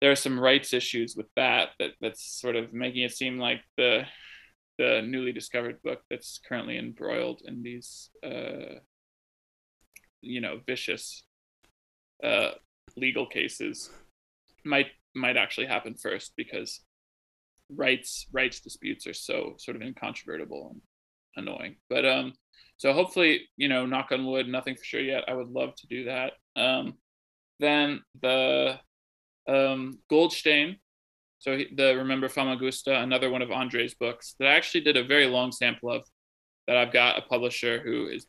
there 0.00 0.10
are 0.10 0.16
some 0.16 0.40
rights 0.40 0.72
issues 0.72 1.14
with 1.16 1.26
that, 1.36 1.70
that 1.78 1.92
that's 2.00 2.40
sort 2.40 2.56
of 2.56 2.72
making 2.72 3.02
it 3.02 3.12
seem 3.12 3.38
like 3.38 3.60
the 3.76 4.04
the 4.78 5.02
newly 5.02 5.30
discovered 5.30 5.82
book 5.82 6.00
that's 6.08 6.40
currently 6.48 6.78
embroiled 6.78 7.42
in 7.44 7.62
these 7.62 8.08
uh, 8.24 8.78
you 10.22 10.40
know 10.40 10.60
vicious 10.66 11.22
uh, 12.24 12.52
legal 12.96 13.26
cases 13.26 13.90
might 14.64 14.86
might 15.14 15.36
actually 15.36 15.66
happen 15.66 15.94
first 15.94 16.32
because 16.34 16.80
rights 17.74 18.26
rights 18.32 18.60
disputes 18.60 19.06
are 19.06 19.14
so 19.14 19.54
sort 19.58 19.76
of 19.76 19.82
incontrovertible 19.82 20.70
and 20.72 20.80
annoying 21.36 21.76
but 21.88 22.04
um 22.04 22.32
so 22.80 22.92
hopefully 22.92 23.42
you 23.56 23.68
know 23.68 23.84
knock 23.84 24.08
on 24.10 24.24
wood 24.24 24.48
nothing 24.48 24.74
for 24.74 24.84
sure 24.84 25.00
yet 25.00 25.24
i 25.28 25.34
would 25.34 25.48
love 25.48 25.74
to 25.76 25.86
do 25.86 26.04
that 26.04 26.32
um 26.56 26.94
then 27.60 28.00
the 28.22 28.78
um 29.46 29.98
goldstein 30.08 30.76
so 31.40 31.56
he, 31.56 31.68
the 31.74 31.96
Remember 31.96 32.28
Famagusta, 32.28 33.02
another 33.02 33.30
one 33.30 33.40
of 33.40 33.50
Andre's 33.50 33.94
books 33.94 34.34
that 34.38 34.48
I 34.48 34.54
actually 34.54 34.82
did 34.82 34.98
a 34.98 35.04
very 35.04 35.26
long 35.26 35.50
sample 35.52 35.90
of. 35.90 36.04
That 36.66 36.76
I've 36.76 36.92
got 36.92 37.18
a 37.18 37.22
publisher 37.22 37.80
who 37.80 38.06
is 38.06 38.26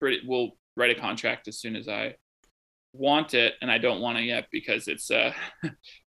pretty 0.00 0.26
will 0.26 0.56
write 0.76 0.90
a 0.90 1.00
contract 1.00 1.46
as 1.46 1.60
soon 1.60 1.76
as 1.76 1.86
I 1.86 2.14
want 2.92 3.34
it, 3.34 3.54
and 3.60 3.70
I 3.70 3.78
don't 3.78 4.00
want 4.00 4.18
it 4.18 4.24
yet 4.24 4.46
because 4.50 4.88
it's 4.88 5.10
uh 5.10 5.32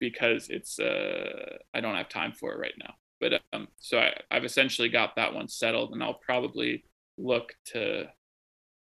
because 0.00 0.50
it's 0.50 0.78
uh 0.78 1.56
I 1.72 1.80
don't 1.80 1.96
have 1.96 2.10
time 2.10 2.32
for 2.32 2.52
it 2.52 2.60
right 2.60 2.74
now. 2.78 2.94
But 3.20 3.40
um, 3.54 3.68
so 3.80 3.98
I, 3.98 4.12
I've 4.30 4.44
essentially 4.44 4.90
got 4.90 5.16
that 5.16 5.34
one 5.34 5.48
settled, 5.48 5.94
and 5.94 6.02
I'll 6.02 6.20
probably 6.24 6.84
look 7.18 7.54
to 7.66 8.04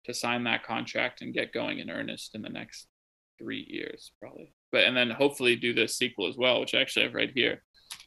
to 0.04 0.14
sign 0.14 0.44
that 0.44 0.64
contract 0.64 1.20
and 1.20 1.34
get 1.34 1.52
going 1.52 1.80
in 1.80 1.90
earnest 1.90 2.34
in 2.34 2.42
the 2.42 2.48
next 2.48 2.86
three 3.38 3.66
years, 3.68 4.12
probably 4.20 4.52
but 4.72 4.84
and 4.84 4.96
then 4.96 5.10
hopefully 5.10 5.56
do 5.56 5.72
the 5.72 5.88
sequel 5.88 6.28
as 6.28 6.36
well, 6.36 6.60
which 6.60 6.74
I 6.74 6.80
actually 6.80 7.04
have 7.04 7.14
right 7.14 7.30
here, 7.34 7.62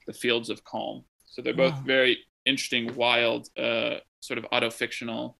The 0.07 0.13
Fields 0.13 0.49
of 0.49 0.63
Calm. 0.63 1.03
So 1.25 1.41
they're 1.41 1.53
both 1.53 1.73
wow. 1.73 1.83
very 1.83 2.19
interesting, 2.45 2.93
wild, 2.95 3.47
uh, 3.57 3.95
sort 4.19 4.37
of 4.37 4.45
auto-fictional. 4.51 5.37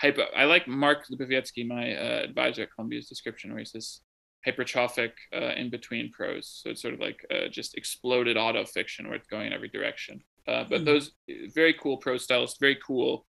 Hyper. 0.00 0.26
I 0.36 0.44
like 0.44 0.68
Mark 0.68 1.06
Lipovetsky, 1.08 1.66
my 1.66 1.94
uh, 1.94 2.22
advisor 2.24 2.62
at 2.62 2.70
Columbia's 2.74 3.08
description, 3.08 3.50
where 3.50 3.60
he 3.60 3.64
says 3.64 4.00
hypertrophic 4.46 5.12
uh, 5.34 5.52
in 5.56 5.70
between 5.70 6.10
prose. 6.10 6.60
So 6.62 6.70
it's 6.70 6.82
sort 6.82 6.94
of 6.94 7.00
like 7.00 7.24
uh, 7.30 7.48
just 7.48 7.76
exploded 7.76 8.36
auto 8.36 8.64
fiction 8.64 9.06
where 9.06 9.16
it's 9.16 9.28
going 9.28 9.46
in 9.46 9.52
every 9.52 9.68
direction. 9.68 10.20
Uh, 10.46 10.64
but 10.68 10.82
mm. 10.82 10.84
those 10.84 11.12
very 11.54 11.74
cool 11.80 11.96
prose 11.96 12.24
stylists, 12.24 12.58
very 12.60 12.78
cool 12.86 13.26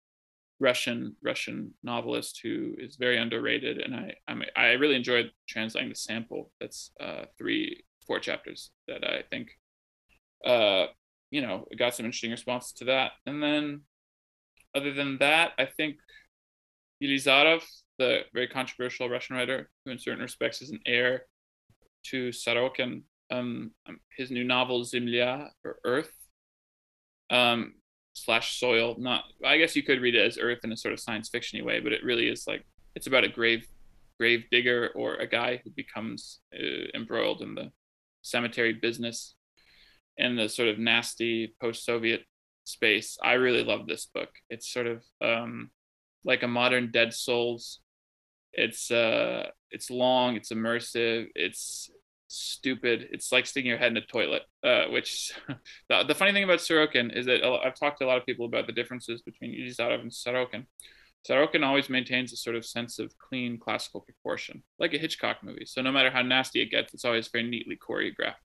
Russian 0.63 1.15
Russian 1.21 1.73
novelist 1.83 2.39
who 2.41 2.73
is 2.77 2.95
very 2.95 3.17
underrated, 3.17 3.79
and 3.79 3.93
I 3.93 4.13
I'm, 4.29 4.43
i 4.55 4.67
really 4.71 4.95
enjoyed 4.95 5.29
translating 5.47 5.89
the 5.89 5.95
sample. 5.95 6.51
That's 6.59 6.91
uh, 6.99 7.25
three 7.37 7.83
four 8.07 8.19
chapters 8.19 8.71
that 8.87 9.03
I 9.03 9.23
think 9.29 9.49
uh, 10.45 10.85
you 11.31 11.41
know 11.41 11.65
got 11.77 11.93
some 11.95 12.05
interesting 12.05 12.31
responses 12.31 12.71
to 12.73 12.85
that. 12.85 13.11
And 13.25 13.43
then 13.43 13.81
other 14.73 14.93
than 14.93 15.17
that, 15.19 15.51
I 15.59 15.65
think 15.65 15.97
Yelizarov, 17.03 17.63
the 17.99 18.21
very 18.33 18.47
controversial 18.47 19.09
Russian 19.09 19.35
writer, 19.35 19.69
who 19.83 19.91
in 19.91 19.99
certain 19.99 20.21
respects 20.21 20.61
is 20.61 20.71
an 20.71 20.79
heir 20.85 21.25
to 22.11 22.29
Sorokin, 22.29 23.03
um, 23.29 23.71
his 24.17 24.31
new 24.31 24.45
novel 24.45 24.83
Zemlya 24.83 25.49
or 25.65 25.79
Earth 25.83 26.13
um, 27.29 27.73
slash 28.13 28.59
soil. 28.59 28.95
Not, 28.97 29.25
I 29.43 29.57
guess 29.57 29.75
you 29.75 29.83
could 29.83 30.01
read 30.01 30.15
it 30.15 30.25
as 30.25 30.37
Earth 30.37 30.59
in 30.63 30.71
a 30.71 30.77
sort 30.77 30.93
of 30.93 30.99
science 30.99 31.29
fictiony 31.29 31.63
way, 31.63 31.79
but 31.79 31.93
it 31.93 32.03
really 32.03 32.29
is 32.29 32.47
like 32.47 32.63
it's 32.95 33.07
about 33.07 33.23
a 33.23 33.29
grave 33.29 33.67
grave 34.19 34.43
digger 34.51 34.91
or 34.95 35.15
a 35.15 35.27
guy 35.27 35.59
who 35.63 35.71
becomes 35.71 36.39
uh, 36.53 36.87
embroiled 36.93 37.41
in 37.41 37.55
the 37.55 37.71
cemetery 38.21 38.73
business 38.73 39.35
and 40.17 40.37
the 40.37 40.47
sort 40.47 40.69
of 40.69 40.77
nasty 40.77 41.55
post-Soviet 41.59 42.21
space. 42.63 43.17
I 43.23 43.33
really 43.33 43.63
love 43.63 43.87
this 43.87 44.05
book. 44.05 44.29
It's 44.49 44.71
sort 44.71 44.87
of 44.87 45.03
um, 45.21 45.71
like 46.23 46.43
a 46.43 46.47
modern 46.47 46.91
Dead 46.91 47.13
Souls. 47.13 47.79
It's 48.53 48.91
uh, 48.91 49.47
it's 49.71 49.89
long, 49.89 50.35
it's 50.35 50.51
immersive, 50.51 51.27
it's 51.33 51.89
stupid. 52.33 53.09
It's 53.11 53.31
like 53.31 53.45
sticking 53.45 53.69
your 53.69 53.77
head 53.77 53.91
in 53.91 53.97
a 53.97 54.05
toilet. 54.05 54.43
Uh, 54.63 54.85
which 54.89 55.31
the, 55.89 56.03
the 56.03 56.15
funny 56.15 56.31
thing 56.31 56.43
about 56.43 56.59
Sorokin 56.59 57.15
is 57.15 57.25
that 57.25 57.43
I've 57.43 57.75
talked 57.75 57.99
to 57.99 58.05
a 58.05 58.07
lot 58.07 58.17
of 58.17 58.25
people 58.25 58.45
about 58.45 58.67
the 58.67 58.73
differences 58.73 59.21
between 59.21 59.51
Yelizarov 59.51 60.01
and 60.01 60.11
Sorokin. 60.11 60.65
Sorokin 61.27 61.65
always 61.65 61.89
maintains 61.89 62.33
a 62.33 62.37
sort 62.37 62.55
of 62.55 62.65
sense 62.65 62.99
of 62.99 63.17
clean 63.17 63.57
classical 63.57 64.01
proportion, 64.01 64.63
like 64.77 64.93
a 64.93 64.97
Hitchcock 64.97 65.37
movie. 65.41 65.65
So 65.65 65.81
no 65.81 65.91
matter 65.91 66.11
how 66.11 66.21
nasty 66.21 66.61
it 66.61 66.71
gets, 66.71 66.93
it's 66.93 67.05
always 67.05 67.29
very 67.29 67.49
neatly 67.49 67.77
choreographed. 67.77 68.35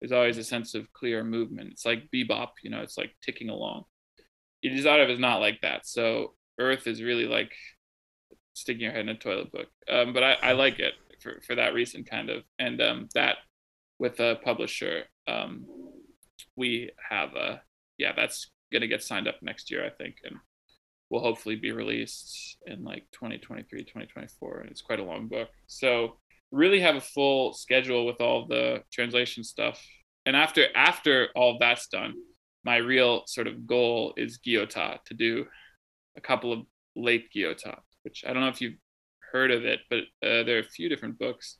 There's 0.00 0.12
always 0.12 0.38
a 0.38 0.44
sense 0.44 0.74
of 0.74 0.92
clear 0.92 1.24
movement. 1.24 1.70
It's 1.72 1.84
like 1.84 2.10
bebop, 2.14 2.50
you 2.62 2.70
know, 2.70 2.80
it's 2.80 2.96
like 2.96 3.14
ticking 3.22 3.50
along. 3.50 3.84
Yelizarov 4.64 5.10
is 5.10 5.18
not 5.18 5.40
like 5.40 5.60
that. 5.60 5.86
So 5.86 6.34
Earth 6.58 6.86
is 6.86 7.02
really 7.02 7.26
like 7.26 7.52
sticking 8.54 8.82
your 8.82 8.92
head 8.92 9.02
in 9.02 9.08
a 9.10 9.14
toilet 9.14 9.52
book. 9.52 9.68
Um, 9.88 10.14
but 10.14 10.22
I, 10.22 10.32
I 10.42 10.52
like 10.52 10.78
it 10.78 10.94
for, 11.20 11.40
for 11.46 11.54
that 11.54 11.74
reason, 11.74 12.04
kind 12.04 12.30
of. 12.30 12.42
And 12.58 12.80
um, 12.80 13.08
that 13.14 13.36
with 13.98 14.20
a 14.20 14.38
publisher, 14.44 15.04
um, 15.26 15.66
we 16.56 16.90
have 17.10 17.34
a, 17.34 17.62
yeah, 17.98 18.12
that's 18.14 18.50
to 18.72 18.86
get 18.86 19.02
signed 19.02 19.26
up 19.26 19.36
next 19.40 19.70
year, 19.70 19.86
I 19.86 19.90
think. 19.90 20.16
And 20.24 20.36
will 21.10 21.20
hopefully 21.20 21.56
be 21.56 21.72
released 21.72 22.58
in 22.66 22.82
like 22.84 23.04
2023 23.12 23.80
2024 23.80 24.60
and 24.60 24.70
it's 24.70 24.82
quite 24.82 24.98
a 24.98 25.04
long 25.04 25.28
book 25.28 25.48
so 25.66 26.16
really 26.50 26.80
have 26.80 26.96
a 26.96 27.00
full 27.00 27.52
schedule 27.52 28.06
with 28.06 28.20
all 28.20 28.46
the 28.46 28.82
translation 28.92 29.44
stuff 29.44 29.84
and 30.24 30.34
after 30.34 30.66
after 30.74 31.28
all 31.36 31.58
that's 31.60 31.86
done 31.88 32.14
my 32.64 32.76
real 32.76 33.22
sort 33.26 33.46
of 33.46 33.66
goal 33.66 34.12
is 34.16 34.40
Guyotat 34.44 34.98
to 35.04 35.14
do 35.14 35.46
a 36.16 36.20
couple 36.20 36.52
of 36.52 36.60
late 36.96 37.28
Guyotat 37.34 37.78
which 38.02 38.24
i 38.26 38.32
don't 38.32 38.42
know 38.42 38.48
if 38.48 38.60
you've 38.60 38.78
heard 39.32 39.50
of 39.50 39.64
it 39.64 39.80
but 39.90 40.00
uh, 40.22 40.42
there 40.44 40.56
are 40.56 40.60
a 40.60 40.64
few 40.64 40.88
different 40.88 41.18
books 41.18 41.58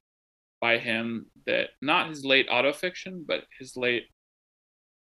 by 0.60 0.78
him 0.78 1.26
that 1.46 1.70
not 1.82 2.08
his 2.08 2.24
late 2.24 2.48
autofiction 2.48 3.24
but 3.26 3.44
his 3.58 3.76
late 3.76 4.04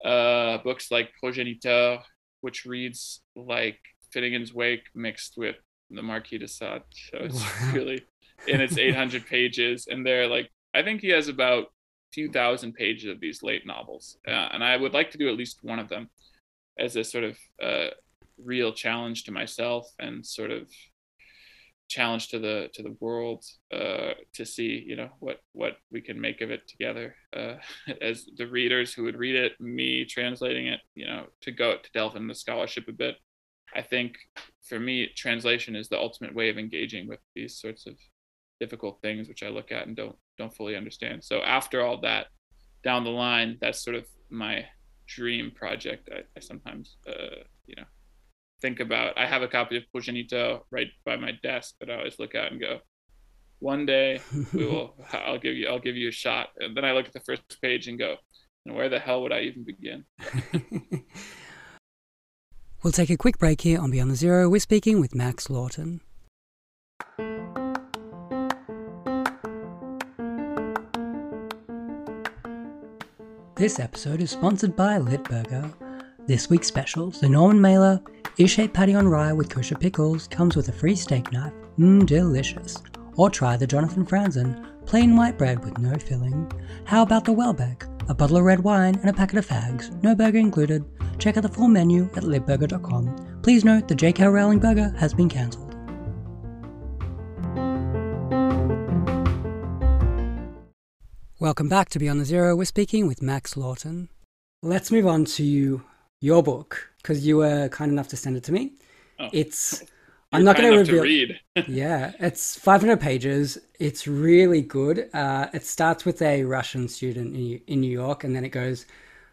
uh, 0.03 0.57
books 0.59 0.91
like 0.91 1.11
Progénitures 1.21 2.01
which 2.41 2.65
reads 2.65 3.21
like 3.35 3.79
Finnegans 4.13 4.53
Wake 4.53 4.83
mixed 4.95 5.35
with 5.37 5.55
the 5.89 6.01
Marquis 6.01 6.37
de 6.37 6.47
Sade. 6.47 6.83
So 7.11 7.17
it's 7.19 7.41
wow. 7.41 7.71
really, 7.73 8.03
and 8.51 8.61
it's 8.61 8.77
800 8.77 9.25
pages, 9.29 9.87
and 9.89 10.05
they're 10.05 10.27
like, 10.27 10.49
I 10.73 10.83
think 10.83 11.01
he 11.01 11.09
has 11.09 11.27
about 11.27 11.63
a 11.63 12.13
few 12.13 12.31
thousand 12.31 12.73
pages 12.73 13.09
of 13.09 13.19
these 13.19 13.43
late 13.43 13.65
novels, 13.65 14.17
uh, 14.27 14.49
and 14.51 14.63
I 14.63 14.77
would 14.77 14.93
like 14.93 15.11
to 15.11 15.17
do 15.17 15.29
at 15.29 15.37
least 15.37 15.59
one 15.63 15.79
of 15.79 15.89
them 15.89 16.09
as 16.77 16.95
a 16.95 17.03
sort 17.03 17.23
of 17.23 17.37
uh, 17.61 17.87
real 18.43 18.71
challenge 18.71 19.25
to 19.25 19.31
myself 19.31 19.91
and 19.99 20.25
sort 20.25 20.51
of 20.51 20.69
challenge 21.89 22.29
to 22.29 22.39
the 22.39 22.69
to 22.73 22.83
the 22.83 22.95
world 22.99 23.43
uh, 23.73 24.11
to 24.33 24.45
see 24.45 24.83
you 24.85 24.95
know 24.95 25.09
what 25.19 25.39
what 25.53 25.73
we 25.91 26.01
can 26.01 26.19
make 26.19 26.41
of 26.41 26.51
it 26.51 26.67
together 26.67 27.15
uh, 27.35 27.55
as 28.01 28.25
the 28.37 28.47
readers 28.47 28.93
who 28.93 29.03
would 29.03 29.17
read 29.17 29.35
it 29.35 29.59
me 29.59 30.05
translating 30.05 30.67
it 30.67 30.79
you 30.95 31.05
know 31.05 31.25
to 31.41 31.51
go 31.51 31.73
to 31.73 31.89
delve 31.93 32.15
into 32.15 32.27
the 32.27 32.35
scholarship 32.35 32.87
a 32.87 32.91
bit 32.91 33.15
I 33.75 33.81
think 33.81 34.17
for 34.63 34.79
me, 34.79 35.09
translation 35.15 35.75
is 35.75 35.89
the 35.89 35.99
ultimate 35.99 36.33
way 36.33 36.49
of 36.49 36.57
engaging 36.57 37.07
with 37.07 37.19
these 37.35 37.59
sorts 37.59 37.85
of 37.85 37.95
difficult 38.59 38.99
things, 39.01 39.27
which 39.27 39.43
I 39.43 39.49
look 39.49 39.71
at 39.71 39.87
and 39.87 39.95
don't 39.95 40.15
don't 40.37 40.55
fully 40.55 40.75
understand. 40.75 41.23
So 41.23 41.41
after 41.41 41.81
all 41.81 41.99
that, 42.01 42.27
down 42.83 43.03
the 43.03 43.09
line, 43.09 43.57
that's 43.61 43.83
sort 43.83 43.95
of 43.95 44.05
my 44.29 44.65
dream 45.07 45.51
project. 45.51 46.09
I, 46.11 46.19
I 46.35 46.39
sometimes, 46.39 46.97
uh, 47.07 47.43
you 47.65 47.75
know, 47.75 47.85
think 48.61 48.79
about. 48.79 49.17
I 49.17 49.25
have 49.25 49.41
a 49.41 49.47
copy 49.47 49.77
of 49.77 49.83
Progénitures 49.95 50.61
right 50.71 50.87
by 51.05 51.15
my 51.15 51.31
desk 51.43 51.75
that 51.79 51.89
I 51.89 51.97
always 51.97 52.19
look 52.19 52.35
at 52.35 52.51
and 52.51 52.59
go, 52.59 52.79
one 53.59 53.85
day 53.85 54.21
we 54.53 54.65
will. 54.65 54.95
I'll 55.13 55.39
give 55.39 55.55
you. 55.55 55.67
I'll 55.67 55.79
give 55.79 55.95
you 55.95 56.09
a 56.09 56.13
shot. 56.13 56.49
And 56.57 56.75
then 56.75 56.85
I 56.85 56.93
look 56.93 57.07
at 57.07 57.13
the 57.13 57.19
first 57.21 57.41
page 57.61 57.87
and 57.87 57.99
go, 57.99 58.15
and 58.65 58.75
where 58.75 58.89
the 58.89 58.99
hell 58.99 59.21
would 59.23 59.33
I 59.33 59.41
even 59.41 59.63
begin? 59.63 60.05
We'll 62.81 62.93
take 62.93 63.09
a 63.09 63.17
quick 63.17 63.37
break 63.37 63.59
here 63.59 63.77
on 63.77 63.91
Beyond 63.91 64.11
the 64.11 64.15
Zero. 64.15 64.47
We're 64.47 64.61
speaking 64.61 65.01
with 65.01 65.13
Max 65.13 65.49
Lawton. 65.49 65.99
This 73.55 73.79
episode 73.81 74.21
is 74.21 74.31
sponsored 74.31 74.77
by 74.77 74.97
Litburger. 74.97 75.73
This 76.29 76.47
week's 76.47 76.67
specials 76.67 77.19
the 77.19 77.27
Norman 77.27 77.59
Mailer 77.59 77.99
is 78.37 78.51
shaped 78.51 78.75
patty 78.75 78.93
on 78.93 79.07
rye 79.07 79.33
with 79.33 79.49
kosher 79.49 79.73
pickles, 79.73 80.27
comes 80.27 80.55
with 80.55 80.69
a 80.69 80.71
free 80.71 80.95
steak 80.95 81.31
knife. 81.31 81.53
Mmm, 81.79 82.05
delicious. 82.05 82.77
Or 83.17 83.31
try 83.31 83.57
the 83.57 83.65
Jonathan 83.65 84.05
Franzen, 84.05 84.63
plain 84.85 85.15
white 85.15 85.39
bread 85.39 85.65
with 85.65 85.79
no 85.79 85.95
filling. 85.95 86.51
How 86.85 87.01
about 87.01 87.25
the 87.25 87.31
Houellebecq? 87.31 88.09
A 88.09 88.13
bottle 88.13 88.37
of 88.37 88.43
red 88.43 88.59
wine 88.59 88.93
and 88.97 89.09
a 89.09 89.13
packet 89.13 89.39
of 89.39 89.47
fags, 89.47 89.91
no 90.03 90.13
burger 90.13 90.37
included. 90.37 90.85
Check 91.17 91.35
out 91.35 91.41
the 91.41 91.49
full 91.49 91.67
menu 91.67 92.03
at 92.15 92.21
litburger.com. 92.21 93.39
Please 93.41 93.65
note 93.65 93.87
the 93.87 93.95
J.K. 93.95 94.27
Rowling 94.27 94.59
burger 94.59 94.93
has 94.99 95.15
been 95.15 95.29
cancelled. 95.29 95.75
Welcome 101.39 101.69
back 101.69 101.89
to 101.89 101.97
Beyond 101.97 102.21
the 102.21 102.25
Zero. 102.25 102.55
We're 102.55 102.65
speaking 102.65 103.07
with 103.07 103.23
Max 103.23 103.57
Lawton. 103.57 104.09
Let's 104.61 104.91
move 104.91 105.07
on 105.07 105.25
to 105.25 105.81
your 106.21 106.43
book 106.43 106.91
because 107.01 107.25
you 107.25 107.37
were 107.37 107.69
kind 107.69 107.91
enough 107.91 108.07
to 108.09 108.17
send 108.17 108.37
it 108.37 108.43
to 108.45 108.51
me. 108.51 108.73
Oh. 109.19 109.29
It's 109.31 109.83
I'm 110.31 110.43
not 110.43 110.57
going 110.57 110.71
to 110.71 110.77
reveal. 110.77 111.03
read. 111.03 111.39
yeah, 111.67 112.11
it's 112.19 112.55
500 112.55 112.99
pages. 112.99 113.57
It's 113.79 114.07
really 114.07 114.61
good. 114.61 115.09
Uh, 115.13 115.47
it 115.53 115.65
starts 115.65 116.05
with 116.05 116.21
a 116.21 116.43
Russian 116.43 116.87
student 116.87 117.35
in, 117.35 117.61
in 117.65 117.81
New 117.81 117.91
York, 117.91 118.23
and 118.23 118.35
then 118.35 118.45
it 118.45 118.49
goes 118.49 118.85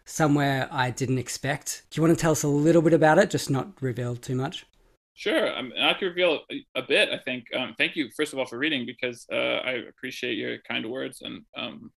somewhere 0.05 0.67
I 0.71 0.89
didn't 0.89 1.19
expect. 1.19 1.83
Do 1.91 1.99
you 1.99 2.07
want 2.07 2.17
to 2.17 2.21
tell 2.21 2.31
us 2.31 2.43
a 2.43 2.47
little 2.47 2.81
bit 2.81 2.93
about 2.93 3.19
it, 3.19 3.29
just 3.29 3.51
not 3.51 3.67
reveal 3.79 4.15
too 4.15 4.35
much? 4.35 4.65
Sure, 5.13 5.55
um, 5.55 5.71
I 5.79 5.93
can 5.93 6.07
reveal 6.07 6.41
a, 6.51 6.65
a 6.75 6.81
bit. 6.81 7.09
I 7.09 7.17
think. 7.17 7.45
Um, 7.55 7.75
thank 7.77 7.95
you, 7.95 8.09
first 8.15 8.33
of 8.33 8.39
all, 8.39 8.45
for 8.45 8.57
reading 8.57 8.85
because 8.85 9.25
uh, 9.31 9.35
I 9.35 9.71
appreciate 9.89 10.37
your 10.37 10.57
kind 10.67 10.89
words. 10.89 11.21
And 11.21 11.43
um, 11.55 11.91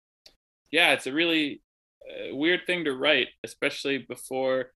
yeah, 0.71 0.93
it's 0.93 1.07
a 1.07 1.13
really 1.13 1.61
uh, 2.07 2.35
weird 2.35 2.61
thing 2.65 2.85
to 2.85 2.95
write, 2.95 3.27
especially 3.43 3.99
before. 3.99 4.71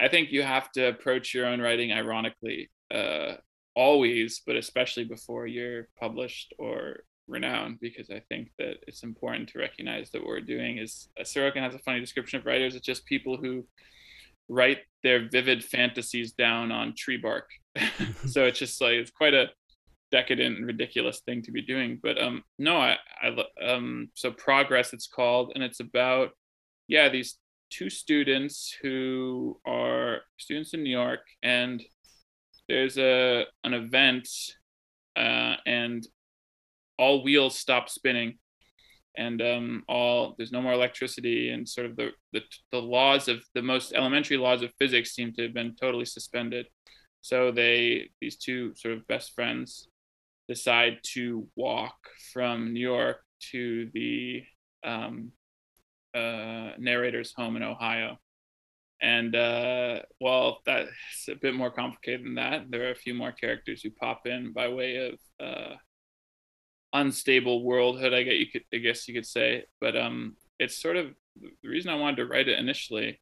I 0.00 0.08
think 0.08 0.32
you 0.32 0.42
have 0.42 0.72
to 0.72 0.88
approach 0.88 1.34
your 1.34 1.46
own 1.46 1.60
writing 1.60 1.92
ironically, 1.92 2.70
uh, 2.92 3.34
always, 3.74 4.42
but 4.46 4.56
especially 4.56 5.04
before 5.04 5.46
you're 5.46 5.88
published 5.98 6.54
or 6.58 7.04
renowned, 7.28 7.78
because 7.80 8.10
I 8.10 8.22
think 8.28 8.50
that 8.58 8.76
it's 8.86 9.02
important 9.02 9.50
to 9.50 9.58
recognize 9.58 10.10
that 10.10 10.22
what 10.22 10.28
we're 10.28 10.40
doing 10.40 10.78
is 10.78 11.08
uh, 11.18 11.22
Sorokin 11.22 11.62
has 11.62 11.74
a 11.74 11.78
funny 11.78 12.00
description 12.00 12.40
of 12.40 12.46
writers. 12.46 12.74
It's 12.74 12.86
just 12.86 13.04
people 13.04 13.36
who 13.36 13.66
write 14.48 14.78
their 15.02 15.28
vivid 15.28 15.62
fantasies 15.62 16.32
down 16.32 16.72
on 16.72 16.94
tree 16.96 17.18
bark. 17.18 17.48
so 18.26 18.44
it's 18.46 18.58
just 18.58 18.80
like 18.80 18.94
it's 18.94 19.10
quite 19.10 19.34
a 19.34 19.50
decadent 20.10 20.56
and 20.56 20.66
ridiculous 20.66 21.20
thing 21.20 21.42
to 21.42 21.52
be 21.52 21.62
doing. 21.62 22.00
But 22.02 22.20
um, 22.20 22.42
no, 22.58 22.76
I, 22.76 22.96
I 23.22 23.36
um, 23.64 24.08
so 24.14 24.32
progress 24.32 24.92
it's 24.92 25.06
called, 25.06 25.52
and 25.54 25.62
it's 25.62 25.80
about 25.80 26.30
yeah 26.88 27.08
these 27.08 27.38
two 27.70 27.90
students 27.90 28.76
who 28.82 29.60
are 29.66 30.20
students 30.38 30.74
in 30.74 30.82
New 30.82 30.90
York, 30.90 31.20
and 31.42 31.82
there's 32.68 32.98
a 32.98 33.44
an 33.64 33.74
event, 33.74 34.28
uh, 35.16 35.56
and 35.66 36.06
all 36.98 37.22
wheels 37.24 37.56
stop 37.56 37.88
spinning 37.88 38.38
and 39.16 39.42
um, 39.42 39.82
all 39.88 40.34
there's 40.36 40.52
no 40.52 40.62
more 40.62 40.72
electricity 40.72 41.50
and 41.50 41.68
sort 41.68 41.86
of 41.86 41.96
the, 41.96 42.10
the 42.32 42.42
the 42.70 42.80
laws 42.80 43.28
of 43.28 43.42
the 43.54 43.62
most 43.62 43.92
elementary 43.92 44.36
laws 44.36 44.62
of 44.62 44.72
physics 44.78 45.14
seem 45.14 45.32
to 45.32 45.42
have 45.42 45.54
been 45.54 45.74
totally 45.80 46.04
suspended. 46.04 46.66
So 47.22 47.50
they 47.50 48.10
these 48.20 48.36
two 48.36 48.74
sort 48.76 48.94
of 48.94 49.06
best 49.08 49.34
friends 49.34 49.88
decide 50.48 50.98
to 51.02 51.46
walk 51.54 51.94
from 52.32 52.72
new 52.72 52.80
york 52.80 53.18
to 53.52 53.88
the 53.94 54.42
um, 54.84 55.30
uh, 56.14 56.72
narrator's 56.78 57.32
home 57.36 57.56
in 57.56 57.62
ohio 57.62 58.18
and 59.02 59.34
uh, 59.34 60.00
well 60.20 60.60
that's 60.66 61.28
a 61.28 61.34
bit 61.34 61.54
more 61.54 61.70
complicated 61.70 62.24
than 62.24 62.34
that 62.34 62.70
there 62.70 62.88
are 62.88 62.92
a 62.92 62.96
few 62.96 63.14
more 63.14 63.32
characters 63.32 63.82
who 63.82 63.90
pop 63.90 64.26
in 64.26 64.52
by 64.52 64.68
way 64.68 65.08
of 65.08 65.46
uh, 65.46 65.74
unstable 66.92 67.64
worldhood. 67.64 68.14
I 68.14 68.22
guess 68.22 68.34
you 68.34 68.46
could, 68.46 68.64
I 68.72 68.78
guess 68.78 69.08
you 69.08 69.14
could 69.14 69.26
say, 69.26 69.64
but 69.80 69.96
um, 69.96 70.36
it's 70.58 70.80
sort 70.80 70.96
of 70.96 71.14
the 71.40 71.68
reason 71.68 71.90
I 71.90 71.96
wanted 71.96 72.16
to 72.16 72.26
write 72.26 72.48
it 72.48 72.58
initially 72.58 73.20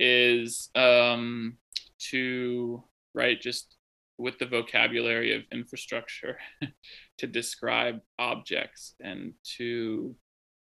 is 0.00 0.70
um 0.76 1.56
to 1.98 2.84
write 3.14 3.40
just 3.40 3.76
with 4.16 4.38
the 4.38 4.46
vocabulary 4.46 5.34
of 5.34 5.42
infrastructure 5.52 6.38
to 7.18 7.26
describe 7.26 7.98
objects 8.18 8.94
and 9.00 9.32
to 9.56 10.14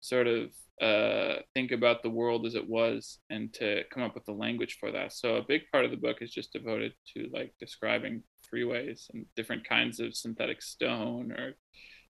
sort 0.00 0.26
of 0.26 0.50
uh, 0.80 1.40
think 1.54 1.72
about 1.72 2.02
the 2.02 2.10
world 2.10 2.46
as 2.46 2.54
it 2.54 2.68
was 2.68 3.18
and 3.30 3.52
to 3.54 3.82
come 3.92 4.02
up 4.02 4.14
with 4.14 4.24
the 4.26 4.32
language 4.32 4.76
for 4.78 4.92
that. 4.92 5.12
So 5.12 5.36
a 5.36 5.44
big 5.46 5.62
part 5.72 5.84
of 5.84 5.90
the 5.90 5.96
book 5.96 6.18
is 6.20 6.30
just 6.30 6.52
devoted 6.52 6.92
to 7.14 7.28
like 7.32 7.52
describing 7.58 8.22
freeways 8.52 9.06
and 9.12 9.26
different 9.34 9.68
kinds 9.68 10.00
of 10.00 10.14
synthetic 10.14 10.62
stone 10.62 11.32
or 11.32 11.54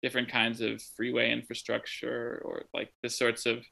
different 0.02 0.30
kinds 0.30 0.62
of 0.62 0.82
freeway 0.96 1.32
infrastructure 1.32 2.42
or 2.46 2.66
like 2.74 2.90
the 3.04 3.10
sorts 3.10 3.46
of 3.46 3.66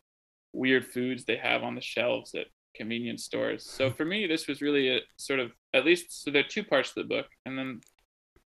weird 0.53 0.85
foods 0.85 1.23
they 1.23 1.37
have 1.37 1.63
on 1.63 1.75
the 1.75 1.81
shelves 1.81 2.33
at 2.35 2.47
convenience 2.75 3.23
stores. 3.23 3.69
So 3.69 3.89
for 3.91 4.05
me, 4.05 4.27
this 4.27 4.47
was 4.47 4.61
really 4.61 4.89
a 4.89 4.99
sort 5.17 5.39
of 5.39 5.51
at 5.73 5.85
least 5.85 6.23
so 6.23 6.31
there 6.31 6.41
are 6.41 6.47
two 6.47 6.63
parts 6.63 6.93
to 6.93 7.01
the 7.01 7.07
book, 7.07 7.27
and 7.45 7.57
then 7.57 7.81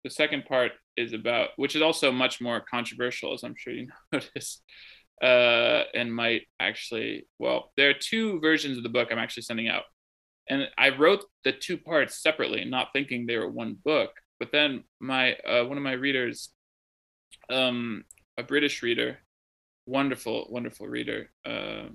the 0.05 0.11
second 0.11 0.45
part 0.47 0.73
is 0.97 1.13
about 1.13 1.51
which 1.57 1.77
is 1.77 1.83
also 1.83 2.11
much 2.13 2.41
more 2.41 2.61
controversial, 2.61 3.35
as 3.35 3.43
I'm 3.45 3.55
sure 3.57 3.73
you 3.73 3.89
noticed, 4.13 4.63
uh, 5.23 5.85
and 5.95 6.15
might 6.15 6.43
actually 6.61 7.27
well, 7.39 7.73
there 7.77 7.91
are 7.91 7.95
two 7.95 8.41
versions 8.41 8.77
of 8.77 8.83
the 8.83 8.89
book 8.89 9.09
I'm 9.11 9.19
actually 9.19 9.45
sending 9.45 9.69
out, 9.69 9.85
and 10.49 10.69
I 10.77 10.91
wrote 10.91 11.25
the 11.45 11.53
two 11.53 11.79
parts 11.79 12.23
separately, 12.23 12.65
not 12.65 12.89
thinking 12.93 13.27
they 13.27 13.39
were 13.39 13.51
one 13.51 13.77
book. 13.85 14.11
But 14.39 14.53
then 14.53 14.85
my 15.01 15.35
uh, 15.35 15.65
one 15.65 15.79
of 15.79 15.83
my 15.83 15.93
readers, 15.93 16.51
um, 17.51 18.05
a 18.37 18.43
British 18.43 18.83
reader, 18.83 19.19
wonderful, 19.87 20.49
wonderful 20.51 20.87
reader, 20.87 21.31
uh, 21.47 21.87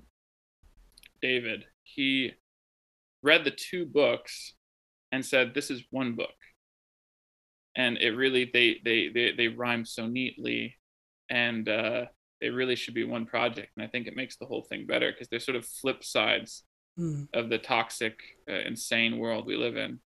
David, 1.20 1.64
he 1.84 2.32
read 3.22 3.44
the 3.44 3.52
two 3.52 3.86
books 3.86 4.54
and 5.12 5.24
said, 5.24 5.54
"This 5.54 5.70
is 5.70 5.84
one 5.90 6.14
book." 6.14 6.30
And 7.76 7.96
it 7.98 8.10
really 8.10 8.50
they 8.52 8.80
they 8.84 9.08
they 9.08 9.32
they 9.32 9.48
rhyme 9.48 9.84
so 9.84 10.06
neatly, 10.08 10.76
and 11.30 11.68
uh, 11.68 12.06
they 12.42 12.50
really 12.50 12.76
should 12.76 12.94
be 12.94 13.04
one 13.04 13.24
project. 13.24 13.70
And 13.76 13.84
I 13.84 13.88
think 13.88 14.06
it 14.06 14.16
makes 14.16 14.36
the 14.36 14.46
whole 14.46 14.66
thing 14.68 14.84
better 14.84 15.12
because 15.12 15.28
they're 15.28 15.40
sort 15.40 15.56
of 15.56 15.64
flip 15.64 16.02
sides 16.02 16.64
mm. 16.98 17.28
of 17.32 17.48
the 17.48 17.58
toxic, 17.58 18.18
uh, 18.50 18.60
insane 18.66 19.18
world 19.18 19.46
we 19.46 19.56
live 19.56 19.76
in. 19.76 20.00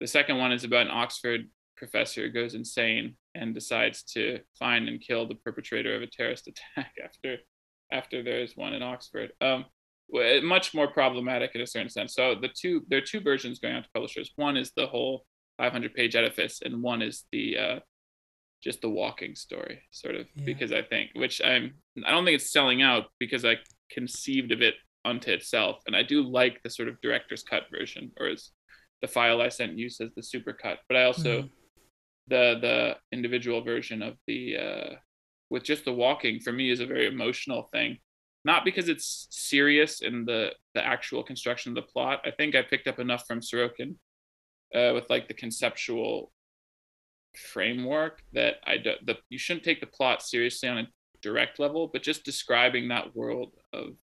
The 0.00 0.06
second 0.06 0.38
one 0.38 0.52
is 0.52 0.62
about 0.62 0.86
an 0.86 0.92
Oxford 0.92 1.50
professor 1.76 2.22
who 2.22 2.30
goes 2.30 2.54
insane 2.54 3.16
and 3.34 3.54
decides 3.54 4.02
to 4.02 4.38
find 4.58 4.88
and 4.88 5.00
kill 5.00 5.26
the 5.26 5.34
perpetrator 5.34 5.96
of 5.96 6.02
a 6.02 6.06
terrorist 6.06 6.48
attack 6.76 6.92
after 7.04 7.36
after 7.90 8.22
there 8.22 8.40
is 8.40 8.56
one 8.56 8.74
in 8.74 8.82
Oxford. 8.82 9.32
Um, 9.40 9.64
much 10.42 10.74
more 10.74 10.88
problematic 10.88 11.52
in 11.54 11.60
a 11.60 11.66
certain 11.66 11.88
sense. 11.88 12.14
So 12.14 12.34
the 12.34 12.48
two 12.48 12.82
there 12.88 12.98
are 12.98 13.02
two 13.02 13.20
versions 13.20 13.58
going 13.58 13.74
out 13.74 13.84
to 13.84 13.90
publishers. 13.92 14.32
One 14.36 14.56
is 14.56 14.72
the 14.76 14.86
whole 14.86 15.24
500 15.58 15.94
page 15.94 16.14
edifice, 16.14 16.60
and 16.64 16.82
one 16.82 17.02
is 17.02 17.24
the 17.32 17.58
uh, 17.58 17.78
just 18.62 18.80
the 18.80 18.88
walking 18.88 19.34
story, 19.34 19.82
sort 19.90 20.14
of. 20.14 20.26
Yeah. 20.34 20.44
Because 20.44 20.72
I 20.72 20.82
think, 20.82 21.10
which 21.14 21.40
I'm, 21.44 21.74
I 22.04 22.10
don't 22.10 22.24
think 22.24 22.36
it's 22.36 22.52
selling 22.52 22.82
out 22.82 23.06
because 23.18 23.44
I 23.44 23.56
conceived 23.90 24.52
of 24.52 24.62
it 24.62 24.74
unto 25.04 25.30
itself, 25.30 25.78
and 25.86 25.96
I 25.96 26.02
do 26.02 26.22
like 26.22 26.60
the 26.62 26.70
sort 26.70 26.88
of 26.88 27.00
director's 27.00 27.42
cut 27.42 27.64
version, 27.70 28.12
or 28.18 28.28
as 28.28 28.50
the 29.00 29.08
file 29.08 29.40
I 29.40 29.48
sent 29.48 29.78
you 29.78 29.88
says 29.88 30.10
the 30.16 30.22
super 30.22 30.52
cut. 30.52 30.78
But 30.88 30.96
I 30.96 31.04
also 31.04 31.42
mm-hmm. 31.42 31.46
the 32.28 32.58
the 32.60 32.96
individual 33.12 33.62
version 33.62 34.02
of 34.02 34.14
the 34.26 34.56
uh, 34.56 34.94
with 35.50 35.62
just 35.62 35.84
the 35.84 35.92
walking 35.92 36.40
for 36.40 36.52
me 36.52 36.70
is 36.70 36.80
a 36.80 36.86
very 36.86 37.06
emotional 37.06 37.68
thing 37.72 37.98
not 38.44 38.64
because 38.64 38.88
it's 38.88 39.26
serious 39.30 40.00
in 40.00 40.24
the 40.24 40.52
the 40.74 40.84
actual 40.84 41.22
construction 41.22 41.70
of 41.70 41.76
the 41.76 41.90
plot. 41.92 42.20
I 42.24 42.30
think 42.30 42.54
I 42.54 42.62
picked 42.62 42.86
up 42.86 42.98
enough 42.98 43.24
from 43.26 43.40
Sorokin 43.40 43.96
uh, 44.74 44.92
with 44.94 45.10
like 45.10 45.28
the 45.28 45.34
conceptual 45.34 46.32
framework 47.36 48.22
that 48.32 48.56
I 48.66 48.78
do, 48.78 48.92
the 49.04 49.16
you 49.28 49.38
shouldn't 49.38 49.64
take 49.64 49.80
the 49.80 49.86
plot 49.86 50.22
seriously 50.22 50.68
on 50.68 50.78
a 50.78 50.88
direct 51.22 51.58
level, 51.58 51.88
but 51.92 52.02
just 52.02 52.24
describing 52.24 52.88
that 52.88 53.14
world 53.14 53.54
of 53.72 53.96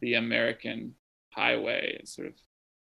the 0.00 0.14
American 0.14 0.94
highway 1.32 1.96
and 1.98 2.08
sort 2.08 2.28
of 2.28 2.34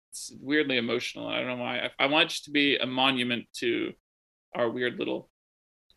it's 0.09 0.31
weirdly 0.41 0.77
emotional. 0.77 1.27
I 1.27 1.39
don't 1.39 1.47
know 1.47 1.63
why. 1.63 1.79
I, 1.79 2.05
I 2.05 2.07
want 2.07 2.31
it 2.31 2.43
to 2.45 2.51
be 2.51 2.77
a 2.77 2.85
monument 2.85 3.47
to 3.55 3.91
our 4.55 4.69
weird 4.69 4.97
little 4.97 5.29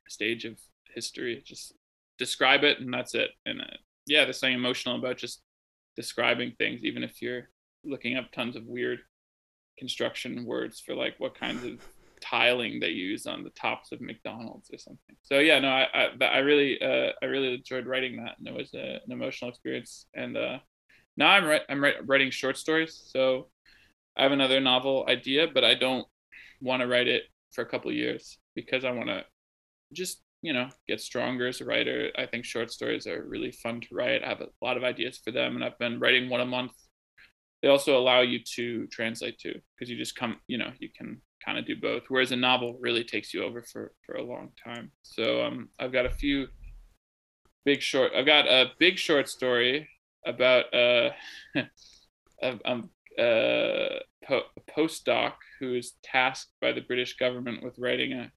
stage 0.09 0.45
of 0.45 0.59
history. 0.93 1.41
Just 1.47 1.73
describe 2.19 2.65
it 2.65 2.81
and 2.81 2.93
that's 2.93 3.15
it. 3.15 3.31
And 3.47 3.61
uh, 3.61 3.77
yeah, 4.07 4.25
there's 4.25 4.41
something 4.41 4.57
emotional 4.57 4.97
about 4.97 5.19
just 5.19 5.43
describing 5.95 6.53
things, 6.59 6.83
even 6.83 7.05
if 7.05 7.23
you're 7.23 7.51
looking 7.85 8.17
up 8.17 8.33
tons 8.33 8.57
of 8.57 8.65
weird 8.67 8.99
construction 9.79 10.45
words 10.45 10.81
for 10.81 10.97
like 10.97 11.15
what 11.19 11.39
kinds 11.39 11.65
of 11.65 11.79
tiling 12.21 12.81
they 12.81 12.89
use 12.91 13.27
on 13.27 13.45
the 13.45 13.51
tops 13.51 13.93
of 13.93 14.01
McDonald's 14.01 14.71
or 14.73 14.79
something. 14.79 15.17
So 15.23 15.39
yeah, 15.39 15.59
no, 15.59 15.69
I 15.69 15.87
I, 15.95 16.25
I 16.25 16.39
really 16.39 16.81
uh, 16.81 17.13
I 17.23 17.27
really 17.27 17.55
enjoyed 17.55 17.87
writing 17.87 18.17
that, 18.17 18.39
and 18.39 18.49
it 18.49 18.55
was 18.55 18.73
a, 18.75 19.01
an 19.05 19.13
emotional 19.13 19.51
experience. 19.51 20.07
And 20.15 20.37
uh, 20.37 20.59
now 21.17 21.31
I'm 21.31 21.47
ri- 21.47 21.67
I'm 21.69 21.85
writing 22.07 22.31
short 22.31 22.57
stories, 22.57 23.03
so 23.13 23.49
I 24.17 24.23
have 24.25 24.33
another 24.33 24.61
novel 24.61 25.07
idea, 25.09 25.49
but 25.53 25.65
I 25.65 25.75
don't 25.75 26.07
want 26.61 26.83
to 26.83 26.89
write 26.89 27.09
it 27.09 27.25
for 27.53 27.63
a 27.63 27.67
couple 27.67 27.93
years 27.93 28.39
because 28.55 28.85
I 28.85 28.91
want 28.91 29.09
to 29.09 29.25
just 29.93 30.23
you 30.43 30.53
know 30.53 30.69
get 30.87 31.01
stronger 31.01 31.49
as 31.49 31.61
a 31.61 31.65
writer 31.65 32.11
i 32.17 32.27
think 32.27 32.45
short 32.45 32.71
stories 32.71 33.07
are 33.07 33.25
really 33.25 33.51
fun 33.51 33.81
to 33.81 33.89
write 33.93 34.23
i 34.23 34.29
have 34.29 34.41
a 34.41 34.49
lot 34.63 34.77
of 34.77 34.85
ideas 34.85 35.19
for 35.25 35.31
them 35.31 35.57
and 35.57 35.65
i've 35.65 35.79
been 35.79 35.99
writing 35.99 36.29
one 36.29 36.41
a 36.41 36.47
month 36.47 36.73
they 37.63 37.69
also 37.69 37.99
allow 37.99 38.21
you 38.21 38.39
to 38.55 38.87
translate 38.89 39.39
too 39.39 39.55
because 39.75 39.91
you 39.91 39.97
just 39.97 40.17
come 40.17 40.37
you 40.47 40.59
know 40.59 40.71
you 40.79 40.89
can 40.97 41.21
kind 41.49 41.59
of 41.59 41.67
do 41.67 41.77
both 41.81 42.03
whereas 42.09 42.31
a 42.31 42.37
novel 42.37 42.77
really 42.79 43.03
takes 43.03 43.33
you 43.33 43.43
over 43.43 43.63
for 43.63 43.93
for 44.05 44.17
a 44.17 44.23
long 44.23 44.51
time. 44.63 44.91
So 45.03 45.43
um 45.43 45.71
i've 45.79 45.93
got 45.93 46.07
a 46.07 46.11
few 46.11 46.49
big 47.65 47.81
short 47.81 48.13
i've 48.15 48.27
got 48.27 48.47
a 48.47 48.73
big 48.79 48.99
short 48.99 49.29
story 49.29 49.89
about 50.27 50.65
uh 50.75 51.11
um 52.65 52.91
uh, 53.19 53.99
po- 54.25 54.51
a 54.57 54.63
postdoc 54.71 55.33
who 55.59 55.75
is 55.75 55.95
tasked 56.05 56.53
by 56.61 56.71
the 56.71 56.83
british 56.83 57.17
government 57.17 57.65
with 57.65 57.77
writing 57.79 58.13
a 58.13 58.31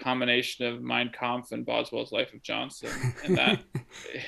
combination 0.00 0.64
of 0.64 0.80
Mein 0.80 1.10
Kampf 1.10 1.52
and 1.52 1.66
Boswell's 1.66 2.12
Life 2.12 2.32
of 2.32 2.42
Johnson, 2.42 2.90
and 3.24 3.36
that 3.36 3.60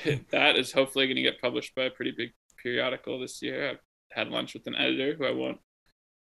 that 0.31 0.55
is 0.57 0.71
hopefully 0.71 1.07
going 1.07 1.15
to 1.15 1.21
get 1.21 1.41
published 1.41 1.73
by 1.75 1.83
a 1.83 1.89
pretty 1.89 2.13
big 2.15 2.31
periodical 2.61 3.19
this 3.19 3.41
year. 3.41 3.69
I've 3.69 3.77
had 4.11 4.27
lunch 4.27 4.53
with 4.53 4.67
an 4.67 4.75
editor 4.75 5.15
who 5.17 5.25
I 5.25 5.31
won't 5.31 5.59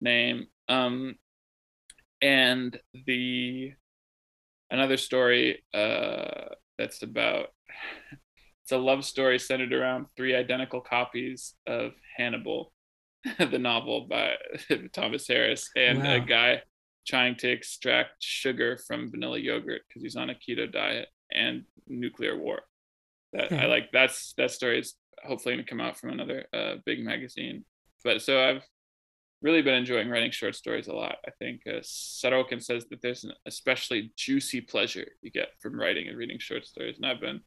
name, 0.01 0.47
um, 0.69 1.17
and 2.25 2.79
the 3.07 3.73
another 4.71 4.97
story 4.97 5.63
uh, 5.75 6.49
that's 6.79 7.03
about 7.03 7.49
it's 8.63 8.73
a 8.73 8.79
love 8.79 9.05
story 9.05 9.39
centered 9.39 9.75
around 9.75 10.07
three 10.17 10.35
identical 10.35 10.81
copies 10.81 11.53
of 11.67 11.93
Hannibal, 12.17 12.73
the 13.39 13.59
novel 13.59 14.07
by 14.09 14.37
Thomas 14.95 15.29
Harris, 15.29 15.69
and 15.77 16.03
wow. 16.03 16.15
a 16.15 16.21
guy 16.21 16.63
trying 17.07 17.37
to 17.37 17.51
extract 17.51 18.13
sugar 18.21 18.79
from 18.87 19.11
vanilla 19.11 19.39
yogurt 19.39 19.83
because 19.87 20.03
he's 20.03 20.17
on 20.17 20.31
a 20.31 20.35
keto 20.35 20.71
diet 20.73 21.09
and 21.31 21.65
nuclear 21.87 22.39
war. 22.39 22.63
That 23.35 23.53
I 23.53 23.67
like. 23.67 23.91
That's 23.93 24.33
that 24.39 24.51
story 24.51 24.79
is 24.79 24.95
hopefully 25.23 25.57
going 25.57 25.65
to 25.67 25.71
come 25.71 25.81
out 25.81 25.99
from 25.99 26.11
another 26.11 26.47
uh, 26.55 26.77
big 26.87 27.05
magazine. 27.05 27.67
But 28.03 28.23
so 28.23 28.43
I've 28.43 28.63
really 29.45 29.63
been 29.63 29.75
enjoying 29.75 30.09
writing 30.09 30.33
short 30.33 30.57
stories 30.57 30.89
a 30.89 30.93
lot. 30.93 31.19
I 31.25 31.31
think 31.39 31.61
uh, 31.69 31.81
Sorokin 31.83 32.61
says 32.61 32.87
that 32.91 33.01
there's 33.03 33.23
an 33.23 33.33
especially 33.47 34.13
juicy 34.17 34.61
pleasure 34.61 35.07
you 35.23 35.31
get 35.31 35.51
from 35.61 35.79
writing 35.79 36.09
and 36.09 36.19
reading 36.19 36.41
short 36.41 36.67
stories, 36.67 36.97
and 36.97 37.07
I've 37.07 37.21
been, 37.21 37.41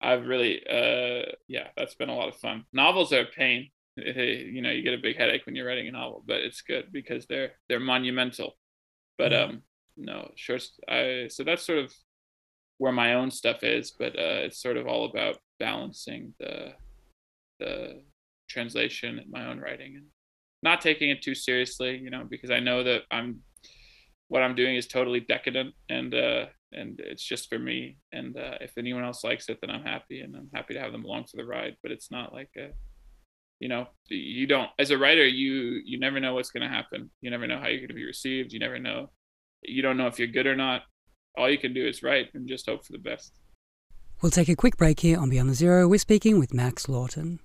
I've 0.00 0.26
really, 0.26 0.62
uh, 0.68 1.32
yeah, 1.48 1.68
that's 1.76 1.96
been 1.96 2.10
a 2.10 2.14
lot 2.14 2.28
of 2.28 2.36
fun. 2.36 2.64
Novels 2.72 3.12
are 3.12 3.22
a 3.22 3.26
pain 3.26 3.70
you 4.06 4.62
know 4.62 4.70
you 4.70 4.82
get 4.82 4.94
a 4.94 5.02
big 5.02 5.16
headache 5.16 5.44
when 5.46 5.54
you're 5.54 5.66
writing 5.66 5.88
a 5.88 5.92
novel 5.92 6.22
but 6.26 6.36
it's 6.36 6.62
good 6.62 6.86
because 6.92 7.26
they're 7.26 7.52
they're 7.68 7.80
monumental 7.80 8.56
but 9.16 9.32
um 9.32 9.62
no 9.96 10.30
short. 10.36 10.62
i 10.88 11.26
so 11.28 11.42
that's 11.42 11.66
sort 11.66 11.78
of 11.78 11.92
where 12.78 12.92
my 12.92 13.14
own 13.14 13.30
stuff 13.30 13.62
is 13.62 13.92
but 13.98 14.16
uh 14.18 14.44
it's 14.46 14.62
sort 14.62 14.76
of 14.76 14.86
all 14.86 15.06
about 15.06 15.38
balancing 15.58 16.32
the 16.38 16.72
the 17.58 18.00
translation 18.48 19.18
and 19.18 19.30
my 19.30 19.46
own 19.46 19.58
writing 19.58 19.96
and 19.96 20.06
not 20.62 20.80
taking 20.80 21.10
it 21.10 21.22
too 21.22 21.34
seriously 21.34 21.96
you 21.96 22.10
know 22.10 22.24
because 22.28 22.50
i 22.50 22.60
know 22.60 22.82
that 22.82 23.02
i'm 23.10 23.40
what 24.28 24.42
i'm 24.42 24.54
doing 24.54 24.76
is 24.76 24.86
totally 24.86 25.20
decadent 25.20 25.74
and 25.88 26.14
uh 26.14 26.46
and 26.72 27.00
it's 27.00 27.22
just 27.22 27.48
for 27.48 27.58
me. 27.58 27.96
And 28.12 28.36
uh, 28.36 28.58
if 28.60 28.76
anyone 28.76 29.04
else 29.04 29.24
likes 29.24 29.48
it 29.48 29.58
then 29.60 29.70
i'm 29.70 29.82
happy 29.82 30.20
and 30.20 30.34
i'm 30.36 30.50
happy 30.54 30.74
to 30.74 30.80
have 30.80 30.92
them 30.92 31.04
along 31.04 31.24
for 31.24 31.36
the 31.36 31.44
ride. 31.44 31.76
But 31.82 31.92
it's 31.92 32.10
not 32.10 32.32
like 32.32 32.50
a 32.56 32.70
you 33.60 33.68
know 33.68 33.86
you 34.08 34.46
don't 34.46 34.70
as 34.78 34.90
a 34.90 34.98
writer 34.98 35.26
you 35.26 35.80
you 35.84 35.98
never 35.98 36.20
know 36.20 36.34
what's 36.34 36.50
going 36.50 36.68
to 36.68 36.74
happen. 36.74 37.10
You 37.20 37.30
never 37.30 37.46
know 37.46 37.58
how 37.58 37.68
you're 37.68 37.78
going 37.78 37.88
to 37.88 37.94
be 37.94 38.06
received. 38.06 38.52
You 38.52 38.58
never 38.58 38.78
know. 38.78 39.10
You 39.62 39.82
don't 39.82 39.96
know 39.96 40.06
if 40.06 40.18
you're 40.18 40.28
good 40.28 40.46
or 40.46 40.56
not. 40.56 40.82
All 41.36 41.50
you 41.50 41.58
can 41.58 41.74
do 41.74 41.86
is 41.86 42.02
write 42.02 42.28
and 42.34 42.48
just 42.48 42.66
hope 42.66 42.84
for 42.84 42.92
the 42.92 42.98
best. 42.98 43.32
We'll 44.20 44.30
take 44.30 44.48
a 44.48 44.56
quick 44.56 44.76
break 44.76 45.00
here 45.00 45.18
on 45.18 45.30
beyond 45.30 45.50
the 45.50 45.54
zero. 45.54 45.86
We're 45.86 45.98
speaking 45.98 46.38
with 46.38 46.52
max 46.52 46.88
lawton 46.88 47.38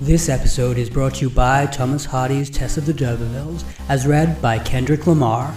this 0.00 0.30
episode 0.30 0.78
is 0.78 0.88
brought 0.88 1.16
to 1.16 1.26
you 1.26 1.30
by 1.30 1.66
thomas 1.66 2.06
hardy's 2.06 2.48
tess 2.48 2.78
of 2.78 2.86
the 2.86 2.92
d'urbervilles 2.92 3.64
as 3.90 4.06
read 4.06 4.40
by 4.40 4.58
kendrick 4.58 5.06
lamar 5.06 5.54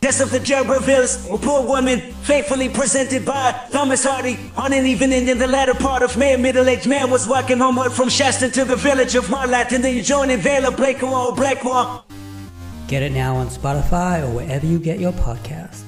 Death 0.00 0.20
of 0.20 0.30
the 0.30 0.38
D'Urbervilles, 0.38 1.34
a 1.34 1.38
poor 1.38 1.66
woman, 1.66 2.00
faithfully 2.22 2.68
presented 2.68 3.24
by 3.24 3.50
Thomas 3.72 4.04
Hardy. 4.04 4.38
On 4.56 4.72
an 4.72 4.86
evening 4.86 5.26
in 5.26 5.38
the 5.38 5.48
latter 5.48 5.74
part 5.74 6.02
of 6.02 6.16
May, 6.16 6.34
a 6.34 6.38
middle-aged 6.38 6.86
man 6.86 7.10
was 7.10 7.26
walking 7.26 7.58
homeward 7.58 7.92
from 7.92 8.08
Shaston 8.08 8.52
to 8.52 8.64
the 8.64 8.76
village 8.76 9.16
of 9.16 9.28
Marlott 9.30 9.72
in 9.72 9.82
the 9.82 9.98
adjoining 9.98 10.38
Vale 10.38 10.66
of 10.66 10.76
Blakemore, 10.76 11.34
Blakemore. 11.34 12.04
Get 12.86 13.02
it 13.02 13.12
now 13.12 13.34
on 13.34 13.48
Spotify 13.48 14.22
or 14.22 14.30
wherever 14.30 14.64
you 14.64 14.78
get 14.78 15.00
your 15.00 15.12
podcasts. 15.12 15.85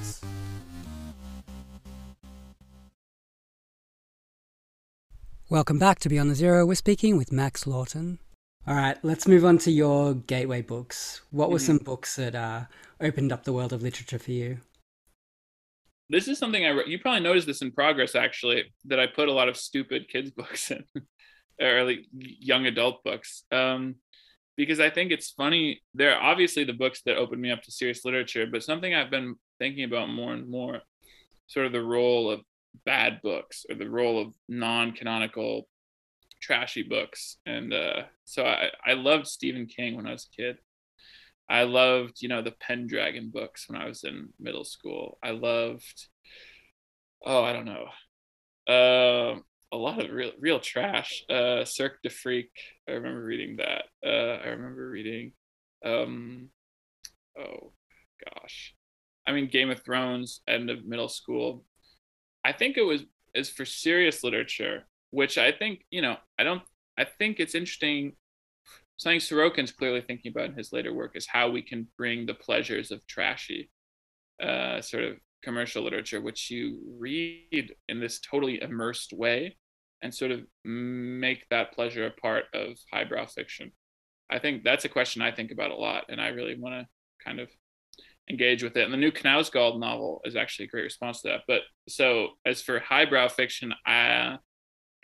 Welcome 5.51 5.79
back 5.79 5.97
to 6.01 6.09
Beyond 6.09 6.29
the 6.29 6.35
Zero. 6.35 6.63
We're 6.63 6.75
speaking 6.75 7.17
with 7.17 7.31
Max 7.31 7.65
Lawton. 7.65 8.19
All 8.67 8.75
right, 8.75 8.95
let's 9.01 9.27
move 9.27 9.43
on 9.43 9.57
to 9.59 9.71
your 9.71 10.13
gateway 10.13 10.61
books. 10.61 11.21
What 11.31 11.49
were 11.49 11.57
mm-hmm. 11.57 11.65
some 11.65 11.77
books 11.79 12.17
that 12.17 12.35
uh, 12.35 12.65
opened 13.01 13.31
up 13.31 13.45
the 13.45 13.53
world 13.53 13.73
of 13.73 13.81
literature 13.81 14.19
for 14.19 14.29
you? 14.29 14.59
This 16.07 16.27
is 16.27 16.37
something 16.37 16.63
I 16.63 16.69
re- 16.69 16.83
you 16.85 16.99
probably 16.99 17.21
noticed 17.21 17.47
this 17.47 17.63
in 17.63 17.71
progress 17.71 18.13
actually 18.13 18.71
that 18.85 18.99
I 18.99 19.07
put 19.07 19.27
a 19.27 19.31
lot 19.31 19.49
of 19.49 19.57
stupid 19.57 20.07
kids 20.07 20.29
books 20.37 20.69
in, 20.69 20.83
or 21.59 21.83
like 21.83 22.05
young 22.11 22.67
adult 22.67 23.03
books, 23.03 23.43
um, 23.51 23.95
because 24.55 24.79
I 24.79 24.91
think 24.91 25.11
it's 25.11 25.31
funny. 25.31 25.81
They're 25.95 26.21
obviously 26.21 26.63
the 26.63 26.73
books 26.73 27.01
that 27.07 27.17
opened 27.17 27.41
me 27.41 27.49
up 27.49 27.63
to 27.63 27.71
serious 27.71 28.05
literature, 28.05 28.45
but 28.45 28.61
something 28.61 28.93
I've 28.93 29.09
been 29.09 29.33
thinking 29.57 29.85
about 29.85 30.09
more 30.09 30.31
and 30.31 30.47
more, 30.47 30.81
sort 31.47 31.65
of 31.65 31.71
the 31.71 31.81
role 31.81 32.29
of 32.29 32.41
bad 32.85 33.21
books 33.21 33.65
or 33.69 33.75
the 33.75 33.89
role 33.89 34.21
of 34.21 34.33
non-canonical 34.47 35.67
trashy 36.41 36.83
books. 36.83 37.37
And 37.45 37.73
uh, 37.73 38.03
so 38.25 38.45
I, 38.45 38.69
I 38.85 38.93
loved 38.93 39.27
stephen 39.27 39.65
king 39.65 39.95
when 39.95 40.07
i 40.07 40.11
was 40.11 40.27
a 40.31 40.35
kid. 40.41 40.57
I 41.49 41.63
loved 41.63 42.21
you 42.21 42.29
know 42.29 42.41
the 42.41 42.51
pendragon 42.51 43.31
books 43.33 43.65
when 43.67 43.81
i 43.81 43.87
was 43.87 44.03
in 44.03 44.29
middle 44.39 44.65
school. 44.65 45.17
I 45.23 45.31
loved 45.31 46.07
oh 47.25 47.43
i 47.43 47.51
don't 47.53 47.65
know 47.65 47.87
uh, 48.69 49.39
a 49.71 49.77
lot 49.77 50.03
of 50.03 50.11
real 50.11 50.31
real 50.39 50.59
trash. 50.59 51.23
Uh 51.29 51.65
cirque 51.65 51.99
du 52.03 52.09
freak 52.09 52.51
i 52.87 52.91
remember 52.93 53.23
reading 53.23 53.57
that. 53.57 53.85
Uh 54.05 54.37
i 54.43 54.47
remember 54.49 54.89
reading 54.89 55.33
um 55.85 56.49
oh 57.37 57.73
gosh. 58.25 58.75
I 59.27 59.31
mean 59.31 59.47
game 59.47 59.69
of 59.69 59.83
thrones 59.83 60.41
end 60.47 60.69
of 60.69 60.85
middle 60.85 61.09
school 61.09 61.65
I 62.43 62.53
think 62.53 62.77
it 62.77 62.83
was 62.83 63.03
is 63.35 63.49
for 63.49 63.65
serious 63.65 64.23
literature, 64.23 64.87
which 65.11 65.37
I 65.37 65.51
think 65.51 65.85
you 65.91 66.01
know 66.01 66.17
I 66.37 66.43
don't 66.43 66.63
I 66.97 67.05
think 67.05 67.39
it's 67.39 67.55
interesting. 67.55 68.13
Something 68.97 69.19
Sorokin's 69.19 69.71
clearly 69.71 70.01
thinking 70.01 70.31
about 70.31 70.49
in 70.49 70.55
his 70.55 70.73
later 70.73 70.93
work 70.93 71.15
is 71.15 71.25
how 71.25 71.49
we 71.49 71.61
can 71.61 71.87
bring 71.97 72.25
the 72.25 72.33
pleasures 72.33 72.91
of 72.91 73.05
trashy, 73.07 73.71
uh, 74.43 74.81
sort 74.81 75.05
of 75.05 75.15
commercial 75.41 75.83
literature, 75.83 76.19
which 76.19 76.51
you 76.51 76.79
read 76.99 77.73
in 77.87 78.01
this 78.01 78.19
totally 78.19 78.61
immersed 78.61 79.13
way, 79.13 79.55
and 80.01 80.13
sort 80.13 80.31
of 80.31 80.41
make 80.65 81.45
that 81.49 81.71
pleasure 81.71 82.05
a 82.05 82.21
part 82.21 82.45
of 82.53 82.77
highbrow 82.91 83.25
fiction. 83.25 83.71
I 84.29 84.39
think 84.39 84.63
that's 84.63 84.85
a 84.85 84.89
question 84.89 85.21
I 85.21 85.31
think 85.31 85.51
about 85.51 85.71
a 85.71 85.75
lot, 85.75 86.05
and 86.09 86.19
I 86.19 86.27
really 86.27 86.59
want 86.59 86.75
to 86.75 86.87
kind 87.25 87.39
of 87.39 87.49
engage 88.29 88.63
with 88.63 88.77
it. 88.77 88.83
And 88.83 88.93
the 88.93 88.97
new 88.97 89.11
Knausgaard 89.11 89.79
novel 89.79 90.21
is 90.23 90.35
actually 90.35 90.65
a 90.65 90.69
great 90.69 90.83
response 90.83 91.21
to 91.21 91.29
that. 91.29 91.41
But 91.47 91.61
so 91.87 92.29
as 92.45 92.61
for 92.61 92.79
highbrow 92.79 93.29
fiction, 93.29 93.73
I 93.85 94.37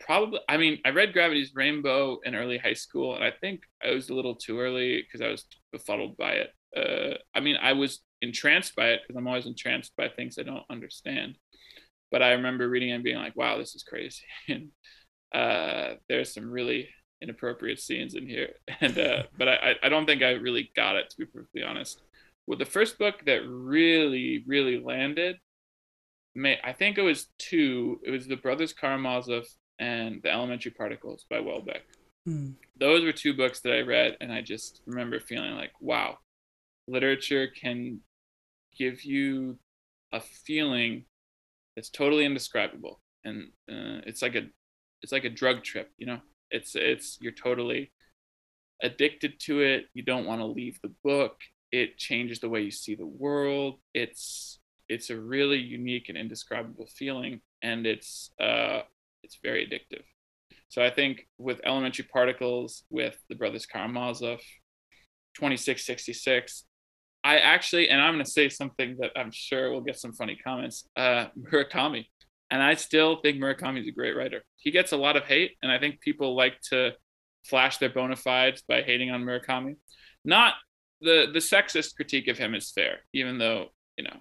probably, 0.00 0.40
I 0.48 0.56
mean, 0.56 0.78
I 0.84 0.90
read 0.90 1.12
Gravity's 1.12 1.52
Rainbow 1.54 2.18
in 2.24 2.34
early 2.34 2.58
high 2.58 2.74
school, 2.74 3.14
and 3.14 3.24
I 3.24 3.32
think 3.32 3.62
I 3.84 3.90
was 3.90 4.10
a 4.10 4.14
little 4.14 4.36
too 4.36 4.60
early 4.60 5.02
because 5.02 5.20
I 5.20 5.30
was 5.30 5.44
befuddled 5.72 6.16
by 6.16 6.32
it. 6.32 6.50
Uh, 6.76 7.16
I 7.34 7.40
mean, 7.40 7.56
I 7.60 7.72
was 7.72 8.00
entranced 8.22 8.76
by 8.76 8.88
it 8.88 9.00
because 9.02 9.18
I'm 9.18 9.26
always 9.26 9.46
entranced 9.46 9.92
by 9.96 10.08
things 10.08 10.38
I 10.38 10.42
don't 10.42 10.64
understand. 10.70 11.36
But 12.12 12.22
I 12.22 12.32
remember 12.32 12.68
reading 12.68 12.92
and 12.92 13.02
being 13.02 13.16
like, 13.16 13.36
wow, 13.36 13.58
this 13.58 13.74
is 13.74 13.82
crazy. 13.82 14.22
and 14.48 14.68
uh, 15.34 15.94
there's 16.08 16.32
some 16.32 16.50
really 16.50 16.88
inappropriate 17.20 17.80
scenes 17.80 18.14
in 18.14 18.28
here. 18.28 18.50
And 18.80 18.96
uh, 18.98 19.22
but 19.36 19.48
I, 19.48 19.74
I 19.82 19.88
don't 19.88 20.06
think 20.06 20.22
I 20.22 20.32
really 20.32 20.70
got 20.76 20.96
it 20.96 21.10
to 21.10 21.16
be 21.16 21.24
perfectly 21.24 21.62
honest 21.62 22.00
well, 22.46 22.58
the 22.58 22.64
first 22.64 22.98
book 22.98 23.24
that 23.26 23.46
really, 23.48 24.44
really 24.46 24.78
landed, 24.82 25.36
may 26.34 26.58
I 26.62 26.72
think 26.72 26.96
it 26.96 27.02
was 27.02 27.26
two. 27.38 28.00
It 28.04 28.10
was 28.10 28.26
the 28.26 28.36
Brothers 28.36 28.72
Karamazov 28.72 29.46
and 29.78 30.22
The 30.22 30.30
Elementary 30.30 30.70
Particles 30.70 31.26
by 31.28 31.38
Houellebecq. 31.38 31.80
Mm. 32.28 32.54
Those 32.78 33.04
were 33.04 33.12
two 33.12 33.34
books 33.34 33.60
that 33.60 33.72
I 33.72 33.80
read, 33.80 34.16
and 34.20 34.32
I 34.32 34.42
just 34.42 34.82
remember 34.86 35.18
feeling 35.18 35.54
like, 35.54 35.72
wow, 35.80 36.18
literature 36.86 37.48
can 37.48 38.00
give 38.76 39.04
you 39.04 39.58
a 40.12 40.20
feeling 40.20 41.04
that's 41.74 41.90
totally 41.90 42.24
indescribable, 42.24 43.00
and 43.24 43.48
uh, 43.70 44.02
it's 44.06 44.22
like 44.22 44.34
a, 44.34 44.42
it's 45.02 45.12
like 45.12 45.24
a 45.24 45.30
drug 45.30 45.64
trip, 45.64 45.90
you 45.98 46.06
know. 46.06 46.20
It's 46.52 46.76
it's 46.76 47.18
you're 47.20 47.32
totally 47.32 47.92
addicted 48.82 49.40
to 49.40 49.62
it. 49.62 49.86
You 49.94 50.04
don't 50.04 50.26
want 50.26 50.40
to 50.40 50.46
leave 50.46 50.78
the 50.80 50.92
book 51.02 51.40
it 51.72 51.98
changes 51.98 52.40
the 52.40 52.48
way 52.48 52.62
you 52.62 52.70
see 52.70 52.94
the 52.94 53.06
world. 53.06 53.80
It's 53.94 54.58
it's 54.88 55.10
a 55.10 55.18
really 55.18 55.58
unique 55.58 56.08
and 56.08 56.16
indescribable 56.16 56.86
feeling 56.86 57.40
and 57.62 57.86
it's 57.86 58.30
uh 58.40 58.80
it's 59.22 59.38
very 59.42 59.66
addictive. 59.66 60.02
So 60.68 60.82
i 60.82 60.90
think 60.90 61.26
with 61.38 61.60
elementary 61.64 62.04
particles 62.04 62.84
with 62.90 63.16
the 63.28 63.34
brothers 63.34 63.66
karamazov 63.66 64.38
2666 65.34 66.64
i 67.24 67.38
actually 67.38 67.88
and 67.88 68.00
i'm 68.00 68.14
going 68.14 68.24
to 68.24 68.30
say 68.30 68.48
something 68.48 68.96
that 69.00 69.10
i'm 69.16 69.30
sure 69.32 69.70
will 69.70 69.80
get 69.80 69.98
some 69.98 70.12
funny 70.12 70.36
comments 70.42 70.88
uh 70.96 71.26
murakami. 71.52 72.06
And 72.50 72.62
i 72.62 72.74
still 72.74 73.20
think 73.22 73.38
murakami 73.38 73.80
is 73.80 73.88
a 73.88 73.92
great 73.92 74.16
writer. 74.16 74.44
He 74.56 74.70
gets 74.70 74.92
a 74.92 74.96
lot 74.96 75.16
of 75.16 75.24
hate 75.24 75.52
and 75.62 75.72
i 75.72 75.78
think 75.78 76.00
people 76.00 76.36
like 76.36 76.60
to 76.70 76.92
flash 77.44 77.78
their 77.78 77.90
bona 77.90 78.16
fides 78.16 78.62
by 78.68 78.82
hating 78.82 79.10
on 79.10 79.22
murakami. 79.22 79.76
Not 80.24 80.54
the 81.00 81.26
the 81.32 81.38
sexist 81.38 81.96
critique 81.96 82.28
of 82.28 82.38
him 82.38 82.54
is 82.54 82.70
fair, 82.70 82.98
even 83.12 83.38
though 83.38 83.68
you 83.96 84.04
know, 84.04 84.16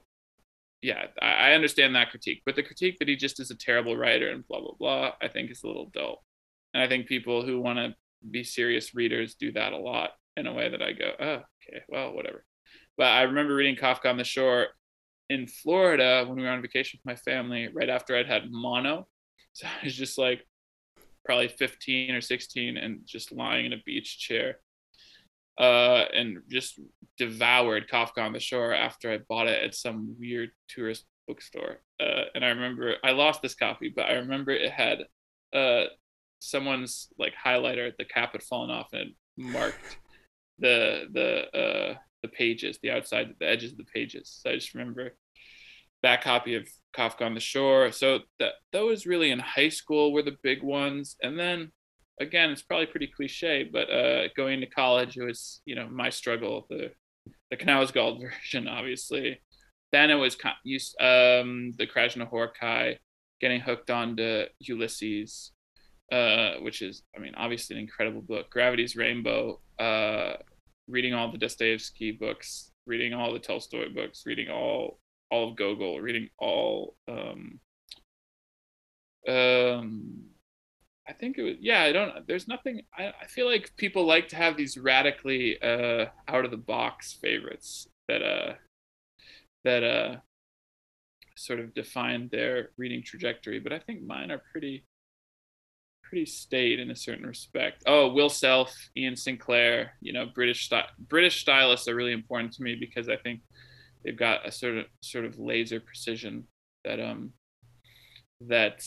yeah, 0.82 1.05
I, 1.21 1.49
I 1.49 1.51
understand 1.53 1.95
that 1.95 2.11
critique. 2.11 2.41
But 2.45 2.55
the 2.55 2.63
critique 2.63 2.97
that 2.99 3.07
he 3.07 3.15
just 3.15 3.39
is 3.39 3.51
a 3.51 3.57
terrible 3.57 3.97
writer 3.97 4.30
and 4.30 4.47
blah 4.47 4.61
blah 4.61 4.76
blah, 4.78 5.11
I 5.21 5.28
think 5.28 5.51
is 5.51 5.63
a 5.63 5.67
little 5.67 5.89
dull. 5.93 6.23
And 6.73 6.84
I 6.84 6.88
think 6.88 7.07
people 7.07 7.45
who 7.45 7.61
want 7.61 7.80
to 7.80 7.95
be 8.30 8.43
serious 8.43 8.95
readers 8.95 9.36
do 9.36 9.51
that 9.53 9.73
a 9.73 9.78
lot 9.78 10.11
in 10.38 10.47
a 10.47 10.53
way 10.53 10.69
that 10.69 10.82
I 10.82 10.91
go, 10.91 11.11
oh, 11.19 11.26
okay, 11.26 11.84
well, 11.88 12.13
whatever. 12.13 12.43
But 12.97 13.07
I 13.07 13.23
remember 13.23 13.55
reading 13.55 13.76
Kafka 13.76 14.09
on 14.09 14.17
the 14.17 14.23
Shore 14.23 14.67
in 15.30 15.47
Florida 15.47 16.26
when 16.28 16.38
we 16.38 16.43
were 16.43 16.49
on 16.49 16.61
vacation 16.61 16.99
with 16.99 17.11
my 17.11 17.15
family 17.15 17.69
right 17.73 17.89
after 17.89 18.15
I'd 18.15 18.28
had 18.28 18.51
mono. 18.51 19.07
So 19.53 19.67
I 19.67 19.86
was 19.86 19.95
just 19.95 20.17
like 20.17 20.45
probably 21.23 21.47
15 21.47 22.13
or 22.13 22.21
16 22.21 22.78
and 22.78 22.99
just 23.05 23.32
lying 23.32 23.65
in 23.65 23.73
a 23.73 23.82
beach 23.86 24.19
chair 24.19 24.59
uh, 25.57 26.05
and 26.13 26.39
just 26.49 26.79
devoured 27.17 27.89
Kafka 27.89 28.19
on 28.19 28.33
the 28.33 28.39
Shore 28.39 28.73
after 28.73 29.11
I 29.11 29.19
bought 29.29 29.47
it 29.47 29.63
at 29.63 29.75
some 29.75 30.15
weird 30.19 30.49
tourist 30.67 31.05
bookstore. 31.27 31.81
Uh, 31.99 32.23
and 32.33 32.43
I 32.43 32.49
remember 32.49 32.95
I 33.03 33.11
lost 33.11 33.41
this 33.41 33.55
copy, 33.55 33.91
but 33.95 34.05
I 34.05 34.13
remember 34.13 34.51
it 34.51 34.71
had 34.71 35.05
uh, 35.53 35.85
someone's 36.39 37.07
like 37.17 37.33
highlighter. 37.33 37.91
The 37.97 38.05
cap 38.05 38.33
had 38.33 38.43
fallen 38.43 38.69
off 38.69 38.89
and 38.93 39.11
marked 39.37 39.97
the 40.59 41.05
the 41.11 41.57
uh, 41.57 41.95
the 42.21 42.27
pages, 42.29 42.79
the 42.81 42.91
outside, 42.91 43.33
the 43.39 43.47
edges 43.47 43.71
of 43.71 43.77
the 43.77 43.85
pages. 43.85 44.39
So 44.41 44.51
I 44.51 44.55
just 44.55 44.73
remember 44.73 45.15
that 46.03 46.21
copy 46.21 46.55
of 46.55 46.67
Kafka 46.95 47.25
on 47.25 47.33
the 47.33 47.39
Shore. 47.39 47.91
So 47.91 48.19
that 48.39 48.53
those 48.71 49.05
really 49.05 49.31
in 49.31 49.39
high 49.39 49.69
school 49.69 50.11
were 50.11 50.23
the 50.23 50.37
big 50.43 50.63
ones, 50.63 51.15
and 51.21 51.39
then 51.39 51.71
again, 52.20 52.49
it's 52.49 52.61
probably 52.61 52.86
pretty 52.86 53.07
cliche, 53.07 53.63
but 53.72 53.89
uh, 53.89 54.28
going 54.36 54.61
to 54.61 54.68
college, 54.68 55.18
it 55.18 55.24
was 55.24 55.61
you 55.66 55.76
know 55.76 55.88
my 55.88 56.09
struggle, 56.09 56.66
the 56.70 56.91
the 57.51 57.57
Knausgaard 57.57 58.22
version, 58.22 58.68
obviously. 58.68 59.39
Then 59.91 60.09
it 60.09 60.16
was 60.16 60.36
um, 60.99 61.72
the 61.78 61.88
Krasznahorkai, 61.88 62.97
getting 63.39 63.61
hooked 63.61 63.89
onto 63.89 64.43
Ulysses, 64.59 65.51
uh, 66.11 66.55
which 66.61 66.82
is, 66.82 67.03
I 67.16 67.20
mean, 67.20 67.34
obviously 67.36 67.78
an 67.78 67.82
incredible 67.82 68.22
book. 68.22 68.49
Gravity's 68.49 68.95
Rainbow, 68.95 69.61
uh, 69.80 70.34
reading 70.88 71.13
all 71.13 71.32
the 71.32 71.38
Dostoevsky 71.38 72.11
books, 72.11 72.72
reading 72.86 73.13
all 73.13 73.32
the 73.32 73.39
Tolstoy 73.39 73.93
books, 73.93 74.24
reading 74.26 74.49
all 74.49 74.99
all 75.32 75.49
of 75.49 75.55
Gogol, 75.55 76.01
reading 76.01 76.30
all 76.38 76.95
um, 77.07 77.59
um, 79.28 80.26
I 81.07 81.13
think 81.13 81.37
it 81.37 81.43
was 81.43 81.55
yeah. 81.59 81.83
I 81.83 81.91
don't. 81.91 82.27
There's 82.27 82.47
nothing. 82.47 82.81
I, 82.97 83.13
I 83.21 83.27
feel 83.27 83.45
like 83.45 83.75
people 83.77 84.05
like 84.05 84.27
to 84.29 84.35
have 84.35 84.57
these 84.57 84.77
radically 84.77 85.61
uh, 85.61 86.05
out 86.27 86.45
of 86.45 86.51
the 86.51 86.57
box 86.57 87.13
favorites 87.13 87.87
that 88.07 88.21
uh 88.21 88.53
that 89.63 89.83
uh 89.83 90.15
sort 91.37 91.59
of 91.59 91.73
define 91.73 92.29
their 92.31 92.69
reading 92.77 93.03
trajectory. 93.03 93.59
But 93.59 93.73
I 93.73 93.79
think 93.79 94.03
mine 94.03 94.31
are 94.31 94.41
pretty 94.51 94.85
pretty 96.03 96.25
staid 96.25 96.79
in 96.79 96.91
a 96.91 96.95
certain 96.95 97.25
respect. 97.25 97.83
Oh, 97.87 98.13
Will 98.13 98.29
Self, 98.29 98.73
Iain 98.97 99.15
Sinclair. 99.15 99.93
You 100.01 100.13
know, 100.13 100.25
British 100.33 100.65
style 100.65 100.87
British 100.97 101.41
stylists 101.41 101.87
are 101.87 101.95
really 101.95 102.13
important 102.13 102.53
to 102.53 102.63
me 102.63 102.75
because 102.75 103.09
I 103.09 103.17
think 103.17 103.41
they've 104.03 104.17
got 104.17 104.47
a 104.47 104.51
sort 104.51 104.77
of 104.77 104.85
sort 105.01 105.25
of 105.25 105.37
laser 105.37 105.79
precision 105.79 106.45
that 106.83 106.99
um 106.99 107.31
that 108.41 108.83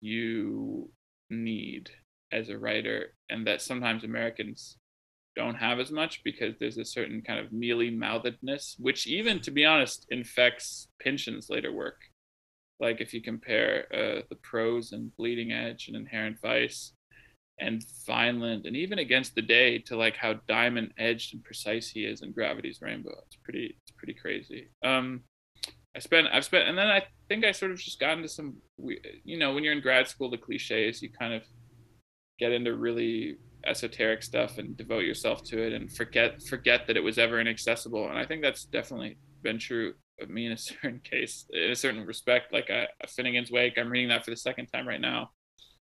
you 0.00 0.90
need 1.30 1.90
as 2.32 2.48
a 2.48 2.58
writer 2.58 3.14
and 3.28 3.46
that 3.46 3.62
sometimes 3.62 4.04
Americans 4.04 4.76
don't 5.36 5.54
have 5.54 5.78
as 5.78 5.90
much 5.90 6.22
because 6.24 6.54
there's 6.58 6.78
a 6.78 6.84
certain 6.84 7.22
kind 7.22 7.38
of 7.38 7.52
mealy 7.52 7.90
mouthedness, 7.90 8.74
which 8.78 9.06
even 9.06 9.40
to 9.40 9.50
be 9.50 9.64
honest 9.64 10.06
infects 10.10 10.88
Pynchon's 10.98 11.48
later 11.48 11.72
work. 11.72 12.00
Like 12.78 13.00
if 13.00 13.12
you 13.12 13.22
compare 13.22 13.86
uh, 13.92 14.22
the 14.28 14.36
prose 14.42 14.92
and 14.92 15.14
Bleeding 15.16 15.52
Edge 15.52 15.88
and 15.88 15.96
Inherent 15.96 16.40
Vice 16.40 16.92
and 17.60 17.84
Vineland 18.06 18.64
and 18.64 18.74
even 18.74 18.98
Against 18.98 19.34
the 19.34 19.42
Day 19.42 19.78
to 19.80 19.96
like 19.96 20.16
how 20.16 20.40
diamond 20.48 20.92
edged 20.98 21.34
and 21.34 21.44
precise 21.44 21.90
he 21.90 22.04
is 22.04 22.22
in 22.22 22.32
Gravity's 22.32 22.80
Rainbow. 22.80 23.14
It's 23.26 23.36
pretty 23.36 23.76
it's 23.82 23.92
pretty 23.96 24.14
crazy. 24.14 24.70
Um, 24.82 25.22
I 25.94 25.98
spent 25.98 26.28
I've 26.32 26.44
spent 26.44 26.68
and 26.68 26.78
then 26.78 26.86
I 26.86 27.04
think 27.28 27.44
I 27.44 27.52
sort 27.52 27.72
of 27.72 27.78
just 27.78 27.98
got 27.98 28.16
into 28.16 28.28
some 28.28 28.56
you 29.24 29.38
know 29.38 29.52
when 29.52 29.64
you're 29.64 29.72
in 29.72 29.80
grad 29.80 30.06
school 30.06 30.30
the 30.30 30.38
cliches 30.38 31.02
you 31.02 31.10
kind 31.10 31.34
of 31.34 31.42
get 32.38 32.52
into 32.52 32.74
really 32.74 33.36
esoteric 33.66 34.22
stuff 34.22 34.58
and 34.58 34.76
devote 34.76 35.04
yourself 35.04 35.44
to 35.44 35.62
it 35.62 35.72
and 35.72 35.92
forget 35.92 36.42
forget 36.42 36.86
that 36.86 36.96
it 36.96 37.04
was 37.04 37.18
ever 37.18 37.40
inaccessible. 37.40 38.08
And 38.08 38.18
I 38.18 38.24
think 38.24 38.42
that's 38.42 38.64
definitely 38.64 39.18
been 39.42 39.58
true 39.58 39.94
of 40.20 40.30
me 40.30 40.46
in 40.46 40.52
a 40.52 40.56
certain 40.58 41.00
case 41.04 41.46
in 41.52 41.70
a 41.70 41.76
certain 41.76 42.06
respect. 42.06 42.52
Like 42.52 42.70
a, 42.70 42.86
Finnegans 43.06 43.52
Wake 43.52 43.74
I'm 43.78 43.90
reading 43.90 44.08
that 44.08 44.24
for 44.24 44.30
the 44.30 44.36
second 44.36 44.66
time 44.66 44.88
right 44.88 45.00
now 45.00 45.30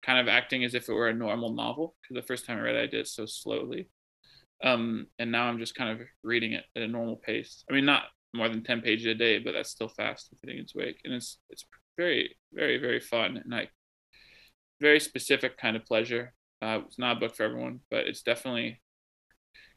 kind 0.04 0.18
of 0.18 0.26
acting 0.26 0.64
as 0.64 0.74
if 0.74 0.88
it 0.88 0.92
were 0.92 1.08
a 1.08 1.14
normal 1.14 1.54
novel 1.54 1.94
because 2.02 2.20
the 2.20 2.26
first 2.26 2.44
time 2.44 2.58
I 2.58 2.62
read 2.62 2.74
it 2.74 2.82
I 2.82 2.86
did 2.86 3.00
it 3.00 3.08
so 3.08 3.24
slowly. 3.26 3.88
Um, 4.64 5.06
and 5.18 5.32
now 5.32 5.44
I'm 5.46 5.58
just 5.58 5.74
kind 5.74 5.90
of 5.90 6.06
reading 6.22 6.52
it 6.52 6.64
at 6.76 6.82
a 6.82 6.88
normal 6.88 7.16
pace. 7.16 7.64
I 7.70 7.72
mean 7.72 7.86
not 7.86 8.04
more 8.34 8.48
than 8.48 8.62
10 8.62 8.80
pages 8.80 9.06
a 9.06 9.14
day, 9.14 9.38
but 9.38 9.52
that's 9.52 9.70
still 9.70 9.88
fast 9.88 10.30
fitting 10.40 10.58
its 10.58 10.74
wake. 10.74 11.00
And 11.04 11.14
it's 11.14 11.38
it's 11.50 11.64
very, 11.96 12.36
very, 12.52 12.78
very 12.78 13.00
fun 13.00 13.36
and 13.36 13.50
like 13.50 13.70
very 14.80 15.00
specific 15.00 15.58
kind 15.58 15.76
of 15.76 15.84
pleasure. 15.84 16.32
Uh, 16.60 16.80
it's 16.86 16.98
not 16.98 17.16
a 17.16 17.20
book 17.20 17.34
for 17.34 17.42
everyone, 17.42 17.80
but 17.90 18.06
it's 18.06 18.22
definitely 18.22 18.80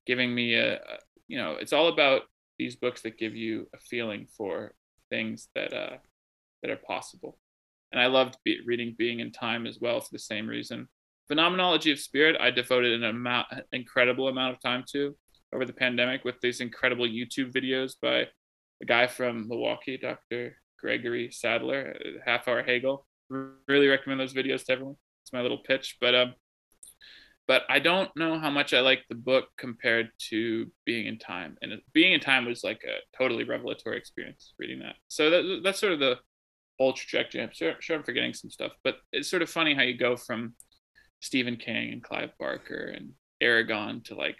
giving 0.05 0.33
me 0.33 0.55
a, 0.55 0.75
a, 0.75 0.97
you 1.27 1.37
know, 1.37 1.53
it's 1.53 1.73
all 1.73 1.87
about 1.87 2.21
these 2.57 2.75
books 2.75 3.01
that 3.01 3.17
give 3.17 3.35
you 3.35 3.67
a 3.73 3.79
feeling 3.79 4.27
for 4.37 4.73
things 5.09 5.49
that 5.55 5.73
uh 5.73 5.97
that 6.61 6.71
are 6.71 6.77
possible. 6.77 7.37
And 7.91 8.01
I 8.01 8.07
loved 8.07 8.37
be- 8.43 8.61
reading 8.65 8.95
Being 8.97 9.19
in 9.19 9.31
Time 9.31 9.67
as 9.67 9.79
well 9.79 9.99
for 10.01 10.09
the 10.11 10.19
same 10.19 10.47
reason. 10.47 10.87
Phenomenology 11.27 11.91
of 11.91 11.99
Spirit, 11.99 12.35
I 12.39 12.51
devoted 12.51 12.93
an 12.93 13.03
amount, 13.03 13.47
incredible 13.71 14.27
amount 14.27 14.55
of 14.55 14.61
time 14.61 14.83
to 14.91 15.15
over 15.53 15.65
the 15.65 15.73
pandemic 15.73 16.23
with 16.23 16.39
these 16.41 16.61
incredible 16.61 17.07
YouTube 17.07 17.51
videos 17.51 17.93
by 18.01 18.25
a 18.81 18.85
guy 18.85 19.07
from 19.07 19.47
Milwaukee, 19.47 19.97
Dr. 19.97 20.57
Gregory 20.79 21.31
Sadler, 21.31 21.95
Half 22.25 22.47
Hour 22.47 22.63
Hegel. 22.63 23.05
Really 23.29 23.87
recommend 23.87 24.19
those 24.19 24.33
videos 24.33 24.65
to 24.65 24.73
everyone. 24.73 24.95
It's 25.23 25.33
my 25.33 25.41
little 25.41 25.59
pitch, 25.65 25.97
but 25.99 26.13
um, 26.13 26.33
but 27.47 27.63
I 27.69 27.79
don't 27.79 28.09
know 28.15 28.39
how 28.39 28.49
much 28.49 28.73
I 28.73 28.79
like 28.79 29.03
the 29.07 29.15
book 29.15 29.45
compared 29.57 30.09
to 30.29 30.71
Being 30.85 31.05
in 31.05 31.19
Time. 31.19 31.57
And 31.61 31.73
Being 31.93 32.13
in 32.13 32.19
Time 32.19 32.45
was 32.45 32.63
like 32.63 32.81
a 32.83 32.97
totally 33.17 33.43
revelatory 33.43 33.97
experience 33.97 34.53
reading 34.57 34.79
that. 34.79 34.95
So 35.07 35.29
that, 35.29 35.61
that's 35.63 35.79
sort 35.79 35.93
of 35.93 35.99
the 35.99 36.17
whole 36.79 36.93
trajectory. 36.93 37.41
I'm 37.41 37.51
sure, 37.53 37.75
sure 37.79 37.97
I'm 37.97 38.03
forgetting 38.03 38.33
some 38.33 38.49
stuff, 38.49 38.71
but 38.83 38.95
it's 39.11 39.29
sort 39.29 39.43
of 39.43 39.49
funny 39.49 39.75
how 39.75 39.83
you 39.83 39.97
go 39.97 40.15
from 40.15 40.55
Stephen 41.19 41.55
King 41.55 41.93
and 41.93 42.03
Clive 42.03 42.31
Barker 42.39 42.93
and 42.95 43.11
Eragon 43.41 44.03
to 44.05 44.15
like 44.15 44.37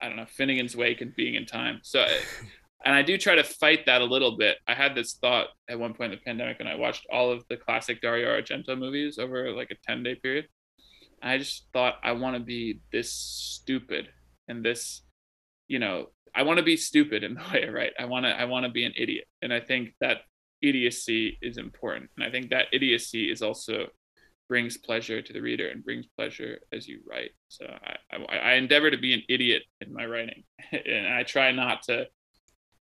I 0.00 0.06
don't 0.06 0.16
know 0.16 0.26
Finnegans 0.38 0.76
Wake 0.76 1.00
and 1.00 1.14
Being 1.16 1.34
in 1.34 1.46
Time. 1.46 1.80
So 1.82 2.06
and 2.84 2.94
I 2.94 3.02
do 3.02 3.18
try 3.18 3.34
to 3.34 3.44
fight 3.44 3.86
that 3.86 4.02
a 4.02 4.04
little 4.04 4.36
bit. 4.36 4.58
I 4.66 4.74
had 4.74 4.94
this 4.94 5.14
thought 5.14 5.48
at 5.68 5.78
one 5.78 5.94
point 5.94 6.12
in 6.12 6.18
the 6.18 6.24
pandemic, 6.24 6.58
and 6.60 6.68
I 6.68 6.76
watched 6.76 7.06
all 7.12 7.30
of 7.32 7.44
the 7.48 7.56
classic 7.56 8.00
Dario 8.00 8.28
Argento 8.28 8.78
movies 8.78 9.18
over 9.18 9.52
like 9.52 9.70
a 9.70 9.76
ten 9.86 10.02
day 10.02 10.14
period. 10.14 10.46
I 11.22 11.38
just 11.38 11.66
thought 11.72 11.96
I 12.02 12.12
want 12.12 12.36
to 12.36 12.42
be 12.42 12.80
this 12.92 13.12
stupid 13.12 14.08
and 14.46 14.64
this, 14.64 15.02
you 15.66 15.80
know, 15.80 16.06
I 16.34 16.42
want 16.42 16.58
to 16.58 16.64
be 16.64 16.76
stupid 16.76 17.24
in 17.24 17.34
the 17.34 17.40
way 17.52 17.66
I 17.66 17.70
write. 17.70 17.92
I 17.98 18.04
want 18.04 18.26
to 18.26 18.30
I 18.30 18.44
want 18.44 18.64
to 18.66 18.72
be 18.72 18.84
an 18.84 18.94
idiot, 18.96 19.24
and 19.42 19.52
I 19.52 19.60
think 19.60 19.94
that 20.00 20.18
idiocy 20.62 21.38
is 21.42 21.58
important, 21.58 22.10
and 22.16 22.24
I 22.24 22.30
think 22.30 22.50
that 22.50 22.66
idiocy 22.72 23.30
is 23.30 23.42
also 23.42 23.86
brings 24.48 24.78
pleasure 24.78 25.20
to 25.20 25.32
the 25.32 25.42
reader 25.42 25.68
and 25.68 25.84
brings 25.84 26.06
pleasure 26.16 26.58
as 26.72 26.88
you 26.88 27.00
write. 27.06 27.32
So 27.48 27.66
I, 27.66 28.16
I, 28.16 28.36
I 28.38 28.52
endeavor 28.54 28.90
to 28.90 28.96
be 28.96 29.12
an 29.12 29.22
idiot 29.28 29.62
in 29.80 29.92
my 29.92 30.06
writing, 30.06 30.44
and 30.72 31.06
I 31.06 31.24
try 31.24 31.50
not 31.50 31.82
to 31.84 32.06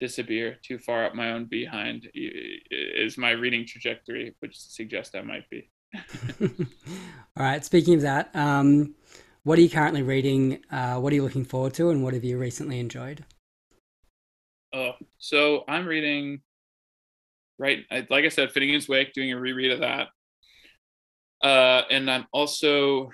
disappear 0.00 0.56
too 0.62 0.78
far 0.78 1.04
up 1.04 1.14
my 1.14 1.32
own 1.32 1.46
behind 1.46 2.08
is 2.14 3.18
my 3.18 3.30
reading 3.30 3.66
trajectory, 3.66 4.34
which 4.40 4.58
suggests 4.58 5.14
I 5.14 5.22
might 5.22 5.48
be. 5.50 5.70
All 6.40 7.44
right. 7.44 7.64
Speaking 7.64 7.94
of 7.94 8.02
that, 8.02 8.34
um, 8.34 8.94
what 9.44 9.58
are 9.58 9.62
you 9.62 9.70
currently 9.70 10.02
reading? 10.02 10.62
Uh, 10.70 10.96
what 10.96 11.12
are 11.12 11.16
you 11.16 11.22
looking 11.22 11.44
forward 11.44 11.74
to, 11.74 11.90
and 11.90 12.02
what 12.02 12.14
have 12.14 12.24
you 12.24 12.38
recently 12.38 12.80
enjoyed? 12.80 13.24
Oh, 14.74 14.92
so 15.18 15.64
I'm 15.68 15.86
reading. 15.86 16.42
Right, 17.60 17.84
like 17.90 18.24
I 18.24 18.28
said, 18.28 18.50
Finnegans 18.50 18.88
Wake, 18.88 19.12
doing 19.12 19.32
a 19.32 19.40
reread 19.40 19.72
of 19.72 19.80
that, 19.80 20.08
uh, 21.42 21.82
and 21.90 22.08
I'm 22.08 22.26
also 22.32 23.10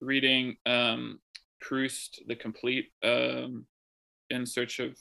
reading 0.00 0.56
um, 0.66 1.18
Proust 1.62 2.22
the 2.26 2.36
Complete 2.36 2.88
um, 3.02 3.64
in 4.28 4.44
search 4.44 4.80
of 4.80 4.96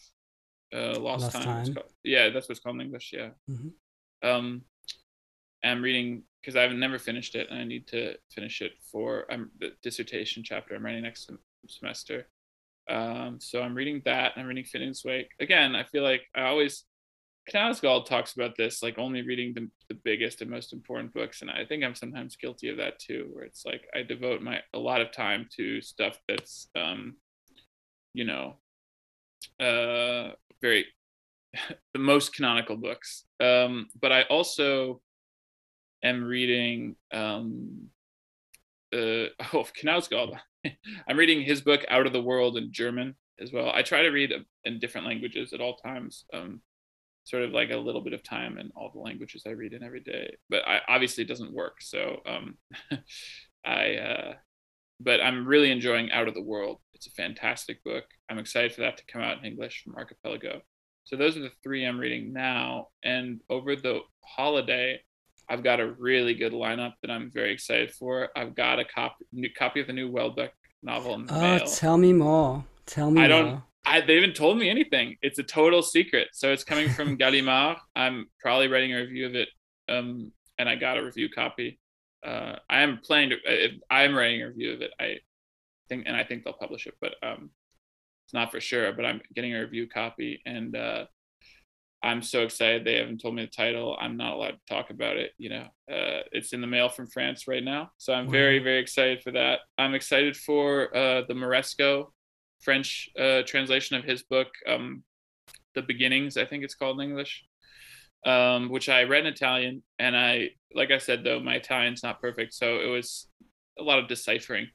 uh, 0.73 0.99
Lost, 0.99 1.23
Lost 1.23 1.31
Time. 1.33 1.73
time. 1.73 1.83
Yeah, 2.03 2.29
that's 2.29 2.49
what's 2.49 2.59
called 2.59 2.75
in 2.75 2.81
English. 2.81 3.11
Yeah. 3.13 3.29
Mm-hmm. 3.49 4.29
Um, 4.29 4.61
I'm 5.63 5.81
reading 5.81 6.23
because 6.41 6.55
I've 6.55 6.71
never 6.71 6.99
finished 6.99 7.35
it, 7.35 7.49
and 7.49 7.59
I 7.59 7.63
need 7.63 7.87
to 7.87 8.15
finish 8.31 8.61
it 8.61 8.73
for 8.91 9.25
I'm 9.31 9.51
the 9.59 9.71
dissertation 9.83 10.43
chapter 10.43 10.75
I'm 10.75 10.85
writing 10.85 11.03
next 11.03 11.29
semester. 11.67 12.27
Um, 12.89 13.39
so 13.39 13.61
I'm 13.61 13.75
reading 13.75 14.01
that. 14.05 14.33
I'm 14.35 14.47
reading 14.47 14.63
Finnegans 14.63 15.05
Wake 15.05 15.31
again. 15.39 15.75
I 15.75 15.83
feel 15.83 16.03
like 16.03 16.21
I 16.35 16.43
always 16.43 16.85
Knausgaard 17.53 18.05
talks 18.05 18.33
about 18.33 18.55
this, 18.57 18.83
like 18.83 18.97
only 18.97 19.21
reading 19.21 19.53
the, 19.53 19.69
the 19.89 19.99
biggest 20.03 20.41
and 20.41 20.49
most 20.49 20.73
important 20.73 21.13
books, 21.13 21.41
and 21.41 21.49
I 21.49 21.65
think 21.65 21.83
I'm 21.83 21.95
sometimes 21.95 22.35
guilty 22.35 22.69
of 22.69 22.77
that 22.77 22.99
too, 22.99 23.29
where 23.31 23.43
it's 23.43 23.65
like 23.65 23.87
I 23.95 24.03
devote 24.03 24.41
my 24.41 24.61
a 24.73 24.79
lot 24.79 25.01
of 25.01 25.11
time 25.11 25.47
to 25.57 25.81
stuff 25.81 26.19
that's, 26.27 26.69
um, 26.75 27.17
you 28.13 28.23
know, 28.23 28.57
uh, 29.59 30.31
very 30.61 30.85
the 31.93 31.99
most 31.99 32.33
canonical 32.33 32.77
books. 32.77 33.25
Um, 33.39 33.87
but 33.99 34.11
I 34.11 34.23
also 34.23 35.01
am 36.03 36.23
reading 36.23 36.95
um, 37.11 37.89
uh, 38.93 38.97
oh 39.53 39.65
Knausgaard. 39.83 40.37
I'm 41.07 41.17
reading 41.17 41.41
his 41.41 41.61
book 41.61 41.85
Out 41.89 42.05
of 42.05 42.13
the 42.13 42.21
World 42.21 42.57
in 42.57 42.71
German 42.71 43.15
as 43.39 43.51
well. 43.53 43.71
I 43.73 43.81
try 43.81 44.01
to 44.01 44.09
read 44.09 44.33
in 44.65 44.79
different 44.79 45.07
languages 45.07 45.53
at 45.53 45.61
all 45.61 45.77
times. 45.77 46.25
Um, 46.33 46.61
sort 47.23 47.43
of 47.43 47.51
like 47.51 47.69
a 47.69 47.77
little 47.77 48.01
bit 48.01 48.13
of 48.13 48.23
time 48.23 48.57
in 48.57 48.71
all 48.75 48.89
the 48.91 48.99
languages 48.99 49.43
I 49.45 49.51
read 49.51 49.73
in 49.73 49.83
every 49.83 49.99
day. 49.99 50.35
But 50.49 50.67
I 50.67 50.79
obviously 50.87 51.23
it 51.23 51.27
doesn't 51.27 51.53
work. 51.53 51.81
So 51.81 52.21
um, 52.25 52.57
I 53.65 53.95
uh, 53.95 54.33
but 54.99 55.21
I'm 55.21 55.47
really 55.47 55.71
enjoying 55.71 56.11
Out 56.11 56.27
of 56.27 56.33
the 56.33 56.41
World. 56.41 56.79
It's 56.93 57.07
a 57.07 57.11
fantastic 57.11 57.83
book. 57.83 58.03
I'm 58.29 58.39
excited 58.39 58.73
for 58.73 58.81
that 58.81 58.97
to 58.97 59.03
come 59.05 59.21
out 59.21 59.37
in 59.39 59.45
English 59.45 59.83
from 59.83 59.95
Archipelago. 59.95 60.61
So 61.05 61.15
those 61.15 61.37
are 61.37 61.41
the 61.41 61.51
three 61.63 61.85
I'm 61.85 61.99
reading 61.99 62.33
now. 62.33 62.89
And 63.03 63.41
over 63.49 63.75
the 63.75 64.01
holiday, 64.23 65.01
I've 65.49 65.63
got 65.63 65.79
a 65.79 65.93
really 65.93 66.35
good 66.35 66.53
lineup 66.53 66.93
that 67.01 67.09
I'm 67.09 67.31
very 67.31 67.51
excited 67.51 67.91
for. 67.91 68.29
I've 68.35 68.53
got 68.53 68.79
a 68.79 68.85
copy 68.85 69.25
new 69.31 69.49
copy 69.57 69.79
of 69.79 69.87
the 69.87 69.93
new 69.93 70.11
Houellebecq 70.11 70.49
novel 70.83 71.15
in 71.15 71.25
the 71.25 71.33
oh, 71.33 71.41
mail. 71.41 71.65
tell 71.65 71.97
me 71.97 72.13
more. 72.13 72.63
Tell 72.85 73.09
me 73.09 73.21
I 73.21 73.27
don't 73.27 73.49
more. 73.49 73.63
I, 73.85 74.01
they 74.01 74.15
haven't 74.15 74.35
told 74.35 74.59
me 74.59 74.69
anything. 74.69 75.15
It's 75.23 75.39
a 75.39 75.43
total 75.43 75.81
secret. 75.81 76.27
So 76.33 76.51
it's 76.51 76.63
coming 76.63 76.89
from 76.89 77.17
Gallimard. 77.19 77.77
I'm 77.95 78.27
probably 78.39 78.67
writing 78.67 78.93
a 78.93 78.97
review 78.97 79.25
of 79.25 79.35
it, 79.35 79.49
um, 79.87 80.31
and 80.59 80.69
I 80.69 80.75
got 80.75 80.97
a 80.97 81.03
review 81.03 81.29
copy. 81.29 81.79
Uh, 82.25 82.55
I 82.69 82.81
am 82.81 82.99
planning 83.03 83.31
to. 83.31 83.69
I'm 83.89 84.15
writing 84.15 84.41
a 84.41 84.47
review 84.47 84.73
of 84.73 84.81
it. 84.81 84.91
I 84.99 85.17
think, 85.87 86.05
and 86.07 86.15
I 86.15 86.23
think 86.23 86.43
they'll 86.43 86.53
publish 86.53 86.87
it. 86.87 86.95
But 86.99 87.15
um, 87.23 87.51
it's 88.25 88.33
not 88.33 88.51
for 88.51 88.61
sure, 88.61 88.93
but 88.93 89.05
I'm 89.05 89.21
getting 89.33 89.55
a 89.55 89.61
review 89.61 89.87
copy 89.87 90.39
and 90.45 90.75
uh, 90.75 91.05
I'm 92.03 92.21
so 92.21 92.43
excited. 92.43 92.85
They 92.85 92.97
haven't 92.97 93.21
told 93.21 93.35
me 93.35 93.43
the 93.43 93.51
title. 93.51 93.97
I'm 93.99 94.17
not 94.17 94.33
allowed 94.33 94.51
to 94.51 94.59
talk 94.69 94.89
about 94.89 95.17
it. 95.17 95.31
You 95.37 95.49
know, 95.49 95.63
uh, 95.91 96.21
it's 96.31 96.53
in 96.53 96.61
the 96.61 96.67
mail 96.67 96.89
from 96.89 97.07
France 97.07 97.47
right 97.47 97.63
now. 97.63 97.91
So 97.97 98.13
I'm 98.13 98.27
wow. 98.27 98.31
very, 98.31 98.59
very 98.59 98.79
excited 98.79 99.21
for 99.23 99.31
that. 99.31 99.61
I'm 99.77 99.95
excited 99.95 100.37
for 100.37 100.95
uh, 100.95 101.23
the 101.27 101.33
Moresco 101.33 102.13
French 102.61 103.09
uh, 103.19 103.41
translation 103.47 103.97
of 103.97 104.03
his 104.03 104.23
book, 104.23 104.49
um, 104.67 105.03
The 105.75 105.81
Beginnings, 105.81 106.37
I 106.37 106.45
think 106.45 106.63
it's 106.63 106.75
called 106.75 107.01
in 107.01 107.09
English, 107.09 107.45
um, 108.25 108.69
which 108.69 108.89
I 108.89 109.03
read 109.03 109.25
in 109.25 109.33
Italian. 109.33 109.83
And 109.97 110.15
I, 110.15 110.49
like 110.73 110.91
I 110.91 110.97
said, 110.97 111.23
though, 111.23 111.39
my 111.39 111.55
Italian's 111.55 112.03
not 112.03 112.21
perfect. 112.21 112.53
So 112.53 112.79
it 112.79 112.87
was 112.87 113.27
a 113.77 113.83
lot 113.83 113.99
of 113.99 114.07
deciphering 114.07 114.67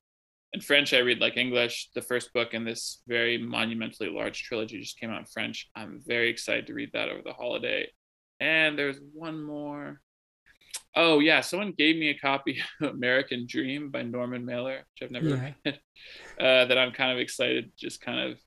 in 0.55 0.61
French, 0.61 0.95
I 0.95 0.99
read 0.99 1.21
like 1.21 1.37
English. 1.37 1.91
The 1.97 2.01
first 2.01 2.33
book 2.33 2.55
in 2.55 2.65
this 2.65 3.03
very 3.09 3.37
monumentally 3.39 4.09
large 4.09 4.45
trilogy 4.45 4.81
just 4.81 4.99
came 4.99 5.11
out 5.11 5.19
in 5.19 5.27
French. 5.27 5.69
I'm 5.75 6.01
very 6.07 6.31
excited 6.31 6.69
to 6.69 6.75
read 6.75 6.91
that 6.93 7.09
over 7.09 7.23
the 7.25 7.33
holiday. 7.33 7.89
And 8.39 8.79
there's 8.79 9.01
one 9.13 9.43
more. 9.43 10.01
Oh 10.95 11.19
yeah, 11.19 11.41
someone 11.41 11.75
gave 11.77 11.97
me 11.97 12.11
a 12.11 12.19
copy 12.19 12.63
of 12.81 12.91
American 12.95 13.47
Dream 13.49 13.91
by 13.91 14.03
Norman 14.03 14.45
Mailer, 14.47 14.77
which 14.77 15.03
I've 15.03 15.11
never 15.11 15.29
Yeah. 15.29 15.51
read. 15.67 15.81
Uh, 16.39 16.65
that 16.67 16.77
I'm 16.77 16.91
kind 16.91 17.13
of 17.13 17.19
excited 17.19 17.65
to 17.79 17.87
just 17.87 18.01
kind 18.01 18.33
of 18.33 18.39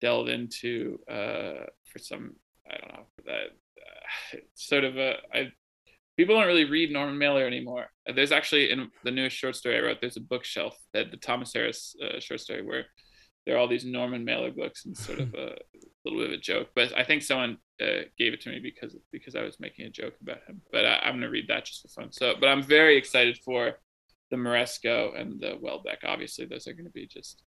delve 0.00 0.28
into 0.28 0.98
uh, 1.08 1.64
for 1.90 1.98
some 1.98 2.32
I 2.68 2.76
don't 2.76 2.92
know 2.92 3.06
for 3.16 3.22
that 3.26 3.50
sort 4.54 4.84
of 4.84 4.96
a 4.96 5.16
I 5.32 5.52
people 6.16 6.34
don't 6.34 6.46
really 6.46 6.64
read 6.64 6.90
Norman 6.90 7.16
Mailer 7.16 7.46
anymore. 7.46 7.86
There's 8.14 8.32
actually 8.32 8.70
in 8.70 8.90
the 9.04 9.10
newest 9.10 9.36
short 9.36 9.56
story 9.56 9.78
I 9.78 9.80
wrote, 9.80 9.98
there's 10.00 10.18
a 10.18 10.20
bookshelf 10.20 10.76
that 10.92 11.10
the 11.10 11.16
Thomas 11.16 11.52
Harris 11.54 11.96
uh, 12.02 12.20
short 12.20 12.40
story 12.40 12.62
where 12.62 12.84
there 13.46 13.56
are 13.56 13.58
all 13.58 13.68
these 13.68 13.86
Norman 13.86 14.24
Mailer 14.24 14.50
books 14.50 14.84
and 14.84 14.96
sort 14.96 15.20
of 15.20 15.32
a 15.34 15.56
little 16.04 16.20
bit 16.20 16.28
of 16.28 16.34
a 16.34 16.42
joke. 16.42 16.68
But 16.74 16.96
I 16.96 17.04
think 17.04 17.22
someone 17.22 17.56
uh, 17.80 18.04
gave 18.18 18.34
it 18.34 18.40
to 18.42 18.50
me 18.50 18.60
because 18.60 18.96
because 19.12 19.34
I 19.34 19.42
was 19.42 19.58
making 19.60 19.86
a 19.86 19.90
joke 19.90 20.14
about 20.20 20.42
him. 20.46 20.60
But 20.72 20.84
I, 20.84 20.98
I'm 21.02 21.14
gonna 21.14 21.30
read 21.30 21.48
that 21.48 21.64
just 21.64 21.82
for 21.82 21.88
fun. 21.88 22.12
So, 22.12 22.34
but 22.38 22.48
I'm 22.48 22.62
very 22.62 22.96
excited 22.96 23.38
for 23.44 23.78
the 24.30 24.36
Moresco 24.36 25.12
and 25.16 25.40
the 25.40 25.56
Houellebecq. 25.56 26.04
Obviously, 26.04 26.44
those 26.44 26.66
are 26.66 26.74
gonna 26.74 26.90
be 26.90 27.06
just. 27.06 27.42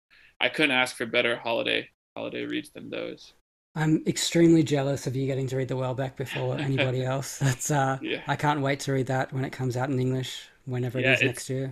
I 0.40 0.48
couldn't 0.48 0.70
ask 0.70 0.94
for 0.94 1.06
better 1.06 1.36
holiday 1.36 1.88
holiday 2.14 2.44
reads 2.44 2.70
than 2.70 2.90
those. 2.90 3.32
I'm 3.78 4.02
extremely 4.08 4.64
jealous 4.64 5.06
of 5.06 5.14
you 5.14 5.26
getting 5.26 5.46
to 5.46 5.56
read 5.56 5.68
the 5.68 5.76
Houellebecq 5.76 6.16
before 6.16 6.58
anybody 6.58 7.04
else. 7.04 7.38
That's 7.38 7.70
uh, 7.70 7.98
Yeah. 8.02 8.22
I 8.26 8.34
can't 8.34 8.60
wait 8.60 8.80
to 8.80 8.92
read 8.92 9.06
that 9.06 9.32
when 9.32 9.44
it 9.44 9.50
comes 9.52 9.76
out 9.76 9.88
in 9.88 10.00
English, 10.00 10.48
whenever 10.64 10.98
Yeah, 10.98 11.12
it 11.12 11.14
is 11.18 11.22
next 11.22 11.48
year. 11.50 11.70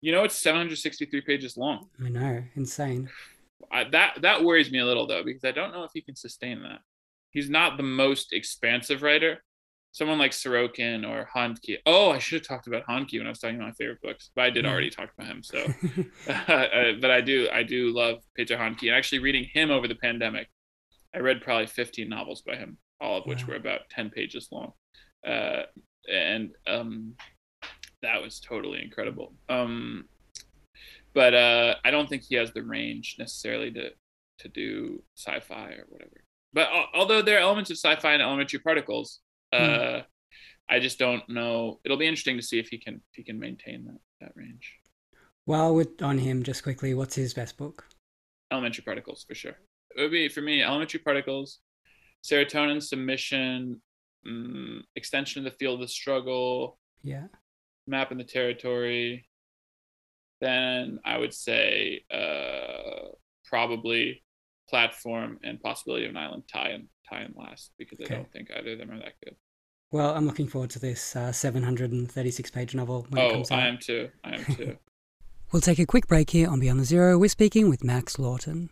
You 0.00 0.12
know, 0.12 0.22
it's 0.22 0.36
763 0.36 1.20
pages 1.22 1.56
long. 1.56 1.88
I 2.04 2.08
know, 2.10 2.44
insane. 2.54 3.10
I, 3.72 3.84
that 3.90 4.22
that 4.22 4.44
worries 4.44 4.70
me 4.70 4.78
a 4.78 4.86
little 4.86 5.06
though 5.08 5.24
because 5.24 5.44
I 5.44 5.50
don't 5.50 5.72
know 5.72 5.82
if 5.82 5.90
he 5.92 6.00
can 6.00 6.14
sustain 6.14 6.62
that. 6.62 6.78
He's 7.32 7.50
not 7.50 7.76
the 7.76 7.82
most 7.82 8.32
expansive 8.32 9.02
writer. 9.02 9.42
Someone 9.90 10.18
like 10.18 10.30
Sorokin 10.30 11.04
or 11.08 11.28
Handke. 11.34 11.78
Oh, 11.84 12.10
I 12.12 12.18
should 12.20 12.40
have 12.40 12.46
talked 12.46 12.68
about 12.68 12.86
Handke 12.86 13.18
when 13.18 13.26
I 13.26 13.30
was 13.30 13.40
talking 13.40 13.56
about 13.56 13.66
my 13.68 13.72
favorite 13.72 14.00
books, 14.00 14.30
but 14.36 14.44
I 14.44 14.50
did 14.50 14.64
Yeah. 14.64 14.70
already 14.70 14.90
talk 14.90 15.10
about 15.18 15.28
him. 15.28 15.42
So, 15.42 15.58
uh, 16.28 16.92
but 17.00 17.10
I 17.10 17.20
do 17.20 17.48
I 17.52 17.64
do 17.64 17.92
love 17.92 18.18
Peter 18.36 18.56
Handke, 18.56 18.82
and 18.86 18.94
actually 18.94 19.18
reading 19.18 19.44
him 19.52 19.70
over 19.72 19.88
the 19.88 19.96
pandemic, 19.96 20.46
I 21.14 21.18
read 21.20 21.40
probably 21.40 21.66
15 21.66 22.08
novels 22.08 22.42
by 22.42 22.56
him, 22.56 22.78
all 23.00 23.18
of 23.18 23.26
which 23.26 23.42
Wow. 23.42 23.50
were 23.50 23.56
about 23.56 23.88
10 23.90 24.10
pages 24.10 24.48
long, 24.52 24.72
uh, 25.26 25.62
and 26.10 26.50
um, 26.66 27.14
that 28.02 28.20
was 28.22 28.40
totally 28.40 28.82
incredible. 28.82 29.34
Um, 29.48 30.08
but 31.14 31.34
uh, 31.34 31.76
I 31.84 31.90
don't 31.90 32.08
think 32.08 32.22
he 32.22 32.36
has 32.36 32.52
the 32.52 32.62
range 32.62 33.16
necessarily 33.18 33.70
to 33.72 33.90
to 34.40 34.48
do 34.48 35.02
sci-fi 35.16 35.70
or 35.72 35.84
whatever. 35.88 36.22
But 36.52 36.68
al- 36.70 36.86
although 36.94 37.22
there 37.22 37.38
are 37.38 37.40
elements 37.40 37.70
of 37.70 37.76
sci-fi 37.76 38.12
and 38.12 38.22
elementary 38.22 38.60
particles, 38.60 39.18
uh, 39.52 40.02
I 40.70 40.78
just 40.78 40.96
don't 40.98 41.28
know. 41.28 41.80
It'll 41.84 41.96
be 41.96 42.06
interesting 42.06 42.36
to 42.36 42.42
see 42.42 42.60
if 42.60 42.68
he 42.68 42.78
can 42.78 42.94
if 42.94 43.16
he 43.16 43.24
can 43.24 43.38
maintain 43.40 43.84
that 43.86 43.98
that 44.20 44.32
range. 44.36 44.76
While 45.46 45.74
we're 45.74 45.86
on 46.02 46.18
him, 46.18 46.42
just 46.42 46.62
quickly, 46.62 46.94
what's 46.94 47.14
his 47.16 47.32
best 47.34 47.56
book? 47.56 47.86
Elementary 48.52 48.84
particles 48.84 49.24
for 49.26 49.34
sure. 49.34 49.56
It 49.96 50.02
would 50.02 50.10
be 50.10 50.28
for 50.28 50.40
me 50.40 50.62
elementary 50.62 51.00
particles, 51.00 51.58
serotonin 52.24 52.82
submission, 52.82 53.80
mm, 54.26 54.80
extension 54.96 55.44
of 55.44 55.52
the 55.52 55.56
field 55.58 55.82
of 55.82 55.90
struggle, 55.90 56.78
Yeah. 57.02 57.28
map 57.86 58.12
in 58.12 58.18
the 58.18 58.24
territory. 58.24 59.28
Then 60.40 61.00
I 61.04 61.18
would 61.18 61.34
say 61.34 62.04
uh, 62.10 63.08
probably 63.44 64.22
platform 64.68 65.38
and 65.42 65.60
possibility 65.60 66.04
of 66.04 66.10
an 66.10 66.16
island 66.16 66.44
tie 66.52 66.70
in 66.70 66.88
tie 67.08 67.22
in 67.22 67.32
last 67.36 67.72
because 67.78 67.98
Okay. 68.00 68.14
I 68.14 68.18
don't 68.18 68.32
think 68.32 68.50
either 68.56 68.72
of 68.72 68.78
them 68.78 68.90
are 68.90 68.98
that 68.98 69.14
good. 69.24 69.34
Well, 69.90 70.14
I'm 70.14 70.26
looking 70.26 70.46
forward 70.46 70.70
to 70.70 70.78
this 70.78 71.16
uh, 71.16 71.32
736 71.32 72.50
page 72.50 72.74
novel 72.74 73.06
when 73.08 73.22
it 73.22 73.24
oh, 73.24 73.30
comes 73.32 73.50
out. 73.50 73.58
I 73.60 73.66
am 73.68 73.78
too. 73.78 74.10
I 74.22 74.34
am 74.34 74.44
too. 74.56 74.76
We'll 75.50 75.62
take 75.62 75.78
a 75.78 75.86
quick 75.86 76.06
break 76.06 76.28
here 76.30 76.48
on 76.48 76.60
Beyond 76.60 76.80
the 76.80 76.84
Zero. 76.84 77.16
We're 77.18 77.30
speaking 77.30 77.70
with 77.70 77.82
Max 77.82 78.18
Lawton. 78.18 78.68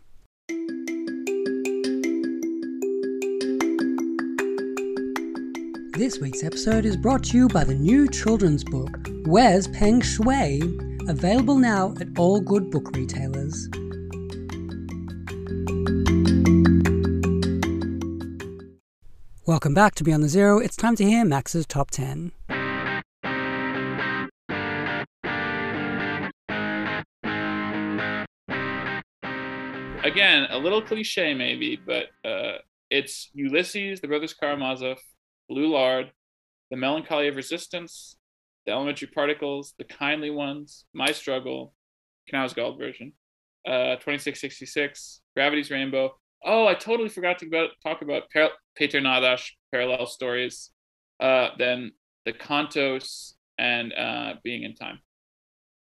This 5.97 6.19
week's 6.19 6.43
episode 6.43 6.85
is 6.85 6.95
brought 6.95 7.23
to 7.23 7.37
you 7.37 7.47
by 7.47 7.63
the 7.63 7.73
new 7.73 8.07
children's 8.07 8.63
book, 8.63 9.09
Where's 9.25 9.67
Peng 9.67 9.99
Shui? 9.99 10.61
Available 11.07 11.57
now 11.57 11.95
at 11.99 12.07
all 12.19 12.39
good 12.39 12.69
book 12.69 12.95
retailers. 12.95 13.67
Welcome 19.47 19.73
back 19.73 19.95
to 19.95 20.03
Beyond 20.03 20.21
the 20.21 20.29
Zero. 20.29 20.59
It's 20.59 20.75
time 20.75 20.95
to 20.97 21.03
hear 21.03 21.25
Max's 21.25 21.65
top 21.65 21.89
10. 21.89 22.31
Again, 30.03 30.45
a 30.51 30.59
little 30.59 30.83
cliche 30.83 31.33
maybe, 31.33 31.75
but 31.75 32.09
uh, 32.23 32.59
it's 32.91 33.31
Ulysses, 33.33 33.99
the 33.99 34.07
Brothers 34.07 34.35
Karamazov, 34.39 34.99
Blue 35.49 35.67
Lard, 35.67 36.11
The 36.71 36.77
Melancholy 36.77 37.27
of 37.27 37.35
Resistance, 37.35 38.17
The 38.65 38.71
Elementary 38.73 39.07
Particles, 39.07 39.73
The 39.77 39.83
Kindly 39.85 40.29
Ones, 40.29 40.85
My 40.93 41.11
Struggle, 41.11 41.73
Knausgaard 42.31 42.77
version, 42.77 43.13
uh, 43.65 43.95
2666, 43.95 45.21
Gravity's 45.35 45.71
Rainbow. 45.71 46.15
Oh, 46.43 46.67
I 46.67 46.73
totally 46.75 47.09
forgot 47.09 47.39
to 47.39 47.47
about, 47.47 47.69
talk 47.83 48.01
about 48.01 48.23
par- 48.31 48.51
Peter 48.75 48.99
Nadas 49.01 49.43
parallel 49.71 50.05
stories. 50.05 50.71
Uh, 51.19 51.49
then 51.57 51.91
The 52.25 52.33
Cantos 52.33 53.33
and 53.57 53.93
uh, 53.93 54.33
Being 54.43 54.63
in 54.63 54.75
Time. 54.75 54.99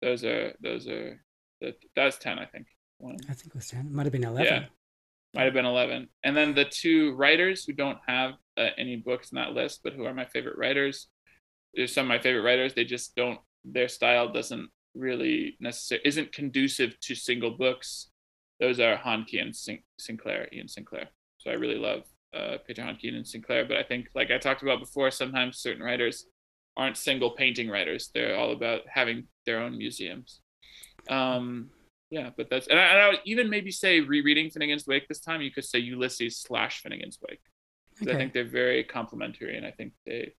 Those 0.02 0.24
are 0.24 0.52
those 0.60 0.86
are 0.86 1.20
that 1.60 1.74
that's 1.94 2.18
ten, 2.18 2.38
I 2.38 2.46
think. 2.46 2.66
One. 2.98 3.16
I 3.28 3.32
think 3.34 3.48
it 3.48 3.54
was 3.54 3.68
10. 3.68 3.80
It 3.80 3.92
Might 3.92 4.04
have 4.04 4.12
been 4.12 4.24
11. 4.24 4.44
Yeah. 4.44 4.64
Might 5.34 5.44
have 5.44 5.52
been 5.52 5.66
11. 5.66 6.08
And 6.24 6.36
then 6.36 6.54
the 6.54 6.64
two 6.64 7.14
writers 7.14 7.64
who 7.64 7.72
don't 7.72 7.98
have 8.06 8.32
uh, 8.56 8.68
any 8.78 8.96
books 8.96 9.32
in 9.32 9.36
that 9.36 9.52
list, 9.52 9.80
but 9.84 9.92
who 9.92 10.04
are 10.04 10.14
my 10.14 10.24
favorite 10.24 10.58
writers. 10.58 11.08
There's 11.74 11.92
some 11.92 12.06
of 12.06 12.08
my 12.08 12.18
favorite 12.18 12.42
writers. 12.42 12.74
They 12.74 12.84
just 12.84 13.14
don't, 13.16 13.38
their 13.64 13.88
style 13.88 14.32
doesn't 14.32 14.70
really 14.94 15.56
necessarily, 15.60 16.06
isn't 16.06 16.32
conducive 16.32 16.98
to 17.00 17.14
single 17.14 17.50
books. 17.50 18.08
Those 18.60 18.80
are 18.80 18.96
Handke 18.96 19.42
and 19.42 19.54
Sin- 19.54 19.82
Sinclair, 19.98 20.48
Iain 20.52 20.68
Sinclair. 20.68 21.08
So 21.38 21.50
I 21.50 21.54
really 21.54 21.78
love 21.78 22.04
uh, 22.34 22.56
Peter 22.66 22.82
Handke 22.82 23.14
and 23.14 23.26
Sinclair. 23.26 23.66
But 23.66 23.76
I 23.76 23.82
think, 23.82 24.08
like 24.14 24.30
I 24.30 24.38
talked 24.38 24.62
about 24.62 24.80
before, 24.80 25.10
sometimes 25.10 25.58
certain 25.58 25.82
writers 25.82 26.26
aren't 26.76 26.96
single 26.96 27.30
painting 27.30 27.68
writers. 27.68 28.10
They're 28.14 28.36
all 28.36 28.52
about 28.52 28.82
having 28.88 29.24
their 29.44 29.60
own 29.60 29.76
museums. 29.76 30.40
Um, 31.08 31.70
yeah, 32.10 32.30
but 32.36 32.48
that's 32.50 32.66
and 32.68 32.78
I, 32.78 32.84
and 32.84 32.98
I 32.98 33.08
would 33.08 33.20
even 33.24 33.50
maybe 33.50 33.70
say 33.70 34.00
rereading 34.00 34.50
Finnegan's 34.50 34.86
Wake 34.86 35.08
this 35.08 35.20
time. 35.20 35.40
You 35.42 35.50
could 35.50 35.64
say 35.64 35.78
Ulysses 35.78 36.38
slash 36.38 36.80
Finnegan's 36.82 37.18
Wake. 37.28 37.40
'Cause 37.98 38.08
I 38.08 38.14
think 38.16 38.34
they're 38.34 38.44
very 38.44 38.84
complementary, 38.84 39.56
and 39.56 39.64
I 39.66 39.70
think 39.70 39.94
they 40.04 40.34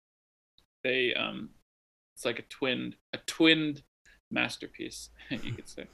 they 0.83 1.13
um 1.15 1.49
it's 2.15 2.23
like 2.25 2.39
a 2.39 2.43
twinned 2.43 2.95
a 3.13 3.17
twinned 3.25 3.81
masterpiece, 4.31 5.09
you 5.29 5.53
could 5.53 5.67
say. 5.67 5.87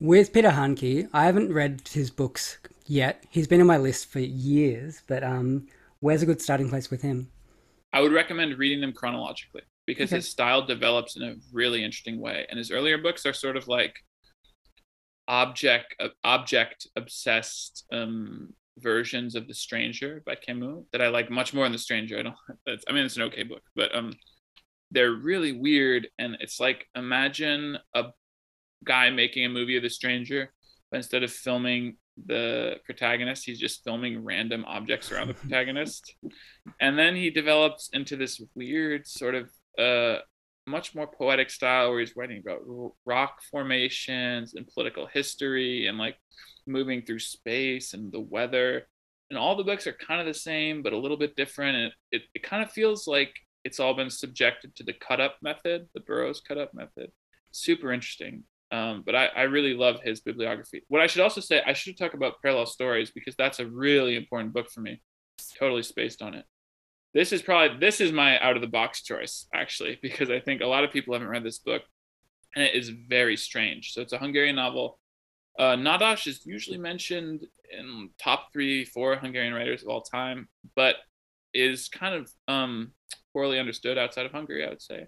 With 0.00 0.32
Peter 0.32 0.50
Handke, 0.50 1.08
I 1.12 1.24
haven't 1.24 1.52
read 1.52 1.82
his 1.88 2.10
books 2.10 2.58
yet. 2.86 3.24
He's 3.30 3.46
been 3.46 3.60
on 3.60 3.66
my 3.66 3.78
list 3.78 4.06
for 4.06 4.18
years, 4.18 5.02
but 5.06 5.22
um, 5.22 5.68
where's 6.00 6.22
a 6.22 6.26
good 6.26 6.42
starting 6.42 6.68
place 6.68 6.90
with 6.90 7.02
him? 7.02 7.30
I 7.92 8.00
would 8.00 8.12
recommend 8.12 8.58
reading 8.58 8.80
them 8.80 8.92
chronologically 8.92 9.62
because 9.86 10.10
Okay. 10.10 10.16
his 10.16 10.28
style 10.28 10.66
develops 10.66 11.16
in 11.16 11.22
a 11.22 11.36
really 11.52 11.84
interesting 11.84 12.20
way, 12.20 12.46
and 12.50 12.58
his 12.58 12.70
earlier 12.72 12.98
books 12.98 13.24
are 13.24 13.32
sort 13.32 13.56
of 13.56 13.68
like 13.68 13.94
object 15.28 15.94
uh, 16.00 16.08
object 16.22 16.86
obsessed 16.96 17.84
um, 17.92 18.52
versions 18.78 19.34
of 19.34 19.46
The 19.48 19.54
Stranger 19.54 20.22
by 20.26 20.34
Camus 20.34 20.84
that 20.92 21.02
I 21.02 21.08
like 21.08 21.30
much 21.30 21.54
more 21.54 21.64
than 21.64 21.72
The 21.72 21.78
Stranger. 21.78 22.18
I 22.18 22.22
don't. 22.22 22.36
That's, 22.66 22.84
I 22.88 22.92
mean, 22.92 23.04
it's 23.04 23.16
an 23.16 23.22
okay 23.22 23.42
book, 23.42 23.62
but 23.74 23.94
um, 23.94 24.12
they're 24.90 25.12
really 25.12 25.52
weird, 25.52 26.08
and 26.18 26.36
it's 26.40 26.60
like 26.60 26.86
imagine 26.94 27.78
a 27.94 28.04
guy 28.84 29.10
making 29.10 29.44
a 29.44 29.48
movie 29.48 29.76
of 29.76 29.82
The 29.82 29.90
Stranger, 29.90 30.52
but 30.90 30.98
instead 30.98 31.22
of 31.22 31.32
filming 31.32 31.96
the 32.26 32.76
protagonist, 32.84 33.44
he's 33.44 33.58
just 33.58 33.82
filming 33.82 34.22
random 34.22 34.64
objects 34.66 35.10
around 35.10 35.28
the 35.28 35.34
protagonist 35.42 36.14
and 36.80 36.98
then 36.98 37.16
he 37.16 37.30
develops 37.30 37.88
into 37.92 38.16
this 38.16 38.40
weird 38.54 39.06
sort 39.06 39.34
of 39.34 39.50
uh 39.78 40.18
much 40.66 40.94
more 40.94 41.06
poetic 41.06 41.50
style 41.50 41.90
where 41.90 42.00
he's 42.00 42.16
writing 42.16 42.38
about 42.40 42.62
rock 43.04 43.42
formations 43.50 44.54
and 44.54 44.66
political 44.68 45.06
history 45.06 45.86
and 45.86 45.98
like 45.98 46.16
moving 46.66 47.02
through 47.02 47.18
space 47.18 47.94
and 47.94 48.12
the 48.12 48.20
weather 48.20 48.86
and 49.30 49.38
all 49.38 49.56
the 49.56 49.64
books 49.64 49.86
are 49.86 49.92
kind 49.92 50.20
of 50.20 50.26
the 50.26 50.34
same 50.34 50.82
but 50.82 50.92
a 50.92 50.98
little 50.98 51.16
bit 51.18 51.36
different 51.36 51.76
and 51.76 51.86
it, 51.86 51.92
it, 52.12 52.22
it 52.36 52.42
kind 52.42 52.62
of 52.62 52.70
feels 52.70 53.06
like 53.06 53.34
it's 53.64 53.80
all 53.80 53.94
been 53.94 54.10
subjected 54.10 54.74
to 54.76 54.84
the 54.84 54.92
cut 54.94 55.20
up 55.20 55.36
method 55.42 55.86
the 55.94 56.00
burroughs 56.00 56.40
cut 56.46 56.58
up 56.58 56.72
method 56.74 57.10
super 57.52 57.92
interesting 57.92 58.44
Um, 58.70 59.02
but 59.06 59.14
I, 59.14 59.26
I 59.36 59.42
really 59.42 59.74
love 59.74 60.00
his 60.02 60.20
bibliography. 60.20 60.82
What 60.88 61.02
I 61.02 61.06
should 61.06 61.22
also 61.22 61.40
say, 61.40 61.62
I 61.64 61.74
should 61.74 61.96
talk 61.96 62.14
about 62.14 62.40
parallel 62.42 62.66
stories 62.66 63.10
because 63.12 63.36
that's 63.36 63.60
a 63.60 63.66
really 63.66 64.16
important 64.16 64.52
book 64.52 64.68
for 64.70 64.80
me. 64.80 65.00
Totally 65.58 65.82
spaced 65.82 66.22
on 66.22 66.34
it. 66.34 66.44
This 67.14 67.32
is 67.32 67.42
probably 67.42 67.78
this 67.78 68.00
is 68.00 68.12
my 68.12 68.38
out 68.40 68.56
of 68.56 68.62
the 68.62 68.68
box 68.68 69.02
choice 69.02 69.46
actually 69.54 69.98
because 70.02 70.30
I 70.30 70.40
think 70.40 70.60
a 70.60 70.66
lot 70.66 70.84
of 70.84 70.90
people 70.90 71.14
haven't 71.14 71.28
read 71.28 71.44
this 71.44 71.58
book, 71.58 71.82
and 72.54 72.64
it 72.64 72.74
is 72.74 72.88
very 72.88 73.36
strange. 73.36 73.92
So 73.92 74.02
it's 74.02 74.12
a 74.12 74.18
Hungarian 74.18 74.56
novel. 74.56 74.98
Uh, 75.56 75.76
Nadas 75.76 76.26
is 76.26 76.44
usually 76.44 76.78
mentioned 76.78 77.46
in 77.70 78.10
top 78.20 78.52
three, 78.52 78.84
four 78.84 79.14
Hungarian 79.16 79.54
writers 79.54 79.82
of 79.82 79.88
all 79.88 80.02
time, 80.02 80.48
but 80.74 80.96
is 81.52 81.88
kind 81.88 82.16
of 82.16 82.30
um, 82.48 82.90
poorly 83.32 83.60
understood 83.60 83.96
outside 83.96 84.26
of 84.26 84.32
Hungary, 84.32 84.64
I 84.64 84.70
would 84.70 84.82
say. 84.82 85.06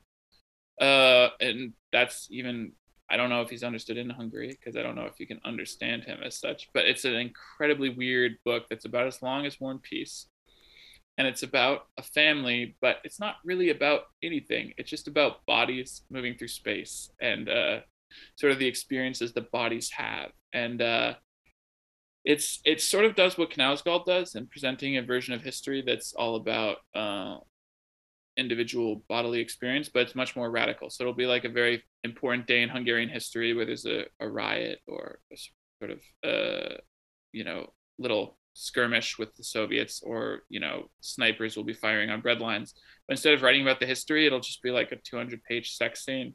Uh, 0.80 1.30
and 1.40 1.72
that's 1.90 2.28
even 2.30 2.72
I 3.08 3.16
don't 3.16 3.30
know 3.30 3.42
if 3.42 3.50
he's 3.50 3.62
understood 3.62 3.98
in 3.98 4.10
Hungary 4.10 4.48
because 4.48 4.76
I 4.76 4.82
don't 4.82 4.96
know 4.96 5.06
if 5.06 5.20
you 5.20 5.26
can 5.26 5.40
understand 5.44 6.04
him 6.04 6.18
as 6.24 6.38
such. 6.38 6.68
But 6.74 6.86
it's 6.86 7.04
an 7.04 7.14
incredibly 7.14 7.88
weird 7.88 8.36
book 8.44 8.64
that's 8.68 8.84
about 8.84 9.06
as 9.06 9.22
long 9.22 9.46
as 9.46 9.60
War 9.60 9.70
and 9.70 9.82
Peace, 9.82 10.26
and 11.18 11.26
it's 11.26 11.42
about 11.42 11.86
a 11.96 12.02
family, 12.02 12.76
but 12.80 12.96
it's 13.04 13.20
not 13.20 13.36
really 13.44 13.70
about 13.70 14.02
anything. 14.22 14.72
It's 14.76 14.90
just 14.90 15.08
about 15.08 15.44
bodies 15.46 16.02
moving 16.10 16.36
through 16.36 16.48
space 16.48 17.10
and 17.20 17.48
uh, 17.48 17.80
sort 18.36 18.52
of 18.52 18.58
the 18.58 18.66
experiences 18.66 19.32
the 19.32 19.40
bodies 19.52 19.90
have, 19.90 20.30
and 20.52 20.82
uh, 20.82 21.14
it's 22.24 22.60
it 22.64 22.80
sort 22.80 23.04
of 23.04 23.14
does 23.14 23.38
what 23.38 23.50
Knausgaard 23.50 24.04
does 24.04 24.34
in 24.34 24.46
presenting 24.46 24.96
a 24.96 25.02
version 25.02 25.32
of 25.32 25.42
history 25.42 25.82
that's 25.86 26.12
all 26.12 26.36
about 26.36 26.78
uh, 26.94 27.38
individual 28.36 29.04
bodily 29.08 29.40
experience, 29.40 29.88
but 29.88 30.02
it's 30.02 30.14
much 30.14 30.36
more 30.36 30.50
radical. 30.50 30.90
So 30.90 31.04
it'll 31.04 31.14
be 31.14 31.26
like 31.26 31.44
a 31.44 31.48
very 31.48 31.82
important 32.04 32.46
day 32.46 32.62
in 32.62 32.68
Hungarian 32.68 33.08
history 33.08 33.54
where 33.54 33.64
there's 33.64 33.86
a, 33.86 34.04
a 34.20 34.28
riot 34.28 34.80
or 34.86 35.20
a 35.32 35.36
sort 35.80 35.90
of, 35.92 36.00
uh, 36.28 36.76
you 37.32 37.44
know, 37.44 37.72
little 37.98 38.38
skirmish 38.58 39.18
with 39.18 39.34
the 39.36 39.44
Soviets 39.44 40.02
or, 40.02 40.40
you 40.48 40.60
know, 40.60 40.88
snipers 41.00 41.56
will 41.56 41.64
be 41.64 41.74
firing 41.74 42.08
on 42.08 42.22
breadlines. 42.22 42.72
But 43.06 43.12
instead 43.12 43.34
of 43.34 43.42
writing 43.42 43.60
about 43.60 43.80
the 43.80 43.86
history, 43.86 44.26
it'll 44.26 44.40
just 44.40 44.62
be 44.62 44.70
like 44.70 44.92
a 44.92 44.96
200 44.96 45.44
page 45.44 45.76
sex 45.76 46.04
scene 46.04 46.32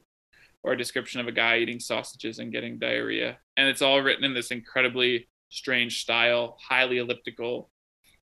or 0.62 0.72
a 0.72 0.78
description 0.78 1.20
of 1.20 1.26
a 1.26 1.32
guy 1.32 1.58
eating 1.58 1.80
sausages 1.80 2.38
and 2.38 2.52
getting 2.52 2.78
diarrhea. 2.78 3.38
And 3.56 3.66
it's 3.66 3.82
all 3.82 4.00
written 4.00 4.22
in 4.22 4.34
this 4.34 4.52
incredibly 4.52 5.28
strange 5.48 6.00
style, 6.00 6.56
highly 6.60 6.98
elliptical, 6.98 7.70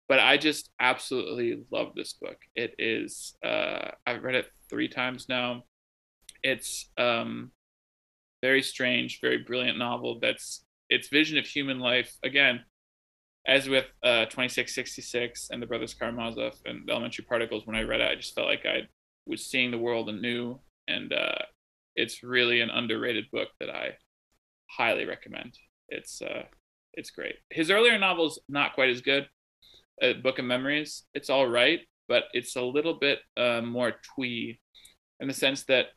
but 0.10 0.20
I 0.20 0.36
just 0.36 0.70
absolutely 0.80 1.64
love 1.72 1.94
this 1.96 2.14
book. 2.14 2.38
It 2.54 2.76
is 2.78 3.34
uh, 3.44 3.92
I've 4.06 4.24
read 4.24 4.36
it 4.36 4.48
three 4.70 4.90
times 4.90 5.30
now. 5.30 5.64
It's 6.44 6.92
um, 6.98 7.52
very 8.42 8.62
strange, 8.62 9.22
very 9.22 9.38
brilliant 9.38 9.78
novel. 9.78 10.20
That's 10.20 10.66
its 10.90 11.08
vision 11.08 11.38
of 11.38 11.46
human 11.46 11.80
life 11.80 12.14
again, 12.24 12.60
as 13.48 13.70
with 13.70 13.86
uh, 14.04 14.26
2666 14.26 15.50
and 15.52 15.62
the 15.62 15.68
Brothers 15.68 15.94
Karamazov 15.94 16.56
and 16.66 16.88
the 16.88 16.92
Elementary 16.92 17.26
Particles. 17.26 17.66
When 17.66 17.76
I 17.76 17.84
read 17.84 18.02
it, 18.02 18.10
I 18.10 18.16
just 18.16 18.36
felt 18.36 18.48
like 18.48 18.66
I 18.66 18.88
was 19.26 19.46
seeing 19.46 19.72
the 19.72 19.78
world 19.78 20.10
anew, 20.10 20.60
and 20.88 21.14
uh, 21.14 21.44
it's 21.96 22.24
really 22.24 22.62
an 22.62 22.70
underrated 22.70 23.26
book 23.32 23.50
that 23.60 23.70
I 23.70 23.98
highly 24.70 25.06
recommend. 25.06 25.58
It's 25.90 26.22
uh, 26.22 26.44
it's 26.94 27.12
great. 27.12 27.36
His 27.50 27.70
earlier 27.70 27.98
novels 27.98 28.40
not 28.50 28.74
quite 28.74 28.90
as 28.90 29.02
good 29.02 29.28
a 30.02 30.14
Book 30.14 30.40
of 30.40 30.46
Memories. 30.46 31.04
It's 31.14 31.30
all 31.30 31.48
right, 31.48 31.80
but 32.08 32.26
it's 32.34 32.56
a 32.56 32.62
little 32.62 32.96
bit 32.96 33.20
uh, 33.38 33.62
more 33.62 33.94
twee 34.16 34.60
in 35.20 35.28
the 35.28 35.34
sense 35.34 35.64
that 35.66 35.88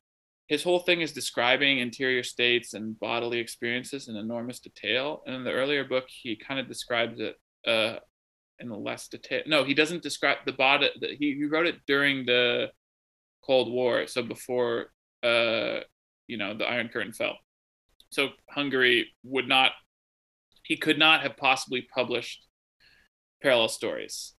his 0.48 0.62
whole 0.62 0.80
thing 0.80 1.02
is 1.02 1.12
describing 1.12 1.78
interior 1.78 2.22
states 2.22 2.72
and 2.72 2.98
bodily 2.98 3.38
experiences 3.38 4.08
in 4.08 4.16
enormous 4.16 4.60
detail. 4.60 5.22
And 5.26 5.36
in 5.36 5.44
the 5.44 5.52
earlier 5.52 5.84
book, 5.84 6.04
he 6.08 6.36
kind 6.36 6.58
of 6.58 6.66
describes 6.66 7.20
it 7.20 7.36
uh, 7.66 7.98
in 8.58 8.70
less 8.70 9.08
detail. 9.08 9.42
No, 9.46 9.62
he 9.62 9.74
doesn't 9.74 10.02
describe 10.02 10.38
the 10.46 10.52
body. 10.52 10.88
The, 11.00 11.08
he, 11.08 11.34
he 11.34 11.44
wrote 11.44 11.66
it 11.66 11.76
during 11.86 12.24
the 12.24 12.68
Cold 13.44 13.70
War, 13.70 14.06
so 14.06 14.22
before 14.22 14.86
uh, 15.22 15.80
you 16.26 16.38
know 16.38 16.56
the 16.56 16.64
Iron 16.64 16.88
Curtain 16.88 17.12
fell. 17.12 17.36
So 18.10 18.30
Hungary 18.50 19.08
would 19.24 19.48
not. 19.48 19.72
He 20.62 20.76
could 20.76 20.98
not 20.98 21.22
have 21.22 21.36
possibly 21.36 21.86
published 21.94 22.46
parallel 23.42 23.68
stories 23.68 24.34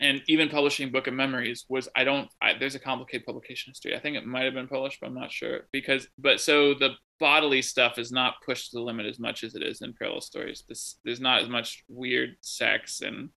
and 0.00 0.22
even 0.26 0.48
publishing 0.48 0.90
book 0.90 1.06
of 1.06 1.14
memories 1.14 1.64
was 1.68 1.88
i 1.96 2.04
don't 2.04 2.28
I, 2.42 2.54
there's 2.58 2.74
a 2.74 2.80
complicated 2.80 3.26
publication 3.26 3.70
history. 3.70 3.96
I 3.96 4.00
think 4.00 4.16
it 4.16 4.26
might 4.26 4.44
have 4.44 4.54
been 4.54 4.68
published 4.68 4.98
but 5.00 5.08
i'm 5.08 5.14
not 5.14 5.32
sure. 5.32 5.68
Because 5.72 6.08
but 6.18 6.40
so 6.40 6.74
the 6.74 6.90
bodily 7.18 7.62
stuff 7.62 7.98
is 7.98 8.12
not 8.12 8.34
pushed 8.44 8.70
to 8.70 8.76
the 8.76 8.82
limit 8.82 9.06
as 9.06 9.18
much 9.18 9.42
as 9.42 9.54
it 9.54 9.62
is 9.62 9.80
in 9.80 9.94
parallel 9.94 10.20
stories. 10.20 10.64
This, 10.68 10.98
there's 11.02 11.20
not 11.20 11.40
as 11.40 11.48
much 11.48 11.82
weird 11.88 12.36
sex 12.42 13.00
and 13.00 13.30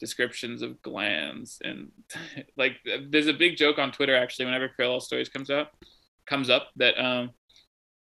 descriptions 0.00 0.62
of 0.62 0.82
glands 0.82 1.58
and 1.62 1.92
like 2.56 2.72
there's 3.10 3.28
a 3.28 3.32
big 3.32 3.56
joke 3.56 3.78
on 3.78 3.92
twitter 3.92 4.16
actually 4.16 4.44
whenever 4.44 4.68
parallel 4.76 4.98
stories 4.98 5.28
comes 5.28 5.48
out 5.48 5.68
comes 6.26 6.50
up 6.50 6.70
that 6.74 6.98
um 6.98 7.30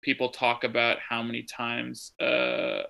people 0.02 0.30
talk 0.30 0.64
about 0.64 0.98
how 1.10 1.22
many 1.22 1.44
times 1.44 2.14
uh 2.22 2.84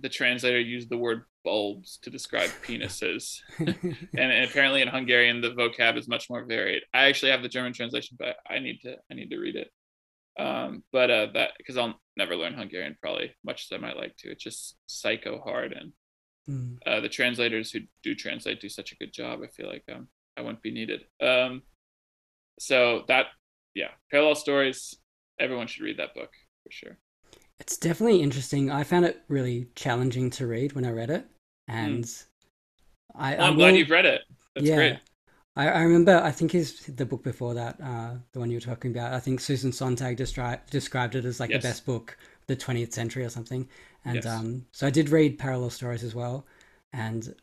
the 0.00 0.08
translator 0.08 0.60
used 0.60 0.90
the 0.90 0.98
word 0.98 1.24
bulbs 1.44 1.98
to 2.02 2.10
describe 2.10 2.50
penises. 2.66 3.40
and, 3.58 3.96
and, 4.12 4.44
apparently 4.44 4.82
in 4.82 4.88
Hungarian 4.88 5.40
the 5.40 5.50
vocab 5.50 5.96
is 5.96 6.08
much 6.08 6.28
more 6.30 6.44
varied. 6.44 6.82
I 6.94 7.06
actually 7.06 7.32
have 7.32 7.42
the 7.42 7.48
German 7.48 7.72
translation, 7.72 8.16
but 8.18 8.36
I 8.48 8.58
need 8.58 8.80
to 8.82 8.96
I 9.10 9.14
need 9.14 9.30
to 9.30 9.38
read 9.38 9.56
it. 9.56 9.70
Um, 10.38 10.84
but 10.92 11.10
uh, 11.10 11.26
that 11.34 11.52
because 11.58 11.76
I'll 11.76 11.98
never 12.16 12.36
learn 12.36 12.54
Hungarian 12.54 12.96
probably 13.00 13.34
much 13.44 13.66
as 13.70 13.76
I 13.76 13.80
might 13.80 13.96
like 13.96 14.16
to. 14.18 14.30
It's 14.30 14.44
just 14.44 14.76
psycho 14.86 15.40
hard, 15.40 15.72
and 15.72 15.92
mm. 16.48 16.78
uh, 16.86 17.00
the 17.00 17.08
translators 17.08 17.72
who 17.72 17.80
do 18.04 18.14
translate 18.14 18.60
do 18.60 18.68
such 18.68 18.92
a 18.92 18.96
good 18.96 19.12
job. 19.12 19.40
I 19.42 19.48
feel 19.48 19.68
like 19.68 19.84
um, 19.92 20.06
I 20.36 20.42
wouldn't 20.42 20.62
be 20.62 20.70
needed. 20.70 21.00
Um, 21.20 21.62
so 22.60 23.04
that 23.08 23.26
yeah, 23.74 23.90
parallel 24.10 24.36
stories. 24.36 24.94
Everyone 25.40 25.66
should 25.66 25.84
read 25.84 25.98
that 25.98 26.14
book 26.14 26.30
for 26.62 26.70
sure. 26.70 26.98
It's 27.68 27.76
definitely 27.76 28.22
interesting. 28.22 28.70
I 28.70 28.82
found 28.82 29.04
it 29.04 29.20
really 29.28 29.68
challenging 29.74 30.30
to 30.30 30.46
read 30.46 30.72
when 30.72 30.86
I 30.86 30.90
read 30.90 31.10
it, 31.10 31.26
and 31.68 32.02
mm. 32.02 32.24
I, 33.14 33.36
I'm, 33.36 33.52
I 33.52 33.56
glad 33.56 33.76
you've 33.76 33.90
read 33.90 34.06
it. 34.06 34.22
That's 34.54 34.66
yeah, 34.66 34.74
great. 34.74 34.96
I, 35.54 35.68
I 35.68 35.82
remember. 35.82 36.16
I 36.16 36.30
think 36.30 36.54
is 36.54 36.86
the 36.86 37.04
book 37.04 37.22
before 37.22 37.52
that, 37.52 37.78
uh, 37.78 38.12
the 38.32 38.38
one 38.38 38.50
you 38.50 38.56
were 38.56 38.62
talking 38.62 38.90
about. 38.90 39.12
I 39.12 39.20
think 39.20 39.40
Susan 39.40 39.70
Sontag 39.70 40.16
descri- 40.16 40.66
described 40.70 41.14
it 41.14 41.26
as 41.26 41.40
like 41.40 41.50
yes. 41.50 41.62
the 41.62 41.68
best 41.68 41.84
book 41.84 42.16
the 42.46 42.56
20th 42.56 42.94
century 42.94 43.22
or 43.22 43.28
something. 43.28 43.68
And 44.02 44.14
yes. 44.14 44.26
um, 44.26 44.64
so 44.72 44.86
I 44.86 44.90
did 44.90 45.10
read 45.10 45.38
parallel 45.38 45.68
stories 45.68 46.04
as 46.04 46.14
well, 46.14 46.46
and 46.94 47.34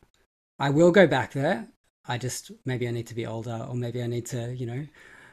I 0.58 0.72
will 0.72 0.92
go 0.92 1.06
back 1.06 1.34
there. 1.34 1.68
I 2.08 2.18
just 2.18 2.50
maybe 2.66 2.88
I 2.88 2.92
need 2.92 3.06
to 3.08 3.16
be 3.16 3.28
older, 3.28 3.64
or 3.70 3.76
maybe 3.76 4.02
I 4.02 4.08
need 4.08 4.26
to, 4.26 4.56
you 4.56 4.66
know, 4.66 4.88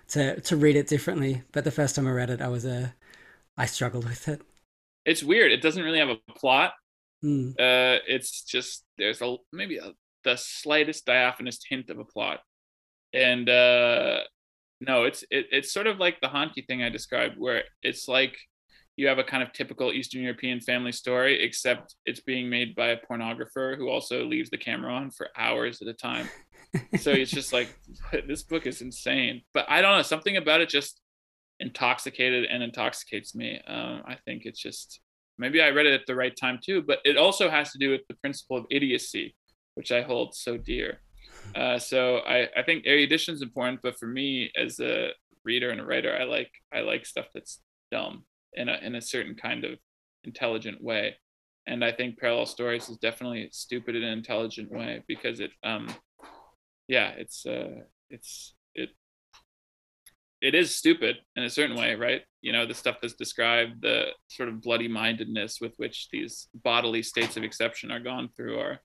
to 0.08 0.38
to 0.38 0.54
read 0.54 0.76
it 0.76 0.86
differently. 0.86 1.44
But 1.52 1.64
the 1.64 1.70
first 1.70 1.96
time 1.96 2.06
I 2.06 2.10
read 2.10 2.28
it, 2.28 2.42
I 2.42 2.48
was 2.48 2.66
a, 2.66 2.94
I 3.56 3.64
struggled 3.64 4.04
with 4.10 4.28
it 4.28 4.42
it's 5.04 5.22
weird. 5.22 5.52
It 5.52 5.62
doesn't 5.62 5.82
really 5.82 5.98
have 5.98 6.08
a 6.08 6.32
plot. 6.32 6.72
Mm. 7.24 7.52
Uh, 7.52 8.00
it's 8.06 8.42
just 8.42 8.84
there's 8.98 9.22
a 9.22 9.36
maybe 9.52 9.78
a, 9.78 9.92
the 10.24 10.36
slightest 10.36 11.06
diaphanous 11.06 11.58
hint 11.68 11.90
of 11.90 11.98
a 11.98 12.04
plot, 12.04 12.40
and 13.12 13.48
uh, 13.48 14.20
no, 14.80 15.04
it's 15.04 15.22
it, 15.30 15.46
it's 15.52 15.72
sort 15.72 15.86
of 15.86 15.98
like 15.98 16.20
the 16.20 16.28
honky 16.28 16.66
thing 16.66 16.82
I 16.82 16.88
described, 16.88 17.36
where 17.38 17.64
it's 17.82 18.08
like 18.08 18.36
you 18.96 19.06
have 19.06 19.18
a 19.18 19.24
kind 19.24 19.42
of 19.42 19.52
typical 19.52 19.92
Eastern 19.92 20.22
European 20.22 20.60
family 20.60 20.92
story, 20.92 21.42
except 21.42 21.94
it's 22.04 22.20
being 22.20 22.50
made 22.50 22.74
by 22.74 22.88
a 22.88 22.98
pornographer 22.98 23.76
who 23.76 23.88
also 23.88 24.24
leaves 24.24 24.50
the 24.50 24.58
camera 24.58 24.92
on 24.92 25.10
for 25.10 25.28
hours 25.36 25.80
at 25.80 25.88
a 25.88 25.94
time. 25.94 26.28
so 26.98 27.10
it's 27.10 27.30
just 27.30 27.52
like 27.52 27.68
this 28.26 28.42
book 28.42 28.66
is 28.66 28.82
insane. 28.82 29.42
But 29.54 29.66
I 29.68 29.80
don't 29.80 29.96
know, 29.96 30.02
something 30.02 30.36
about 30.36 30.60
it 30.60 30.68
just 30.68 31.00
intoxicated 31.60 32.44
and 32.44 32.62
intoxicates 32.62 33.34
me. 33.34 33.60
Um, 33.66 34.02
I 34.06 34.16
think 34.24 34.42
it's 34.44 34.60
just 34.60 35.00
maybe 35.38 35.60
I 35.62 35.70
read 35.70 35.86
it 35.86 35.94
at 35.94 36.06
the 36.06 36.14
right 36.14 36.34
time 36.36 36.58
too, 36.62 36.82
but 36.82 36.98
it 37.04 37.16
also 37.16 37.50
has 37.50 37.72
to 37.72 37.78
do 37.78 37.90
with 37.90 38.02
the 38.08 38.14
principle 38.16 38.56
of 38.56 38.66
idiocy, 38.70 39.34
which 39.74 39.92
I 39.92 40.02
hold 40.02 40.34
so 40.34 40.56
dear. 40.56 41.00
Uh, 41.54 41.78
so 41.78 42.18
I, 42.18 42.48
I 42.56 42.62
think 42.62 42.86
erudition 42.86 43.34
is 43.34 43.42
important, 43.42 43.80
but 43.82 43.98
for 43.98 44.06
me 44.06 44.50
as 44.56 44.80
a 44.80 45.10
reader 45.44 45.70
and 45.70 45.80
a 45.80 45.84
writer, 45.84 46.16
I 46.16 46.24
like 46.24 46.50
I 46.72 46.80
like 46.80 47.06
stuff 47.06 47.26
that's 47.34 47.60
dumb 47.90 48.24
in 48.54 48.68
a 48.68 48.78
in 48.82 48.94
a 48.94 49.00
certain 49.00 49.34
kind 49.34 49.64
of 49.64 49.78
intelligent 50.24 50.82
way. 50.82 51.16
And 51.66 51.84
I 51.84 51.92
think 51.92 52.18
parallel 52.18 52.46
stories 52.46 52.88
is 52.88 52.96
definitely 52.98 53.48
stupid 53.52 53.94
in 53.94 54.02
an 54.02 54.12
intelligent 54.12 54.70
way 54.70 55.02
because 55.06 55.40
it 55.40 55.50
um 55.62 55.88
yeah 56.88 57.10
it's 57.10 57.46
uh 57.46 57.82
it's 58.10 58.54
it 60.42 60.56
is 60.56 60.74
stupid 60.74 61.18
in 61.36 61.44
a 61.44 61.50
certain 61.50 61.76
way, 61.76 61.94
right? 61.94 62.22
You 62.40 62.52
know, 62.52 62.66
the 62.66 62.74
stuff 62.74 62.96
that's 63.00 63.14
described, 63.14 63.80
the 63.80 64.08
sort 64.28 64.48
of 64.48 64.60
bloody 64.60 64.88
mindedness 64.88 65.60
with 65.60 65.72
which 65.76 66.08
these 66.10 66.48
bodily 66.52 67.02
states 67.02 67.36
of 67.36 67.44
exception 67.44 67.92
are 67.92 68.00
gone 68.00 68.28
through 68.36 68.58
are 68.58 68.80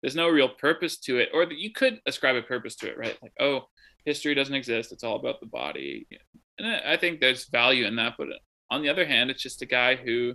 there's 0.00 0.16
no 0.16 0.28
real 0.28 0.48
purpose 0.48 0.98
to 1.00 1.18
it. 1.18 1.28
Or 1.34 1.44
that 1.44 1.58
you 1.58 1.72
could 1.72 2.00
ascribe 2.06 2.36
a 2.36 2.42
purpose 2.42 2.76
to 2.76 2.88
it, 2.88 2.96
right? 2.96 3.16
Like, 3.22 3.32
oh, 3.38 3.66
history 4.06 4.34
doesn't 4.34 4.54
exist, 4.54 4.90
it's 4.90 5.04
all 5.04 5.16
about 5.16 5.40
the 5.40 5.46
body. 5.46 6.06
And 6.58 6.66
I 6.66 6.96
think 6.96 7.20
there's 7.20 7.48
value 7.50 7.86
in 7.86 7.96
that, 7.96 8.14
but 8.16 8.28
on 8.70 8.80
the 8.80 8.88
other 8.88 9.06
hand, 9.06 9.30
it's 9.30 9.42
just 9.42 9.62
a 9.62 9.66
guy 9.66 9.96
who 9.96 10.34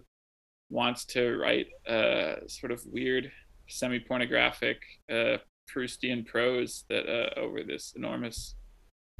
wants 0.70 1.05
to 1.05 1.38
write 1.38 1.68
a 1.88 2.36
sort 2.47 2.72
of 2.72 2.86
weird, 2.86 3.32
semi-pornographic 3.68 4.78
uh, 5.12 5.38
Proustian 5.68 6.26
prose 6.26 6.84
that 6.89 7.07
uh, 7.07 7.39
over 7.39 7.64
this 7.64 7.93
enormous 7.95 8.55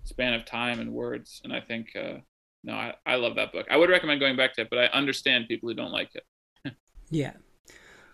span 0.04 0.34
of 0.34 0.46
time 0.46 0.80
and 0.80 0.92
words. 0.92 1.42
And 1.44 1.54
I 1.54 1.62
think, 1.62 1.96
uh, 1.96 2.18
no, 2.64 2.74
I, 2.74 2.94
I 3.06 3.16
love 3.16 3.36
that 3.36 3.52
book. 3.52 3.68
I 3.70 3.78
would 3.78 3.90
recommend 3.90 4.20
going 4.20 4.36
back 4.36 4.54
to 4.56 4.62
it, 4.62 4.70
but 4.70 4.80
I 4.80 4.86
understand 4.88 5.48
people 5.48 5.70
who 5.70 5.76
don't 5.76 5.92
like 5.92 6.12
it. 6.16 6.74
yeah. 7.10 7.34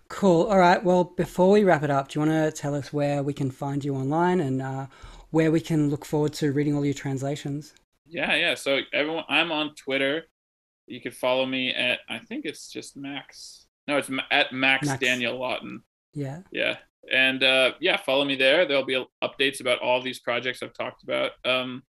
Cool. 0.08 0.46
All 0.46 0.58
right. 0.58 0.82
Well, 0.82 1.04
before 1.04 1.50
we 1.50 1.64
wrap 1.64 1.82
it 1.82 1.90
up, 1.90 2.08
do 2.08 2.18
you 2.18 2.26
want 2.26 2.54
to 2.54 2.58
tell 2.58 2.74
us 2.74 2.92
where 2.92 3.22
we 3.22 3.34
can 3.34 3.50
find 3.50 3.84
you 3.84 3.94
online 3.94 4.40
and 4.40 4.62
uh, 4.62 4.86
where 5.30 5.50
we 5.50 5.60
can 5.60 5.90
look 5.90 6.04
forward 6.04 6.32
to 6.34 6.52
reading 6.52 6.74
all 6.74 6.84
your 6.84 6.94
translations? 6.94 7.74
Yeah, 8.06 8.34
yeah. 8.34 8.54
So 8.54 8.80
everyone, 8.94 9.24
I'm 9.28 9.52
on 9.52 9.74
Twitter. 9.74 10.24
You 10.86 11.02
can 11.02 11.12
follow 11.12 11.44
me 11.44 11.74
at 11.74 11.98
I 12.08 12.18
think 12.18 12.46
it's 12.46 12.70
just 12.70 12.96
Max. 12.96 13.66
No, 13.86 13.98
it's 13.98 14.10
at 14.30 14.52
Max, 14.52 14.86
Max. 14.86 15.00
Daniel 15.00 15.38
Lawton. 15.38 15.82
Yeah. 16.14 16.40
Yeah. 16.50 16.76
And 17.12 17.42
uh, 17.42 17.72
yeah, 17.80 17.96
follow 17.96 18.24
me 18.24 18.36
there. 18.36 18.66
There'll 18.66 18.84
be 18.84 19.04
updates 19.22 19.60
about 19.60 19.80
all 19.80 20.02
these 20.02 20.20
projects 20.20 20.62
I've 20.62 20.74
talked 20.74 21.02
about. 21.02 21.32
Um, 21.44 21.82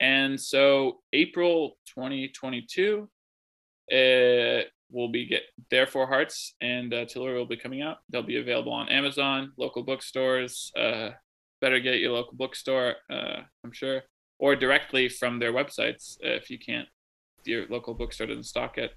and 0.00 0.40
so 0.40 1.00
April 1.12 1.76
2022, 1.94 3.08
uh, 3.92 4.62
will 4.92 5.08
be 5.08 5.26
get 5.26 5.42
Their 5.70 5.86
Four 5.86 6.06
Hearts 6.06 6.54
and 6.60 6.92
uh, 6.92 7.04
Tiller 7.04 7.34
will 7.34 7.46
be 7.46 7.56
coming 7.56 7.82
out. 7.82 7.98
They'll 8.08 8.22
be 8.22 8.38
available 8.38 8.72
on 8.72 8.88
Amazon, 8.88 9.52
local 9.56 9.82
bookstores. 9.82 10.72
Uh, 10.76 11.10
better 11.60 11.80
get 11.80 12.00
your 12.00 12.12
local 12.12 12.34
bookstore, 12.34 12.96
uh, 13.10 13.40
I'm 13.64 13.72
sure, 13.72 14.02
or 14.38 14.56
directly 14.56 15.08
from 15.08 15.38
their 15.38 15.52
websites 15.52 16.16
if 16.20 16.50
you 16.50 16.58
can't. 16.58 16.88
Your 17.44 17.66
local 17.68 17.94
bookstore 17.94 18.26
doesn't 18.26 18.44
stock 18.44 18.78
it. 18.78 18.92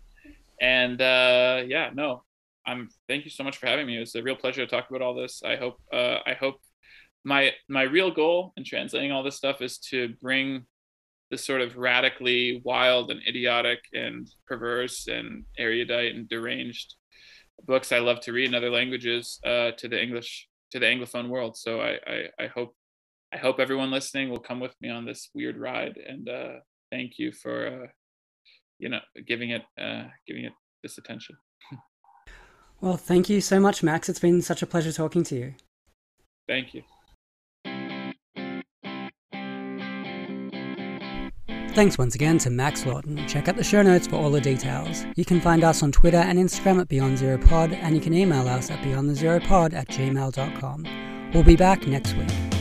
And 0.61 1.01
uh, 1.01 1.63
yeah, 1.67 1.89
no, 1.93 2.23
I'm. 2.65 2.89
Thank 3.07 3.25
you 3.25 3.31
so 3.31 3.43
much 3.43 3.57
for 3.57 3.67
having 3.67 3.87
me. 3.87 3.97
It 3.97 4.01
was 4.01 4.15
a 4.15 4.23
real 4.23 4.35
pleasure 4.35 4.65
to 4.65 4.69
talk 4.69 4.89
about 4.89 5.01
all 5.01 5.15
this. 5.15 5.41
I 5.43 5.55
hope. 5.55 5.81
Uh, 5.91 6.19
I 6.25 6.33
hope 6.33 6.55
my 7.23 7.51
my 7.69 7.83
real 7.83 8.11
goal 8.11 8.53
in 8.57 8.63
translating 8.63 9.11
all 9.11 9.23
this 9.23 9.37
stuff 9.37 9.61
is 9.61 9.77
to 9.89 10.13
bring 10.21 10.65
this 11.31 11.45
sort 11.45 11.61
of 11.61 11.77
radically 11.77 12.61
wild 12.63 13.09
and 13.09 13.21
idiotic 13.27 13.79
and 13.93 14.27
perverse 14.45 15.07
and 15.07 15.45
erudite 15.57 16.15
and 16.15 16.29
deranged 16.29 16.95
books 17.65 17.91
I 17.91 17.99
love 17.99 18.19
to 18.21 18.33
read 18.33 18.49
in 18.49 18.55
other 18.55 18.69
languages 18.69 19.39
uh, 19.45 19.71
to 19.77 19.87
the 19.87 20.01
English 20.01 20.47
to 20.71 20.79
the 20.79 20.85
anglophone 20.85 21.29
world. 21.29 21.55
So 21.57 21.81
I, 21.81 21.99
I, 22.05 22.23
I 22.39 22.47
hope 22.47 22.75
I 23.33 23.37
hope 23.37 23.59
everyone 23.59 23.91
listening 23.91 24.29
will 24.29 24.39
come 24.39 24.59
with 24.59 24.75
me 24.81 24.89
on 24.89 25.05
this 25.05 25.29
weird 25.33 25.57
ride. 25.57 25.97
And 25.97 26.29
uh, 26.29 26.53
thank 26.91 27.17
you 27.17 27.31
for 27.31 27.67
uh, 27.67 27.87
you 28.79 28.89
know 28.89 28.99
giving 29.25 29.51
it 29.51 29.63
uh, 29.79 30.05
giving 30.27 30.45
it 30.45 30.53
this 30.81 30.97
attention. 30.97 31.37
Well, 32.83 32.97
thank 32.97 33.29
you 33.29 33.39
so 33.39 33.61
much, 33.61 33.81
Max. 33.81 34.09
It's 34.09 34.19
been 34.19 34.41
such 34.41 34.61
a 34.61 34.65
pleasure 34.67 34.91
talking 34.91 35.23
to 35.23 35.35
you. 35.35 35.53
Thank 36.49 36.73
you. 36.73 36.83
Thanks 41.73 41.97
once 41.97 42.13
again 42.13 42.37
to 42.39 42.49
Max 42.49 42.85
Lawton. 42.85 43.25
Check 43.25 43.47
out 43.47 43.55
the 43.55 43.63
show 43.63 43.81
notes 43.81 44.05
for 44.05 44.17
all 44.17 44.29
the 44.29 44.41
details. 44.41 45.05
You 45.15 45.23
can 45.23 45.39
find 45.39 45.63
us 45.63 45.81
on 45.81 45.93
Twitter 45.93 46.17
and 46.17 46.37
Instagram 46.37 46.81
at 46.81 46.89
Beyond 46.89 47.17
Zero 47.17 47.37
Pod, 47.37 47.71
and 47.71 47.95
you 47.95 48.01
can 48.01 48.13
email 48.13 48.47
us 48.49 48.69
at 48.69 48.79
beyondthezeropod 48.79 49.73
at 49.73 49.87
gmail.com. 49.87 51.31
We'll 51.33 51.43
be 51.43 51.55
back 51.55 51.87
next 51.87 52.15
week. 52.15 52.52